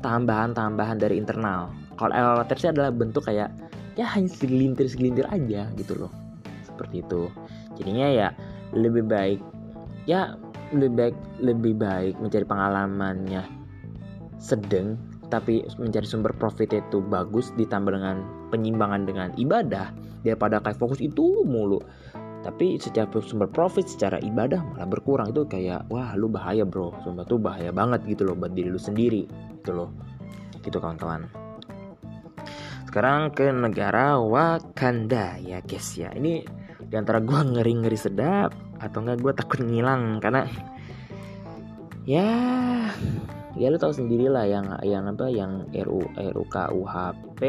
tambahan-tambahan 0.03 0.99
dari 0.99 1.23
internal. 1.23 1.71
Kalau 1.95 2.43
tersier 2.51 2.75
adalah 2.75 2.91
bentuk 2.91 3.31
kayak 3.31 3.55
ya 3.95 4.11
hanya 4.11 4.27
segelintir-segelintir 4.27 5.31
aja 5.31 5.71
gitu 5.79 5.95
loh. 5.95 6.13
Seperti 6.67 7.07
itu. 7.07 7.31
Jadinya 7.79 8.09
ya 8.11 8.29
lebih 8.75 9.07
baik 9.07 9.41
ya 10.11 10.35
lebih 10.71 10.93
baik 10.95 11.16
lebih 11.43 11.75
baik 11.79 12.14
mencari 12.18 12.47
pengalamannya 12.47 13.43
sedang 14.41 14.97
tapi 15.31 15.62
mencari 15.79 16.05
sumber 16.05 16.35
profit 16.35 16.75
itu 16.75 16.99
bagus 16.99 17.55
ditambah 17.55 17.95
dengan 17.95 18.27
penyimbangan 18.51 19.07
dengan 19.07 19.29
ibadah 19.39 19.95
daripada 20.27 20.59
kayak 20.59 20.77
fokus 20.77 20.99
itu 20.99 21.47
mulu. 21.47 21.79
Tapi 22.41 22.81
secara 22.83 23.07
sumber 23.23 23.47
profit 23.47 23.87
secara 23.87 24.18
ibadah 24.18 24.59
malah 24.75 24.91
berkurang. 24.91 25.31
Itu 25.31 25.47
kayak 25.47 25.87
wah 25.93 26.18
lu 26.18 26.27
bahaya 26.27 26.66
bro. 26.66 26.91
Sumpah 27.07 27.25
tuh 27.29 27.39
bahaya 27.39 27.71
banget 27.71 28.03
gitu 28.11 28.27
loh 28.27 28.35
buat 28.35 28.51
diri 28.53 28.75
lu 28.75 28.81
sendiri 28.81 29.29
gitu 29.62 29.71
loh. 29.71 29.95
Gitu 30.61 30.83
kawan-kawan. 30.83 31.31
Sekarang 32.91 33.31
ke 33.31 33.55
negara 33.55 34.18
Wakanda 34.18 35.39
ya 35.39 35.62
guys 35.62 35.95
ya. 35.95 36.11
Ini 36.11 36.43
di 36.91 36.95
antara 36.99 37.23
gue 37.23 37.39
ngeri 37.39 37.87
ngeri 37.87 37.99
sedap 38.01 38.51
atau 38.81 39.05
enggak 39.05 39.20
gue 39.20 39.33
takut 39.37 39.61
ngilang 39.61 40.18
karena 40.18 40.49
ya 42.09 42.26
ya 43.55 43.66
lu 43.68 43.76
tahu 43.76 43.93
sendiri 43.93 44.33
lah 44.33 44.49
yang 44.49 44.72
yang 44.83 45.05
apa 45.07 45.28
yang 45.28 45.68
RU 45.74 46.01
RUKUHP 46.16 47.41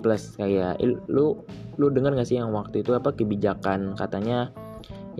plus 0.00 0.36
kayak 0.36 0.80
lu 1.08 1.40
lu 1.76 1.86
dengar 1.92 2.16
gak 2.16 2.28
sih 2.28 2.40
yang 2.40 2.52
waktu 2.52 2.84
itu 2.84 2.92
apa 2.96 3.12
kebijakan 3.16 3.96
katanya 3.96 4.52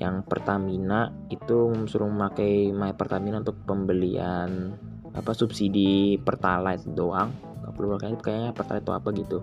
yang 0.01 0.24
Pertamina 0.24 1.12
itu 1.28 1.72
suruh 1.84 2.09
memakai 2.09 2.72
My 2.72 2.96
Pertamina 2.96 3.44
untuk 3.44 3.61
pembelian 3.68 4.72
apa 5.12 5.34
subsidi 5.34 6.16
Pertalite 6.22 6.86
doang? 6.94 7.34
Nggak 7.61 7.72
perlu 7.74 7.98
kayak 7.98 8.18
kayaknya 8.22 8.51
Pertalite 8.55 8.86
itu 8.86 8.92
apa 8.94 9.09
gitu 9.12 9.38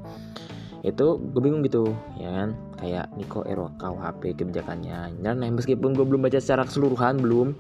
itu 0.94 1.20
gue 1.20 1.42
bingung 1.42 1.64
gitu 1.66 1.92
ya 2.16 2.30
kan? 2.32 2.50
Kayak 2.78 3.06
Niko 3.18 3.42
Ero 3.44 3.74
KUHP 3.76 4.38
kebijakannya. 4.38 5.20
Dan 5.20 5.42
meskipun 5.54 5.98
gue 5.98 6.06
belum 6.06 6.24
baca 6.24 6.38
secara 6.38 6.64
keseluruhan 6.64 7.20
belum. 7.20 7.58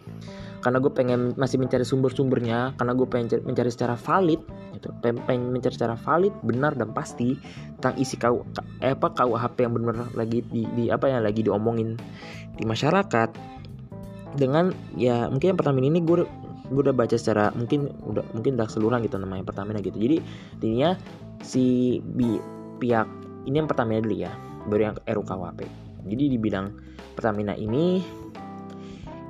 Karena 0.61 0.81
gue 0.81 0.91
pengen 0.91 1.37
masih 1.37 1.61
mencari 1.61 1.85
sumber-sumbernya 1.85 2.75
karena 2.81 2.91
gue 2.97 3.07
pengen 3.07 3.45
mencari 3.45 3.69
secara 3.69 3.93
valid 3.93 4.41
gitu. 4.75 4.89
Pengen 5.01 5.53
mencari 5.53 5.73
secara 5.73 5.95
valid 5.95 6.33
benar 6.43 6.73
dan 6.73 6.91
pasti 6.91 7.37
tentang 7.77 7.95
isi 8.01 8.17
kau 8.17 8.41
eh, 8.81 8.97
apa 8.97 9.13
KUHP 9.13 9.57
yang 9.63 9.73
benar 9.77 10.09
lagi 10.17 10.41
di, 10.49 10.65
di 10.73 10.89
apa 10.89 11.07
yang 11.07 11.23
lagi 11.23 11.45
diomongin 11.45 11.95
di 12.57 12.63
masyarakat. 12.65 13.29
Dengan 14.37 14.73
ya 14.97 15.29
mungkin 15.31 15.55
yang 15.55 15.59
pertama 15.59 15.79
ini 15.81 16.01
gue 16.03 16.25
gue 16.67 16.81
udah 16.83 16.95
baca 16.95 17.15
secara 17.15 17.49
mungkin 17.55 17.87
udah 18.03 18.23
mungkin 18.35 18.59
udah 18.59 18.67
keseluruhan 18.67 18.99
gitu 19.07 19.15
namanya 19.21 19.47
Pertamina 19.47 19.79
gitu. 19.79 19.95
Jadi 19.95 20.19
intinya 20.59 20.99
si 21.45 21.97
bi, 22.01 22.56
pihak 22.77 23.07
ini 23.49 23.55
yang 23.59 23.67
Pertamina 23.69 23.99
dulu 23.99 24.15
ya 24.15 24.31
baru 24.69 24.81
yang 24.93 24.95
RUKWP 25.03 25.59
jadi 26.07 26.23
di 26.31 26.37
bidang 26.37 26.67
Pertamina 27.17 27.53
ini 27.57 28.01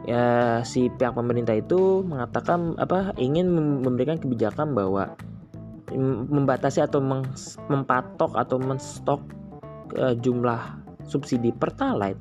ya 0.07 0.59
si 0.63 0.87
pihak 0.87 1.15
pemerintah 1.15 1.55
itu 1.57 2.03
mengatakan 2.07 2.79
apa 2.79 3.11
ingin 3.19 3.51
memberikan 3.83 4.15
kebijakan 4.15 4.71
bahwa 4.71 5.19
membatasi 6.27 6.83
atau 6.83 6.99
mempatok 7.71 8.35
atau 8.35 8.59
menstok 8.59 9.23
uh, 9.95 10.15
jumlah 10.19 10.83
subsidi 11.07 11.55
pertalite 11.55 12.19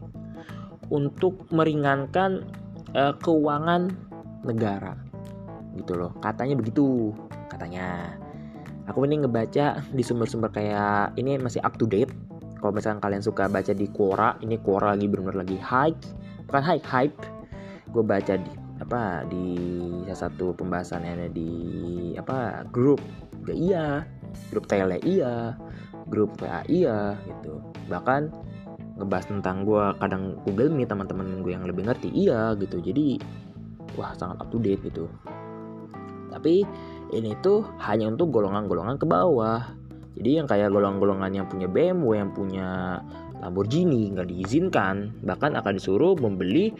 untuk 0.90 1.50
meringankan 1.50 2.46
uh, 2.94 3.14
keuangan 3.18 3.90
negara. 4.46 4.94
Gitu 5.74 5.98
loh 5.98 6.14
katanya 6.22 6.54
begitu 6.54 7.10
katanya 7.50 8.14
aku 8.86 9.06
ini 9.06 9.22
ngebaca 9.22 9.82
di 9.92 10.02
sumber-sumber 10.02 10.50
kayak 10.54 11.14
ini 11.18 11.38
masih 11.38 11.62
up 11.62 11.74
to 11.78 11.86
date. 11.86 12.10
Kalau 12.56 12.72
misalnya 12.72 13.02
kalian 13.04 13.22
suka 13.22 13.46
baca 13.46 13.70
di 13.76 13.86
Quora 13.92 14.34
ini 14.40 14.56
Quora 14.58 14.96
lagi 14.96 15.06
benar-benar 15.06 15.44
lagi 15.44 15.58
hype. 15.60 16.00
Bukan 16.48 16.62
hype 16.62 16.86
hype. 16.86 17.18
Gue 17.92 18.02
baca 18.02 18.34
di 18.38 18.52
apa 18.76 19.24
di 19.28 19.56
salah 20.04 20.28
satu 20.28 20.52
pembahasan 20.52 21.08
di 21.32 22.12
apa 22.20 22.68
grup 22.68 23.00
juga 23.40 23.54
iya 23.56 23.86
grup 24.52 24.68
tele 24.68 25.00
iya 25.00 25.56
grup 26.10 26.38
WA 26.42 26.62
iya 26.66 27.14
gitu. 27.24 27.62
Bahkan 27.88 28.30
ngebahas 28.96 29.26
tentang 29.28 29.62
gue 29.68 29.84
kadang 30.00 30.40
Google 30.48 30.72
Meet 30.72 30.88
teman-teman 30.90 31.44
gue 31.44 31.52
yang 31.52 31.64
lebih 31.66 31.86
ngerti 31.86 32.10
iya 32.10 32.54
gitu. 32.58 32.82
Jadi 32.82 33.20
wah 33.94 34.12
sangat 34.18 34.42
up 34.42 34.48
to 34.50 34.58
date 34.58 34.82
gitu. 34.82 35.06
Tapi 36.30 36.66
ini 37.14 37.36
tuh 37.44 37.66
hanya 37.82 38.10
untuk 38.10 38.34
golongan-golongan 38.34 38.96
ke 38.98 39.06
bawah 39.06 39.62
jadi 40.16 40.42
yang 40.42 40.46
kayak 40.48 40.72
golongan-golongan 40.72 41.30
yang 41.36 41.46
punya 41.46 41.68
BMW 41.68 42.24
yang 42.24 42.32
punya 42.32 43.00
Lamborghini 43.36 44.16
nggak 44.16 44.32
diizinkan 44.32 45.12
bahkan 45.22 45.52
akan 45.54 45.76
disuruh 45.76 46.16
membeli 46.16 46.72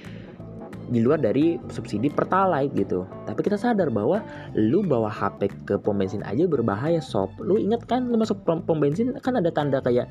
di 0.86 1.02
luar 1.02 1.18
dari 1.18 1.58
subsidi 1.66 2.06
pertalite 2.06 2.70
gitu. 2.78 3.02
Tapi 3.26 3.40
kita 3.42 3.58
sadar 3.58 3.90
bahwa 3.90 4.22
lu 4.54 4.86
bawa 4.86 5.10
HP 5.10 5.50
ke 5.66 5.74
pom 5.82 5.98
bensin 5.98 6.22
aja 6.22 6.46
berbahaya 6.46 7.02
sob. 7.02 7.30
Lu 7.42 7.58
inget 7.58 7.82
kan 7.90 8.06
lu 8.06 8.16
masuk 8.18 8.38
pom, 8.46 8.62
bensin 8.78 9.18
kan 9.18 9.34
ada 9.34 9.50
tanda 9.50 9.82
kayak 9.82 10.06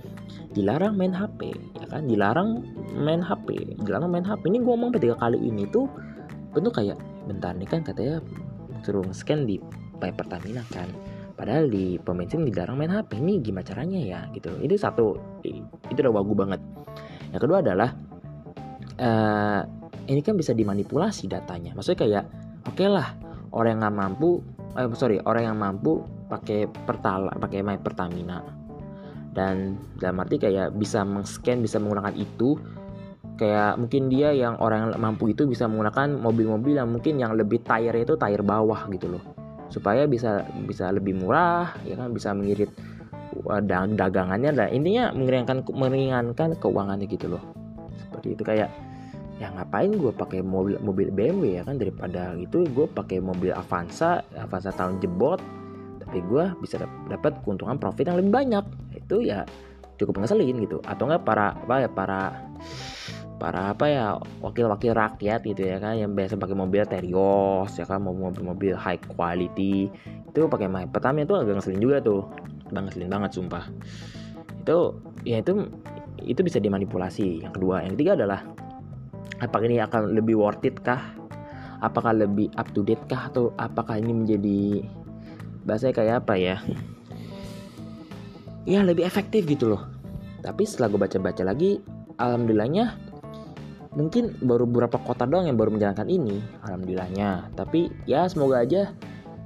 dilarang 0.51 0.99
main 0.99 1.16
HP, 1.16 1.55
ya 1.80 1.88
kan? 1.88 2.07
Dilarang 2.11 2.63
main 2.99 3.24
HP, 3.24 3.80
dilarang 3.88 4.11
main 4.11 4.28
HP. 4.28 4.51
Ini 4.51 4.59
gua 4.63 4.76
ngomong 4.76 4.99
tiga 4.99 5.16
kali 5.16 5.39
ini 5.39 5.63
tuh 5.72 5.88
bentuk 6.51 6.76
kayak 6.76 6.99
bentar 7.28 7.55
nih 7.55 7.68
kan 7.68 7.84
katanya 7.84 8.20
suruh 8.84 9.07
scan 9.16 9.47
di 9.47 9.59
pipe 9.98 10.16
Pertamina 10.16 10.62
kan. 10.72 10.88
Padahal 11.36 11.68
di 11.68 12.00
pom 12.00 12.16
bensin 12.16 12.48
dilarang 12.48 12.80
main 12.80 12.91
HP. 12.96 13.20
Ini 13.20 13.43
gimana 13.43 13.68
caranya 13.68 14.00
ya 14.00 14.20
gitu. 14.32 14.56
Itu 14.64 14.80
satu 14.80 15.16
itu 15.43 16.00
udah 16.00 16.14
wagu 16.16 16.34
banget. 16.36 16.62
Yang 17.36 17.41
kedua 17.43 17.60
adalah 17.60 17.89
uh, 19.00 19.62
ini 20.06 20.22
kan 20.22 20.38
bisa 20.38 20.54
dimanipulasi 20.54 21.26
datanya 21.26 21.74
maksudnya 21.74 22.00
kayak 22.06 22.24
oke 22.66 22.76
okay 22.78 22.88
lah 22.89 23.16
orang 23.56 23.78
yang 23.78 23.80
nggak 23.86 23.98
mampu 23.98 24.30
eh, 24.78 24.88
sorry 24.93 25.18
orang 25.24 25.43
yang 25.54 25.58
mampu 25.58 26.04
pakai 26.30 26.70
pertala 26.70 27.34
pakai 27.38 27.66
my 27.66 27.78
Pertamina 27.82 28.41
dan 29.36 29.76
dalam 30.00 30.24
arti 30.24 30.39
kayak 30.39 30.74
bisa 30.80 31.04
mengscan 31.04 31.60
bisa 31.60 31.78
menggunakan 31.82 32.16
itu 32.16 32.56
kayak 33.36 33.76
mungkin 33.76 34.08
dia 34.08 34.32
yang 34.32 34.56
orang 34.64 34.96
yang 34.96 35.02
mampu 35.02 35.36
itu 35.36 35.43
bisa 35.43 35.68
menggunakan 35.68 36.24
mobil-mobil 36.24 36.80
yang 36.80 36.88
mungkin 36.88 37.20
yang 37.20 37.36
lebih 37.36 37.60
tire 37.68 38.00
itu 38.00 38.16
tire 38.16 38.43
bawah 38.46 38.88
gitu 38.88 39.12
loh 39.12 39.24
supaya 39.76 40.08
bisa 40.08 40.48
bisa 40.64 40.88
lebih 40.96 41.20
murah 41.20 41.76
ya 41.84 42.00
kan? 42.00 42.16
Bisa 42.16 42.32
mengirit 42.32 42.72
uh, 43.44 43.60
dagangannya. 43.92 44.56
Dan 44.56 44.68
intinya 44.72 45.12
meringankan 45.12 45.68
meringankan 45.76 46.56
keuangannya 46.56 47.12
gitu 47.12 47.36
loh. 47.36 47.44
Seperti 48.00 48.40
itu 48.40 48.44
kayak 48.48 48.72
ya 49.36 49.52
ngapain 49.52 49.92
gue 49.92 50.16
pakai 50.16 50.40
mobil 50.40 50.80
mobil 50.80 51.12
BMW 51.12 51.60
ya 51.60 51.64
kan? 51.68 51.76
Daripada 51.76 52.32
itu 52.40 52.64
gue 52.72 52.88
pakai 52.88 53.20
mobil 53.20 53.52
Avanza 53.52 54.24
Avanza 54.40 54.72
tahun 54.72 55.04
jebot. 55.04 55.44
Tapi 56.00 56.24
gue 56.32 56.44
bisa 56.64 56.80
dapat 57.12 57.36
keuntungan 57.44 57.76
profit 57.76 58.08
yang 58.08 58.16
lebih 58.16 58.32
banyak. 58.32 58.64
Itu 58.96 59.20
ya 59.20 59.44
cukup 60.00 60.24
ngeselin 60.24 60.64
gitu. 60.64 60.80
Atau 60.88 61.12
enggak 61.12 61.28
para 61.28 61.52
apa 61.60 61.76
ya 61.84 61.90
para 61.92 62.22
para 63.36 63.76
apa 63.76 63.86
ya 63.92 64.06
wakil-wakil 64.40 64.96
rakyat 64.96 65.44
gitu 65.44 65.68
ya 65.68 65.78
kan 65.84 66.00
yang 66.00 66.16
biasa 66.16 66.40
pakai 66.40 66.56
mobil 66.56 66.88
Terios 66.88 67.76
ya 67.76 67.84
kan 67.84 68.00
mobil-mobil 68.00 68.80
high 68.80 69.02
quality 69.12 69.92
itu 70.36 70.52
pakai 70.52 70.68
my 70.68 70.88
pertama 70.92 71.24
itu 71.24 71.36
agak 71.36 71.60
ngeselin 71.60 71.80
juga 71.80 72.04
tuh 72.04 72.28
bang 72.74 72.92
ngeselin 72.92 73.08
banget 73.08 73.32
sumpah. 73.40 73.64
Itu 74.66 75.00
ya 75.24 75.40
itu 75.40 75.70
itu 76.26 76.42
bisa 76.42 76.58
dimanipulasi. 76.58 77.46
Yang 77.46 77.54
kedua 77.56 77.86
yang 77.86 77.94
ketiga 77.96 78.20
adalah 78.20 78.40
apakah 79.40 79.66
ini 79.70 79.80
akan 79.80 80.12
lebih 80.12 80.36
worth 80.36 80.66
it 80.66 80.76
kah? 80.82 81.02
Apakah 81.80 82.16
lebih 82.16 82.50
up 82.60 82.68
to 82.76 82.82
date 82.82 83.04
kah? 83.06 83.30
Atau 83.30 83.56
apakah 83.56 83.96
ini 83.96 84.12
menjadi 84.12 84.60
bahasa 85.64 85.94
kayak 85.94 86.26
apa 86.26 86.36
ya? 86.36 86.58
Ya 88.66 88.82
lebih 88.82 89.06
efektif 89.06 89.46
gitu 89.46 89.72
loh. 89.72 89.88
Tapi 90.42 90.66
setelah 90.66 90.92
gue 90.94 91.00
baca-baca 91.00 91.44
lagi 91.46 91.80
alhamdulillahnya 92.18 93.05
mungkin 93.96 94.36
baru 94.43 94.68
beberapa 94.68 95.00
kota 95.02 95.24
doang 95.24 95.48
yang 95.48 95.58
baru 95.58 95.72
menjalankan 95.72 96.08
ini 96.12 96.43
alhamdulillahnya. 96.68 97.56
Tapi 97.56 97.91
ya 98.06 98.28
semoga 98.28 98.62
aja 98.62 98.91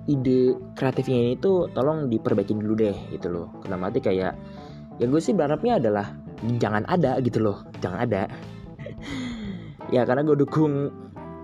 ide 0.10 0.58
kreatifnya 0.74 1.18
ini 1.18 1.34
tuh 1.38 1.70
tolong 1.72 2.10
diperbaiki 2.10 2.58
dulu 2.58 2.74
deh 2.76 2.98
gitu 3.14 3.30
loh. 3.30 3.48
Karena 3.62 3.78
mati 3.78 4.02
kayak 4.02 4.34
ya 5.00 5.06
gue 5.06 5.22
sih 5.22 5.38
berharapnya 5.38 5.78
adalah 5.80 6.18
jangan 6.58 6.84
ada 6.90 7.22
gitu 7.22 7.40
loh. 7.40 7.64
Jangan 7.80 8.00
ada. 8.04 8.24
Ya 9.90 10.06
karena 10.06 10.22
gue 10.22 10.38
dukung 10.38 10.94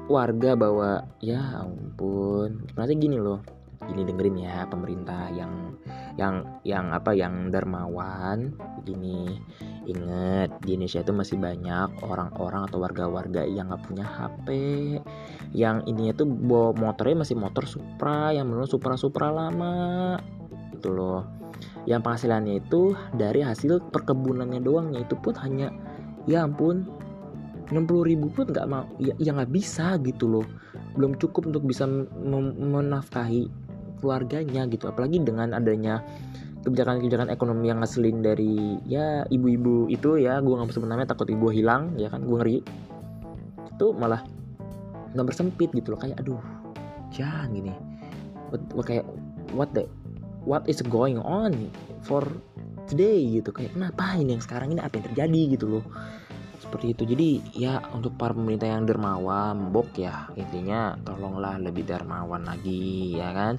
warga 0.05 0.53
bahwa 0.53 1.01
ya 1.17 1.65
ampun. 1.65 2.69
Nanti 2.77 2.93
gini 2.93 3.17
loh 3.17 3.41
gini 3.85 4.01
dengerin 4.05 4.37
ya 4.41 4.65
pemerintah 4.67 5.29
yang 5.33 5.75
yang 6.15 6.47
yang 6.63 6.95
apa 6.95 7.11
yang 7.11 7.51
dermawan. 7.51 8.55
Begini 8.81 9.39
inget 9.85 10.49
di 10.63 10.79
Indonesia 10.79 11.03
itu 11.03 11.13
masih 11.13 11.37
banyak 11.37 11.89
orang-orang 12.01 12.65
atau 12.65 12.79
warga-warga 12.81 13.43
yang 13.45 13.69
nggak 13.69 13.83
punya 13.85 14.05
HP 14.05 14.47
yang 15.51 15.83
ininya 15.85 16.15
tuh 16.15 16.27
bawa 16.27 16.75
motornya 16.75 17.23
masih 17.23 17.37
motor 17.37 17.67
Supra 17.67 18.31
yang 18.31 18.47
belum 18.49 18.67
Supra 18.67 18.95
Supra 18.95 19.29
lama. 19.29 20.17
Itu 20.73 20.91
loh. 20.91 21.23
Yang 21.85 22.01
penghasilannya 22.01 22.65
itu 22.65 22.97
dari 23.13 23.45
hasil 23.45 23.93
perkebunannya 23.93 24.59
doang 24.63 24.91
itu 24.97 25.15
pun 25.19 25.37
hanya 25.39 25.69
ya 26.25 26.43
ampun 26.43 26.89
60 27.69 28.09
ribu 28.09 28.29
pun 28.29 28.45
nggak 28.49 28.67
mau 28.69 28.85
ya 29.01 29.13
ya 29.17 29.33
nggak 29.35 29.51
bisa 29.53 29.99
gitu 30.01 30.27
loh. 30.29 30.47
Belum 30.95 31.15
cukup 31.19 31.51
untuk 31.51 31.67
bisa 31.67 31.83
menafkahi 31.85 33.64
keluarganya 33.99 34.67
gitu. 34.67 34.89
Apalagi 34.89 35.21
dengan 35.23 35.55
adanya 35.55 36.03
kebijakan-kebijakan 36.65 37.29
ekonomi 37.29 37.69
yang 37.69 37.79
ngeselin 37.81 38.25
dari 38.25 38.81
ya 38.89 39.23
ibu-ibu 39.29 39.87
itu 39.89 40.17
ya. 40.21 40.41
Gue 40.41 40.57
nggak 40.57 40.73
sebut 40.73 40.89
namanya 40.89 41.13
takut 41.13 41.29
ibu 41.29 41.49
hilang 41.53 41.93
ya 41.95 42.09
kan? 42.09 42.23
Gue 42.25 42.37
ngeri. 42.41 42.57
Itu 43.75 43.93
malah 43.95 44.23
nggak 45.13 45.27
bersempit 45.27 45.69
gitu 45.73 45.95
loh. 45.95 45.99
Kayak 46.01 46.21
aduh 46.25 46.41
jangan 47.13 47.53
gini. 47.53 47.73
Kayak 48.85 49.05
what 49.53 49.69
the 49.75 49.85
what 50.45 50.65
is 50.65 50.81
going 50.85 51.19
on 51.21 51.69
for 52.01 52.25
today? 52.89 53.21
Gitu. 53.41 53.53
Kayak 53.53 53.77
kenapa 53.77 54.17
ini 54.17 54.37
yang 54.37 54.43
sekarang 54.43 54.73
ini? 54.73 54.81
Apa 54.81 54.97
yang 54.97 55.05
terjadi? 55.13 55.41
Gitu 55.57 55.65
loh 55.69 55.85
seperti 56.75 56.91
itu. 56.91 57.03
Jadi 57.15 57.29
ya 57.55 57.79
untuk 57.95 58.19
para 58.19 58.35
pemerintah 58.35 58.67
yang 58.67 58.83
dermawan 58.83 59.71
bok 59.71 59.95
ya 59.95 60.27
intinya 60.35 60.99
tolonglah 61.07 61.55
lebih 61.55 61.87
dermawan 61.87 62.43
lagi 62.43 63.15
ya 63.15 63.31
kan? 63.31 63.55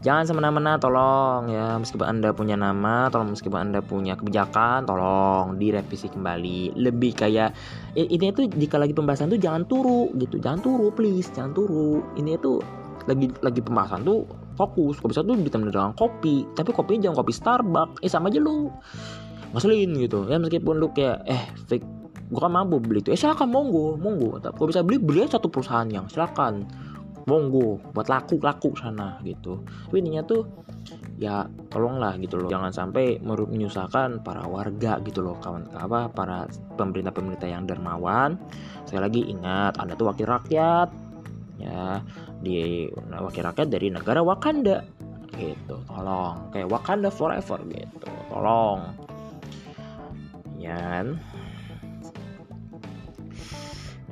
Jangan 0.00 0.28
semena-mena 0.28 0.76
tolong 0.80 1.48
ya. 1.52 1.76
Meskipun 1.80 2.04
anda 2.08 2.32
punya 2.36 2.56
nama 2.56 3.08
tolong 3.08 3.32
meskipun 3.32 3.68
anda 3.68 3.80
punya 3.80 4.16
kebijakan 4.16 4.84
tolong 4.84 5.60
direvisi 5.60 6.12
kembali. 6.12 6.76
Lebih 6.76 7.16
kayak 7.16 7.56
ini 7.96 8.32
tuh 8.32 8.48
jika 8.48 8.76
lagi 8.76 8.92
pembahasan 8.96 9.32
tuh 9.32 9.40
jangan 9.40 9.64
turu 9.68 10.12
gitu. 10.16 10.36
Jangan 10.36 10.60
turu 10.60 10.88
please 10.92 11.28
jangan 11.32 11.52
turu. 11.52 12.00
Ini 12.16 12.40
tuh 12.40 12.60
lagi 13.08 13.28
lagi 13.44 13.60
pembahasan 13.60 14.04
tuh 14.04 14.24
fokus. 14.56 14.96
Kopi 15.00 15.12
satu 15.16 15.36
ditemani 15.36 15.68
dengan 15.68 15.92
kopi 15.92 16.48
tapi 16.56 16.72
kopinya 16.72 17.08
jangan 17.08 17.20
kopi 17.20 17.32
Starbucks. 17.36 18.00
Eh 18.00 18.08
sama 18.08 18.32
aja 18.32 18.40
lu 18.40 18.72
ngeselin 19.52 20.00
gitu. 20.00 20.24
Ya 20.32 20.40
meskipun 20.40 20.80
lu 20.80 20.96
kayak 20.96 21.28
eh 21.28 21.44
fake 21.68 21.99
gue 22.30 22.38
kan 22.38 22.52
mampu 22.54 22.78
beli 22.78 23.02
itu. 23.02 23.10
Eh 23.10 23.18
silakan 23.18 23.50
monggo 23.50 23.98
monggo. 23.98 24.38
Gue 24.38 24.66
bisa 24.70 24.86
beli 24.86 25.02
beli 25.02 25.26
satu 25.26 25.50
perusahaan 25.50 25.86
yang 25.90 26.06
silakan. 26.06 26.62
Monggo 27.26 27.82
buat 27.92 28.06
laku 28.06 28.38
laku 28.38 28.72
sana 28.78 29.18
gitu. 29.26 29.60
Tapi 29.66 29.98
intinya 29.98 30.22
tuh 30.24 30.46
ya 31.20 31.44
tolonglah 31.68 32.16
gitu 32.22 32.38
loh. 32.38 32.48
Jangan 32.48 32.70
sampai 32.70 33.18
menyusahkan 33.20 34.22
para 34.22 34.46
warga 34.46 35.02
gitu 35.04 35.20
loh 35.20 35.36
kawan 35.42 35.68
apa 35.74 36.08
para 36.08 36.46
pemerintah 36.78 37.12
pemerintah 37.12 37.50
yang 37.50 37.66
dermawan. 37.66 38.38
Saya 38.86 39.04
lagi 39.04 39.26
ingat 39.26 39.76
anda 39.82 39.98
tuh 39.98 40.08
wakil 40.08 40.30
rakyat. 40.30 40.88
Ya 41.60 42.00
di 42.40 42.88
wakil 43.10 43.42
rakyat 43.42 43.68
dari 43.68 43.90
negara 43.90 44.22
Wakanda. 44.22 44.86
Gitu 45.34 45.76
tolong. 45.90 46.54
Kayak 46.54 46.72
Wakanda 46.72 47.10
forever 47.10 47.58
gitu. 47.68 48.08
Tolong. 48.30 48.80
Ya? 50.56 51.04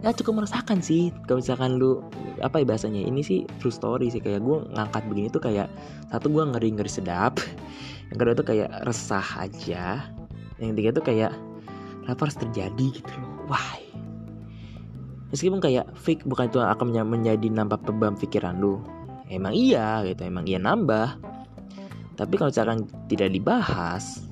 Ya 0.02 0.14
cukup 0.14 0.42
merasakan 0.42 0.78
sih. 0.78 1.10
Kalau 1.26 1.42
misalkan 1.42 1.78
lu 1.80 2.04
apa 2.38 2.62
ya 2.62 2.66
bahasanya 2.66 3.02
ini 3.02 3.20
sih 3.22 3.44
true 3.58 3.74
story 3.74 4.10
sih. 4.12 4.22
Kayak 4.22 4.46
gue 4.46 4.58
ngangkat 4.74 5.02
begini 5.10 5.28
tuh 5.32 5.42
kayak 5.42 5.66
satu 6.12 6.30
gue 6.30 6.44
ngeri 6.46 6.78
ngeri 6.78 6.90
sedap. 6.90 7.42
Yang 8.14 8.18
kedua 8.18 8.34
tuh 8.38 8.46
kayak 8.46 8.68
resah 8.86 9.26
aja. 9.42 10.06
Yang 10.62 10.68
ketiga 10.74 10.90
tuh 10.94 11.04
kayak 11.04 11.32
apa 12.08 12.20
harus 12.24 12.38
terjadi 12.40 12.86
gitu 13.02 13.12
loh? 13.20 13.52
Why? 13.52 13.84
Meskipun 15.28 15.60
kayak 15.60 15.92
fake 15.92 16.24
bukan 16.24 16.48
itu 16.48 16.56
akan 16.56 16.88
menjadi 17.04 17.46
nambah 17.52 17.84
beban 17.84 18.16
pikiran 18.16 18.56
lu. 18.56 18.80
Emang 19.28 19.52
iya 19.52 20.00
gitu 20.08 20.24
emang 20.24 20.48
iya 20.48 20.56
nambah. 20.56 21.20
Tapi 22.16 22.34
kalau 22.40 22.48
misalkan 22.48 22.88
tidak 23.06 23.30
dibahas 23.30 24.27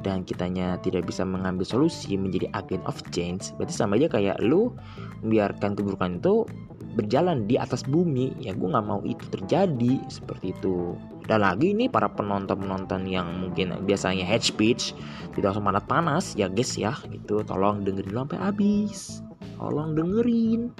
dan 0.00 0.24
kitanya 0.24 0.80
tidak 0.80 1.04
bisa 1.08 1.22
mengambil 1.28 1.64
solusi 1.68 2.16
menjadi 2.16 2.48
agent 2.56 2.80
of 2.88 2.96
change 3.12 3.52
berarti 3.60 3.74
sama 3.76 4.00
aja 4.00 4.08
kayak 4.08 4.40
lu 4.40 4.72
membiarkan 5.20 5.76
keburukan 5.76 6.20
itu 6.20 6.48
berjalan 6.94 7.46
di 7.46 7.54
atas 7.54 7.86
bumi. 7.86 8.34
Ya 8.40 8.56
gue 8.56 8.68
nggak 8.68 8.86
mau 8.86 9.00
itu 9.06 9.22
terjadi 9.30 10.02
seperti 10.10 10.56
itu. 10.56 10.98
Dan 11.28 11.46
lagi 11.46 11.70
ini 11.70 11.86
para 11.86 12.10
penonton-penonton 12.10 13.06
yang 13.06 13.30
mungkin 13.38 13.86
biasanya 13.86 14.26
head 14.26 14.42
speech 14.42 14.96
tidak 15.38 15.54
usah 15.54 15.62
panas 15.62 15.84
panas 15.86 16.24
ya 16.34 16.50
guys 16.50 16.74
ya 16.74 16.96
itu 17.14 17.46
tolong 17.46 17.86
dengerin 17.86 18.26
sampai 18.26 18.38
habis. 18.40 19.22
Tolong 19.60 19.94
dengerin. 19.94 20.74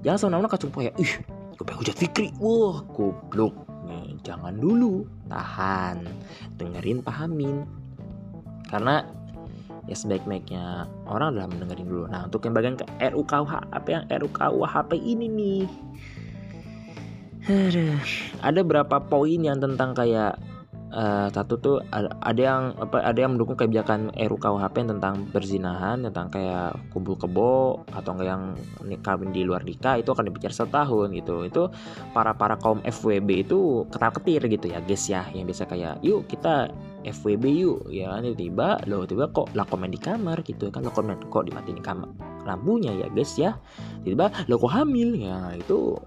Jangan 0.00 0.18
semena-mena 0.18 0.48
kacung 0.48 0.72
ya 0.80 0.92
ih 0.96 1.12
gue 1.56 1.64
pengen 1.64 1.80
hujat 1.84 1.96
Fikri. 1.96 2.28
Wah 2.40 2.80
goblok. 2.94 3.54
Nih 3.84 4.16
jangan 4.24 4.56
dulu. 4.56 5.04
Tahan. 5.28 6.06
Dengerin 6.56 7.04
pahamin 7.04 7.85
karena 8.66 9.06
ya 9.86 9.94
sebaik-baiknya 9.94 10.90
orang 11.06 11.34
adalah 11.34 11.48
mendengarin 11.50 11.86
dulu. 11.86 12.04
Nah 12.10 12.26
untuk 12.26 12.42
yang 12.42 12.54
bagian 12.58 12.76
ke 12.78 12.86
RUKUH 12.98 13.52
apa 13.70 13.88
yang 13.88 14.04
RUKUHP 14.10 14.90
ini 14.98 15.26
nih? 15.30 15.64
Ada 18.42 18.66
berapa 18.66 18.98
poin 19.06 19.38
yang 19.38 19.62
tentang 19.62 19.94
kayak 19.94 20.34
uh, 20.96 21.28
satu 21.28 21.54
tuh 21.60 21.76
ada 21.92 22.40
yang 22.40 22.72
apa 22.80 23.04
ada 23.04 23.18
yang 23.20 23.36
mendukung 23.36 23.54
kebijakan 23.54 24.08
RUKUHP 24.16 24.88
tentang 24.88 25.28
berzinahan 25.28 26.00
tentang 26.08 26.32
kayak 26.32 26.80
kumpul 26.90 27.20
kebo 27.20 27.84
atau 27.92 28.16
enggak 28.16 28.28
yang 28.32 28.42
kawin 29.04 29.30
di 29.30 29.44
luar 29.44 29.62
nikah 29.62 30.00
itu 30.00 30.08
akan 30.10 30.32
dibicara 30.32 30.56
setahun 30.56 31.12
gitu. 31.12 31.44
Itu 31.44 31.68
para 32.16 32.32
para 32.32 32.56
kaum 32.56 32.80
FWB 32.82 33.46
itu 33.46 33.84
ketar 33.92 34.10
ketir 34.16 34.40
gitu 34.48 34.72
ya 34.72 34.80
guys 34.80 35.04
ya 35.06 35.28
yang 35.36 35.44
biasa 35.44 35.68
kayak 35.68 36.00
yuk 36.00 36.24
kita 36.26 36.72
FWB 37.04 37.44
yuk. 37.52 37.78
Ya 37.92 38.16
kan 38.16 38.24
tiba 38.32 38.80
lo 38.88 39.04
tiba 39.04 39.28
kok 39.28 39.52
lah 39.52 39.68
komen 39.68 39.92
di 39.92 40.00
kamar 40.00 40.40
gitu 40.42 40.72
kan 40.72 40.82
lo 40.82 40.90
komen 40.90 41.28
kok 41.28 41.44
dimatiin 41.44 41.84
kamar 41.84 42.08
lampunya 42.48 42.96
ya 42.96 43.06
guys 43.12 43.36
ya. 43.36 43.60
Tiba 44.02 44.32
lo 44.48 44.56
kok 44.56 44.72
hamil? 44.72 45.12
Ya 45.20 45.52
itu 45.52 46.00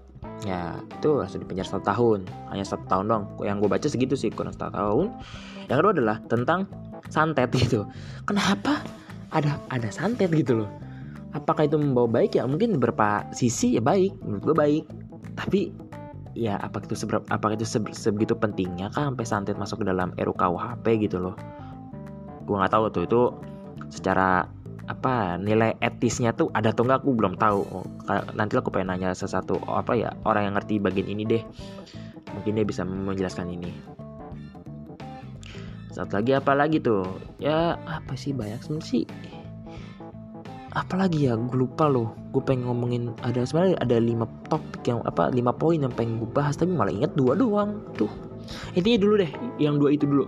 ya 0.44 0.80
itu 0.80 1.10
langsung 1.16 1.40
dipenjara 1.44 1.68
satu 1.68 1.84
tahun. 1.84 2.24
Hanya 2.52 2.64
satu 2.64 2.84
tahun 2.88 3.04
dong 3.08 3.24
yang 3.44 3.60
gue 3.60 3.68
baca 3.68 3.86
segitu 3.86 4.16
sih 4.16 4.32
kurang 4.32 4.56
satu 4.56 4.72
tahun. 4.72 5.06
Yang 5.68 5.76
kedua 5.84 5.92
adalah 5.92 6.16
tentang 6.26 6.60
santet 7.12 7.50
gitu. 7.52 7.86
Kenapa 8.24 8.80
ada 9.30 9.60
ada 9.70 9.88
santet 9.92 10.32
gitu 10.32 10.64
loh? 10.64 10.70
Apakah 11.30 11.70
itu 11.70 11.78
membawa 11.78 12.10
baik? 12.20 12.34
Ya 12.34 12.44
mungkin 12.48 12.74
beberapa 12.78 13.28
sisi 13.30 13.78
ya 13.78 13.82
baik. 13.82 14.18
Menurut 14.24 14.42
gue 14.50 14.56
baik. 14.56 14.84
Tapi 15.38 15.60
ya 16.34 16.58
apa 16.58 16.82
itu 16.82 16.94
seberapa 16.94 17.26
apa 17.30 17.54
itu 17.54 17.66
sebegitu 17.90 18.38
pentingnya 18.38 18.90
kan 18.94 19.14
sampai 19.14 19.26
santet 19.26 19.56
masuk 19.58 19.82
ke 19.82 19.86
dalam 19.86 20.10
RUKUHP 20.18 20.84
gitu 21.06 21.22
loh? 21.22 21.34
Gue 22.46 22.56
nggak 22.58 22.72
tahu 22.74 22.90
tuh. 22.90 23.02
Itu 23.06 23.22
secara 23.90 24.46
apa 24.90 25.38
nilai 25.38 25.78
etisnya 25.78 26.34
tuh 26.34 26.50
ada 26.50 26.74
atau 26.74 26.82
enggak 26.82 27.06
aku 27.06 27.14
belum 27.14 27.38
tahu. 27.38 27.62
Oh, 27.70 27.86
nanti 28.34 28.58
aku 28.58 28.74
pengen 28.74 28.90
nanya 28.90 29.14
sesuatu 29.14 29.62
oh, 29.62 29.78
apa 29.78 29.94
ya 29.94 30.10
orang 30.26 30.50
yang 30.50 30.54
ngerti 30.58 30.82
bagian 30.82 31.06
ini 31.06 31.22
deh. 31.22 31.42
Mungkin 32.34 32.58
dia 32.58 32.66
bisa 32.66 32.82
menjelaskan 32.82 33.54
ini. 33.54 33.70
Satu 35.94 36.18
lagi 36.18 36.34
apa 36.34 36.58
lagi 36.58 36.82
tuh? 36.82 37.06
Ya 37.38 37.78
apa 37.86 38.18
sih 38.18 38.34
banyak 38.34 38.58
sih. 38.82 39.06
Apalagi 40.74 41.26
ya? 41.30 41.34
Gue 41.38 41.66
lupa 41.66 41.86
loh. 41.86 42.14
Gue 42.34 42.42
pengen 42.42 42.66
ngomongin 42.70 43.14
ada 43.22 43.42
sebenarnya 43.46 43.78
ada 43.82 43.98
lima 43.98 44.26
topik 44.50 44.86
yang 44.86 45.02
apa 45.06 45.30
lima 45.30 45.50
poin 45.54 45.82
yang 45.82 45.90
pengen 45.94 46.18
gue 46.22 46.30
bahas 46.30 46.58
tapi 46.58 46.74
malah 46.74 46.94
inget 46.94 47.14
dua 47.14 47.38
doang. 47.38 47.78
Tuh 47.94 48.10
intinya 48.74 48.98
dulu 48.98 49.14
deh 49.22 49.30
yang 49.62 49.78
dua 49.78 49.94
itu 49.94 50.06
dulu. 50.06 50.26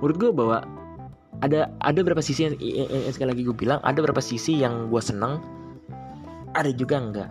Menurut 0.00 0.16
gue 0.20 0.30
bahwa 0.32 0.58
ada 1.44 1.68
ada 1.84 2.00
berapa 2.00 2.22
sisi 2.24 2.48
yang, 2.48 2.54
yang, 2.60 2.88
yang 2.88 3.12
sekali 3.12 3.28
lagi 3.36 3.42
gue 3.44 3.56
bilang 3.56 3.78
ada 3.84 3.98
berapa 4.00 4.22
sisi 4.24 4.56
yang 4.56 4.88
gue 4.88 5.02
seneng 5.02 5.40
ada 6.56 6.72
juga 6.72 6.96
enggak. 6.96 7.30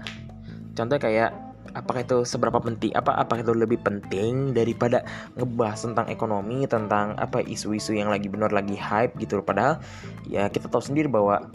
Contoh 0.77 1.01
kayak 1.01 1.33
apakah 1.73 2.05
itu 2.05 2.17
seberapa 2.23 2.61
penting 2.61 2.93
apa 2.93 3.17
apakah 3.17 3.41
itu 3.41 3.53
lebih 3.57 3.81
penting 3.81 4.53
daripada 4.53 5.01
ngebahas 5.33 5.81
tentang 5.81 6.07
ekonomi 6.13 6.63
tentang 6.69 7.17
apa 7.17 7.41
isu-isu 7.41 7.97
yang 7.97 8.13
lagi 8.13 8.29
benar 8.29 8.53
lagi 8.53 8.77
hype 8.77 9.17
gitu. 9.17 9.41
Padahal 9.41 9.81
ya 10.29 10.47
kita 10.47 10.69
tahu 10.69 10.83
sendiri 10.83 11.09
bahwa 11.09 11.49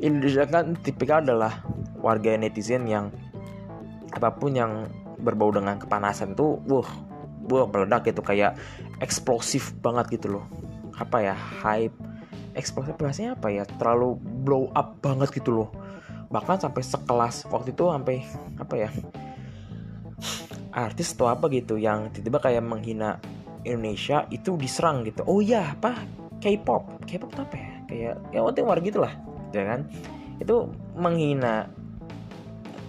Indonesia 0.00 0.48
kan 0.48 0.78
tipikal 0.80 1.20
adalah 1.20 1.60
warga 2.00 2.32
netizen 2.38 2.88
yang 2.88 3.12
apa 4.16 4.32
pun 4.32 4.56
yang 4.56 4.88
berbau 5.20 5.52
dengan 5.52 5.76
kepanasan 5.76 6.32
tuh, 6.32 6.56
wah, 6.64 6.88
wah 7.52 7.68
meledak 7.68 8.08
gitu. 8.08 8.24
Kayak 8.24 8.56
eksplosif 9.04 9.76
banget 9.84 10.16
gitu 10.16 10.40
loh. 10.40 10.44
Apa 11.00 11.24
ya 11.24 11.34
hype, 11.34 11.96
eksplosif 12.52 12.94
bahasanya 13.00 13.34
apa 13.34 13.48
ya? 13.48 13.64
Terlalu 13.64 14.20
blow 14.44 14.68
up 14.76 15.00
banget 15.00 15.32
gitu 15.40 15.64
loh. 15.64 15.68
Bahkan 16.28 16.62
sampai 16.62 16.84
sekelas 16.84 17.48
waktu 17.48 17.72
itu 17.72 17.88
sampai 17.88 18.22
apa 18.60 18.74
ya? 18.76 18.90
Artis 20.70 21.16
atau 21.16 21.32
apa 21.32 21.50
gitu 21.50 21.80
yang 21.80 22.12
tiba-tiba 22.14 22.38
kayak 22.38 22.62
menghina 22.62 23.18
Indonesia 23.66 24.28
itu 24.30 24.54
diserang 24.54 25.02
gitu. 25.08 25.26
Oh 25.26 25.42
iya 25.42 25.74
apa? 25.74 25.96
K-pop, 26.38 27.08
K-pop 27.08 27.32
apa 27.34 27.56
ya? 27.56 27.70
Kayak 27.90 28.14
ya 28.30 28.38
penting 28.46 28.68
warga 28.68 28.84
gitu 28.86 29.02
lah 29.02 29.12
ya 29.50 29.66
kan 29.66 29.80
itu 30.38 30.56
menghina 30.96 31.66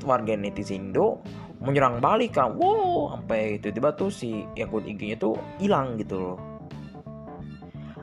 warga 0.06 0.34
netizen 0.38 0.90
Indo 0.94 1.22
menyerang 1.62 2.02
balik 2.02 2.38
kan 2.38 2.58
wow 2.58 3.18
sampai 3.18 3.62
tiba-tiba 3.62 3.94
tuh 3.94 4.10
si 4.10 4.46
akun 4.58 4.86
IG-nya 4.86 5.18
tuh 5.18 5.38
hilang 5.62 5.98
gitu 6.02 6.18
loh 6.18 6.38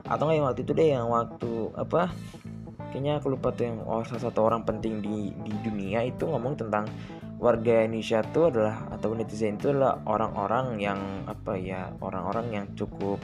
atau 0.09 0.25
nggak 0.25 0.37
yang 0.41 0.47
waktu 0.49 0.61
itu 0.65 0.71
deh 0.73 0.87
yang 0.89 1.07
waktu 1.07 1.51
apa 1.77 2.01
kayaknya 2.89 3.21
aku 3.21 3.37
lupa 3.37 3.53
tuh 3.53 3.69
yang 3.69 3.77
oh, 3.85 4.01
salah 4.01 4.23
satu 4.29 4.39
orang 4.49 4.65
penting 4.65 4.99
di 5.05 5.29
di 5.45 5.53
dunia 5.61 6.01
itu 6.09 6.25
ngomong 6.25 6.57
tentang 6.57 6.89
warga 7.39 7.87
Indonesia 7.87 8.19
itu 8.19 8.51
adalah 8.51 8.83
atau 8.91 9.15
netizen 9.15 9.55
itu 9.55 9.71
adalah 9.71 10.03
orang-orang 10.03 10.75
yang 10.75 10.99
apa 11.23 11.55
ya 11.55 11.87
orang-orang 12.03 12.51
yang 12.51 12.65
cukup 12.75 13.15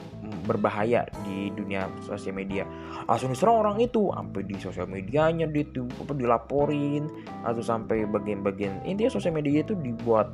berbahaya 0.47 1.03
di 1.27 1.51
dunia 1.51 1.91
sosial 1.99 2.31
media. 2.31 2.63
Langsung 3.11 3.36
diserang 3.36 3.59
orang 3.67 3.77
itu 3.83 4.15
sampai 4.15 4.47
di 4.47 4.55
sosial 4.55 4.88
medianya 4.88 5.51
dia 5.51 5.67
tuh 5.67 5.91
apa 5.99 6.15
dilaporin 6.15 7.11
atau 7.43 7.59
sampai 7.59 8.07
bagian-bagian 8.07 8.88
intinya 8.88 9.11
sosial 9.11 9.36
media 9.36 9.67
itu 9.67 9.75
dibuat 9.75 10.31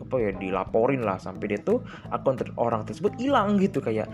apa 0.00 0.16
ya 0.16 0.32
dilaporin 0.32 1.04
lah 1.04 1.20
sampai 1.20 1.52
dia 1.52 1.60
tuh 1.60 1.84
akun 2.08 2.40
ter 2.40 2.48
orang 2.56 2.88
tersebut 2.88 3.12
hilang 3.20 3.60
gitu 3.60 3.84
kayak 3.84 4.08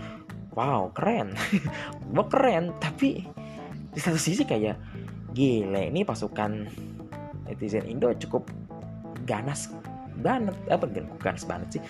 wow 0.59 0.91
keren. 0.91 1.31
Gua 2.11 2.27
keren. 2.27 2.75
Tapi 2.83 3.23
di 3.95 3.99
satu 3.99 4.19
sisi 4.19 4.43
kayak 4.43 4.75
gile 5.31 5.87
ini 5.87 6.03
pasukan 6.03 6.67
netizen 7.47 7.87
Indo 7.87 8.11
cukup 8.19 8.51
ganas 9.23 9.71
banget. 10.19 10.55
Apa 10.67 10.91
ganas 11.23 11.47
banget 11.47 11.79
sih? 11.79 11.81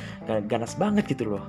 Ganas 0.46 0.78
banget 0.78 1.10
gitu 1.10 1.34
loh. 1.34 1.44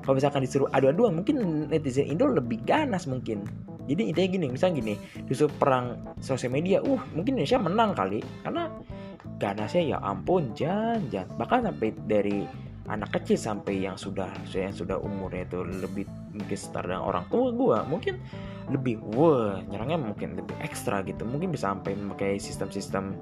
Kalau 0.00 0.16
misalkan 0.16 0.46
disuruh 0.46 0.70
adu-aduan 0.72 1.18
mungkin 1.18 1.66
netizen 1.66 2.06
Indo 2.06 2.30
lebih 2.30 2.62
ganas 2.62 3.10
mungkin. 3.10 3.42
Jadi 3.90 4.06
intinya 4.06 4.28
gini 4.30 4.46
misalnya 4.54 4.74
gini 4.78 4.94
disuruh 5.26 5.50
perang 5.58 6.14
sosial 6.22 6.54
media 6.54 6.78
uh 6.78 7.02
mungkin 7.10 7.34
Indonesia 7.34 7.58
menang 7.58 7.90
kali. 7.98 8.22
Karena 8.46 8.70
ganasnya 9.42 9.96
ya 9.96 9.98
ampun 10.04 10.52
jangan 10.54 11.00
bahkan 11.40 11.66
sampai 11.66 11.90
dari 12.06 12.44
anak 12.90 13.10
kecil 13.20 13.38
sampai 13.40 13.86
yang 13.86 13.96
sudah 13.96 14.28
yang 14.52 14.74
sudah 14.74 14.98
umurnya 15.00 15.46
itu 15.46 15.62
lebih 15.62 16.04
mungkin 16.30 16.56
setara 16.58 16.94
dengan 16.94 17.04
orang 17.06 17.24
tua 17.26 17.50
gue 17.50 17.78
mungkin 17.90 18.14
lebih 18.70 19.02
wah 19.14 19.58
nyerangnya 19.66 19.98
mungkin 19.98 20.38
lebih 20.38 20.54
ekstra 20.62 21.02
gitu. 21.02 21.26
Mungkin 21.26 21.50
bisa 21.50 21.74
sampai 21.74 21.98
memakai 21.98 22.38
sistem-sistem 22.38 23.18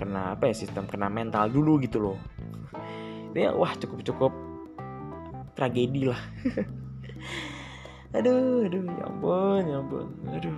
kena 0.00 0.34
apa 0.34 0.48
ya 0.48 0.54
sistem 0.56 0.88
kena 0.88 1.12
mental 1.12 1.52
dulu 1.52 1.76
gitu 1.84 2.00
loh. 2.00 2.18
Ini 3.36 3.52
wah 3.52 3.76
cukup 3.76 4.00
cukup 4.02 4.32
tragedi 5.54 6.08
lah. 6.08 6.20
Aduh 8.10 8.66
aduh 8.66 8.82
ya 8.90 9.04
ampun 9.06 9.62
ya 9.70 9.76
ampun. 9.78 10.06
Aduh. 10.34 10.56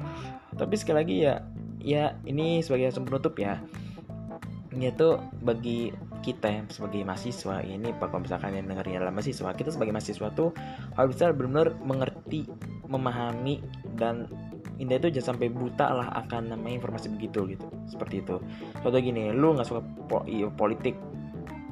Tapi 0.57 0.75
sekali 0.81 0.97
lagi 0.97 1.17
ya 1.21 1.35
ya 1.83 2.17
ini 2.25 2.65
sebagai 2.65 2.97
penutup 2.97 3.37
ya 3.37 3.61
ini 4.73 4.89
tuh 4.97 5.21
bagi 5.45 5.93
kita 6.23 6.49
yang 6.49 6.67
sebagai 6.71 7.03
mahasiswa 7.05 7.61
ini 7.67 7.93
kalau 7.99 8.23
misalkan 8.23 8.57
yang 8.57 8.67
dengarnya 8.71 9.03
adalah 9.03 9.15
mahasiswa 9.15 9.51
kita 9.53 9.71
sebagai 9.75 9.93
mahasiswa 9.93 10.29
tuh 10.33 10.55
harus 10.97 11.13
bisa 11.13 11.35
benar-benar 11.35 11.77
mengerti 11.83 12.49
memahami 12.89 13.61
dan 13.99 14.31
Indah 14.81 14.99
itu 14.99 15.21
jangan 15.21 15.37
sampai 15.37 15.53
buta 15.53 15.95
lah 15.95 16.09
akan 16.25 16.57
namanya 16.57 16.83
informasi 16.83 17.13
begitu 17.13 17.55
gitu. 17.55 17.67
Seperti 17.87 18.25
itu. 18.25 18.41
Contoh 18.83 18.99
gini 18.99 19.31
lu 19.31 19.55
nggak 19.55 19.69
suka 19.69 19.83
po 20.09 20.25
iya, 20.27 20.49
politik 20.49 20.97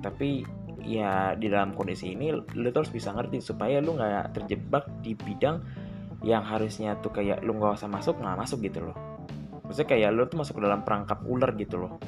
tapi 0.04 0.46
ya 0.84 1.34
di 1.34 1.50
dalam 1.50 1.74
kondisi 1.74 2.14
ini 2.14 2.30
lu 2.32 2.66
tuh 2.70 2.86
harus 2.86 2.92
bisa 2.92 3.10
ngerti 3.10 3.42
supaya 3.42 3.82
lu 3.82 3.98
nggak 3.98 4.36
terjebak 4.36 4.84
di 5.02 5.18
bidang 5.18 5.58
yang 6.22 6.44
harusnya 6.44 6.94
tuh 7.00 7.10
kayak 7.10 7.40
lu 7.42 7.56
nggak 7.56 7.80
usah 7.80 7.88
masuk 7.88 8.20
nggak 8.20 8.36
masuk 8.36 8.62
gitu 8.62 8.92
loh. 8.92 8.96
Maksudnya 9.66 9.88
kayak 9.90 10.10
lu 10.14 10.22
tuh 10.28 10.38
masuk 10.44 10.54
ke 10.60 10.62
dalam 10.62 10.80
perangkap 10.86 11.18
ular 11.26 11.50
gitu 11.56 11.82
loh 11.82 11.98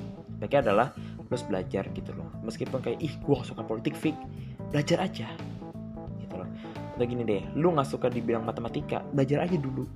Baiknya 0.43 0.61
adalah 0.66 0.90
harus 1.30 1.47
belajar 1.47 1.86
gitu 1.95 2.11
loh. 2.18 2.26
Meskipun 2.43 2.82
kayak 2.82 2.99
ih 2.99 3.14
gua 3.22 3.47
gak 3.47 3.55
suka 3.55 3.62
politik 3.62 3.95
fik. 3.95 4.18
Belajar 4.74 5.07
aja 5.07 5.30
gitu 6.18 6.34
loh. 6.34 6.49
Atau 6.99 7.07
gini 7.07 7.22
deh 7.22 7.47
lu 7.55 7.70
nggak 7.70 7.86
suka 7.86 8.11
di 8.11 8.18
bidang 8.18 8.43
matematika 8.43 9.07
belajar 9.14 9.47
aja 9.47 9.55
dulu. 9.55 9.86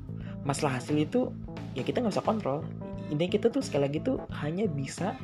Masalah 0.46 0.78
hasil 0.78 1.02
itu 1.02 1.34
ya 1.74 1.82
kita 1.82 1.98
nggak 1.98 2.14
usah 2.14 2.22
kontrol. 2.22 2.62
Intinya 3.10 3.30
kita 3.34 3.46
tuh 3.50 3.58
sekali 3.58 3.90
lagi 3.90 3.98
tuh 3.98 4.22
hanya 4.38 4.70
bisa 4.70 5.18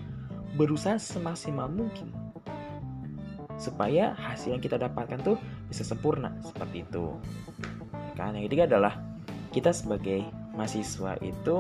berusaha 0.59 0.99
semaksimal 0.99 1.71
mungkin 1.71 2.11
supaya 3.63 4.19
hasil 4.19 4.59
yang 4.59 4.63
kita 4.63 4.75
dapatkan 4.75 5.23
tuh 5.23 5.39
bisa 5.71 5.87
sempurna 5.87 6.35
seperti 6.43 6.83
itu. 6.83 7.15
Kan? 8.19 8.35
Yang 8.35 8.51
ketiga 8.51 8.65
adalah 8.75 8.99
kita 9.55 9.71
sebagai 9.71 10.27
mahasiswa 10.59 11.15
itu 11.23 11.57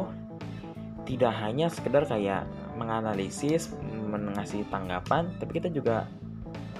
tidak 1.06 1.32
hanya 1.38 1.70
sekedar 1.70 2.02
kayak 2.06 2.42
menganalisis 2.76 3.72
mengasih 4.08 4.64
tanggapan 4.68 5.28
tapi 5.40 5.60
kita 5.60 5.68
juga 5.72 6.08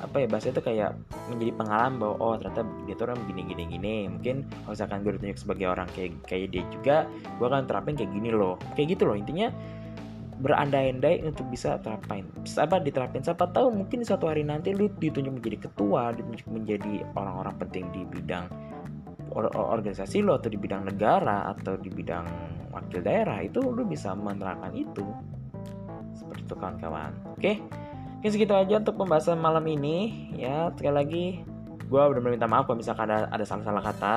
apa 0.03 0.19
ya 0.19 0.27
bahasa 0.27 0.51
itu 0.51 0.59
kayak 0.59 0.99
menjadi 1.31 1.53
pengalaman 1.55 1.95
bahwa 2.03 2.15
oh 2.19 2.35
ternyata 2.35 2.67
dia 2.85 2.95
tuh 2.99 3.07
orang 3.07 3.23
gini 3.31 3.43
gini 3.47 3.65
gini. 3.71 3.95
Mungkin 4.11 4.37
kalau 4.67 4.75
misalkan 4.75 4.99
gue 5.07 5.13
ditunjuk 5.15 5.39
sebagai 5.39 5.67
orang 5.71 5.89
kayak 5.95 6.11
kayak 6.27 6.51
dia 6.51 6.63
juga 6.75 6.97
gue 7.39 7.47
akan 7.47 7.71
terapin 7.71 7.95
kayak 7.95 8.11
gini 8.11 8.35
loh. 8.35 8.59
Kayak 8.75 8.99
gitu 8.99 9.07
loh 9.07 9.15
intinya 9.15 9.49
berandai-andai 10.43 11.23
untuk 11.23 11.47
bisa 11.55 11.79
terapin. 11.79 12.27
Apa 12.59 12.83
diterapin 12.83 13.23
siapa 13.23 13.47
tahu 13.55 13.71
mungkin 13.71 14.03
suatu 14.03 14.27
hari 14.27 14.43
nanti 14.43 14.75
lu 14.75 14.91
ditunjuk 14.91 15.39
menjadi 15.39 15.71
ketua 15.71 16.11
ditunjuk 16.19 16.51
menjadi 16.51 17.07
orang-orang 17.15 17.55
penting 17.63 17.87
di 17.95 18.03
bidang 18.11 18.51
or 19.33 19.49
organisasi 19.55 20.21
lo 20.21 20.37
atau 20.37 20.51
di 20.53 20.59
bidang 20.61 20.85
negara 20.85 21.49
atau 21.57 21.79
di 21.79 21.89
bidang 21.89 22.27
wakil 22.75 23.01
daerah 23.01 23.41
itu 23.41 23.65
lu 23.65 23.87
bisa 23.87 24.13
menerapkan 24.13 24.75
itu 24.77 25.07
itu 26.53 26.61
kawan-kawan. 26.61 27.17
Oke? 27.33 27.65
Mungkin 28.21 28.31
segitu 28.31 28.53
aja 28.53 28.79
untuk 28.79 29.01
pembahasan 29.01 29.41
malam 29.41 29.65
ini. 29.65 30.29
Ya 30.37 30.69
sekali 30.77 30.95
lagi 30.95 31.25
gue 31.89 32.03
benar-benar 32.13 32.37
minta 32.37 32.49
maaf 32.49 32.69
kalau 32.69 32.79
misalkan 32.79 33.09
ada 33.09 33.27
ada 33.33 33.43
salah-salah 33.43 33.83
kata 33.83 34.15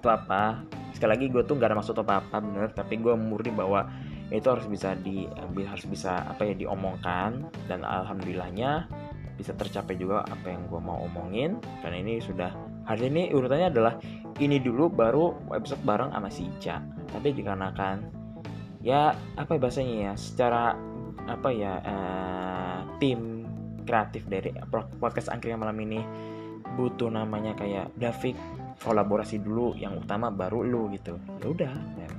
atau 0.00 0.10
apa. 0.10 0.64
Sekali 0.96 1.12
lagi 1.12 1.26
gue 1.28 1.44
tuh 1.44 1.60
gak 1.60 1.70
ada 1.70 1.76
maksud 1.76 1.94
apa 2.00 2.24
apa 2.24 2.40
bener. 2.40 2.72
Tapi 2.72 2.96
gue 2.96 3.14
murni 3.14 3.52
bahwa 3.52 3.84
itu 4.32 4.48
harus 4.48 4.66
bisa 4.66 4.96
di 4.98 5.28
harus 5.62 5.86
bisa 5.86 6.24
apa 6.24 6.48
ya 6.48 6.56
diomongkan. 6.56 7.46
Dan 7.68 7.84
alhamdulillahnya 7.84 8.88
bisa 9.36 9.52
tercapai 9.52 10.00
juga 10.00 10.24
apa 10.26 10.50
yang 10.50 10.66
gue 10.66 10.80
mau 10.80 10.98
omongin. 11.06 11.60
Karena 11.84 12.00
ini 12.00 12.18
sudah 12.18 12.50
hari 12.88 13.12
ini 13.12 13.30
urutannya 13.30 13.70
adalah 13.70 13.94
ini 14.42 14.58
dulu 14.58 14.90
baru 14.90 15.52
episode 15.54 15.84
bareng 15.86 16.10
sama 16.10 16.26
si 16.32 16.48
Ica. 16.48 16.82
Tapi 17.12 17.36
dikarenakan 17.38 18.26
ya 18.82 19.14
apa 19.38 19.54
ya 19.54 19.60
bahasanya 19.62 19.94
ya 20.10 20.12
secara 20.18 20.74
apa 21.26 21.48
ya 21.50 21.82
uh, 21.82 22.78
tim 23.02 23.46
kreatif 23.86 24.26
dari 24.26 24.50
podcast 24.98 25.30
angkringan 25.30 25.62
malam 25.62 25.78
ini 25.78 26.02
butuh 26.74 27.08
namanya 27.08 27.54
kayak 27.54 27.94
David 27.94 28.34
kolaborasi 28.82 29.40
dulu 29.40 29.72
yang 29.78 29.96
utama 29.96 30.28
baru 30.28 30.66
lu 30.66 30.92
gitu. 30.92 31.16
Ya 31.40 31.46
udah 31.48 31.72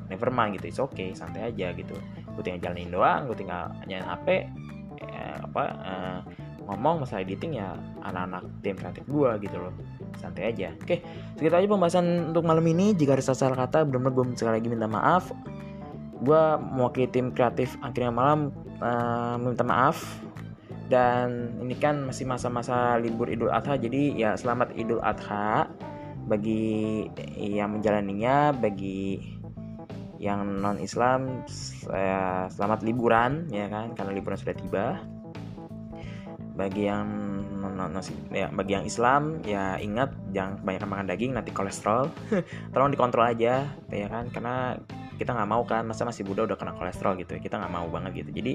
never 0.10 0.32
mind 0.34 0.58
gitu 0.58 0.66
it's 0.72 0.82
okay 0.82 1.12
santai 1.14 1.52
aja 1.52 1.76
gitu. 1.76 1.94
Gue 2.34 2.42
tinggal 2.42 2.72
jalanin 2.72 2.90
doang 2.90 3.28
gue 3.30 3.38
tinggal 3.38 3.70
nyalain 3.86 4.08
HP 4.08 4.28
eh, 5.04 5.38
apa 5.44 5.64
eh, 5.86 6.20
ngomong 6.68 7.06
masalah 7.06 7.24
editing 7.24 7.62
ya 7.62 7.78
anak-anak 8.04 8.44
tim 8.66 8.76
kreatif 8.80 9.04
gue 9.06 9.30
gitu 9.46 9.58
loh. 9.60 9.74
Santai 10.18 10.50
aja. 10.50 10.74
Oke 10.82 11.04
segitu 11.38 11.54
aja 11.54 11.68
pembahasan 11.70 12.34
untuk 12.34 12.48
malam 12.48 12.66
ini. 12.66 12.96
Jika 12.98 13.14
ada 13.14 13.24
salah 13.24 13.60
kata 13.68 13.86
benar-benar 13.86 14.14
gue 14.16 14.26
sekali 14.40 14.58
lagi 14.58 14.68
minta 14.72 14.90
maaf. 14.90 15.30
Gue 16.18 16.42
mewakili 16.74 17.06
tim 17.14 17.30
kreatif 17.30 17.78
akhirnya 17.86 18.10
malam 18.10 18.50
uh, 18.82 19.36
minta 19.40 19.64
maaf. 19.66 20.02
Dan 20.88 21.60
ini 21.60 21.76
kan 21.76 22.08
masih 22.08 22.24
masa-masa 22.24 22.96
libur 22.96 23.28
Idul 23.28 23.52
Adha 23.52 23.76
jadi 23.76 24.16
ya 24.16 24.32
selamat 24.40 24.72
Idul 24.80 25.04
Adha 25.04 25.68
bagi 26.28 27.04
yang 27.36 27.76
menjalaninya 27.76 28.56
bagi 28.56 29.20
yang 30.18 30.64
non 30.64 30.80
Islam 30.82 31.46
saya 31.48 32.50
selamat 32.50 32.88
liburan 32.88 33.52
ya 33.54 33.68
kan 33.68 33.94
karena 33.94 34.12
liburan 34.16 34.40
sudah 34.40 34.56
tiba. 34.56 34.88
Bagi 36.58 36.90
yang 36.90 37.06
non, 37.62 37.78
non, 37.78 38.02
ya 38.34 38.50
bagi 38.50 38.74
yang 38.74 38.86
Islam 38.88 39.46
ya 39.46 39.78
ingat 39.78 40.10
jangan 40.34 40.58
kebanyakan 40.64 40.90
makan 40.90 41.08
daging 41.12 41.32
nanti 41.36 41.52
kolesterol. 41.54 42.10
Tolong 42.74 42.90
dikontrol 42.96 43.30
aja 43.30 43.68
ya 43.92 44.08
kan 44.10 44.32
karena 44.34 44.80
kita 45.18 45.34
nggak 45.34 45.50
mau 45.50 45.66
kan 45.66 45.84
masa 45.84 46.06
masih 46.06 46.24
muda 46.24 46.46
udah 46.46 46.58
kena 46.58 46.78
kolesterol 46.78 47.18
gitu 47.20 47.36
ya 47.36 47.42
kita 47.42 47.58
nggak 47.58 47.74
mau 47.74 47.90
banget 47.90 48.24
gitu. 48.24 48.32
Jadi 48.38 48.52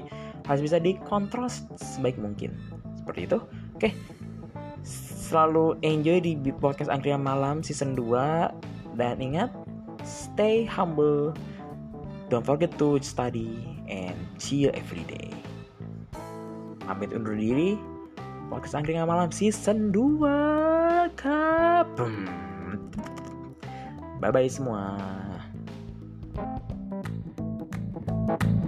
harus 0.47 0.61
bisa 0.63 0.77
dikontrol 0.79 1.51
sebaik 1.77 2.17
mungkin. 2.17 2.55
Seperti 2.97 3.27
itu. 3.27 3.37
Oke. 3.75 3.91
Selalu 5.23 5.79
enjoy 5.83 6.19
di 6.19 6.51
podcast 6.51 6.91
Angkringan 6.91 7.23
Malam 7.23 7.63
season 7.63 7.95
2 7.95 8.95
dan 8.99 9.19
ingat 9.19 9.51
stay 10.03 10.63
humble. 10.67 11.31
Don't 12.31 12.43
forget 12.43 12.71
to 12.79 12.99
study 13.03 13.79
and 13.91 14.17
you 14.51 14.71
every 14.75 15.03
day. 15.07 15.31
Pamit 16.83 17.15
undur 17.15 17.35
diri. 17.35 17.79
Podcast 18.51 18.75
Angkringan 18.75 19.07
Malam 19.07 19.31
season 19.31 19.89
2 19.95 20.53
kapem 21.17 22.27
bye 24.23 24.31
bye 24.31 24.47
semua 24.47 24.95
Thank 28.25 28.43
you. 28.43 28.62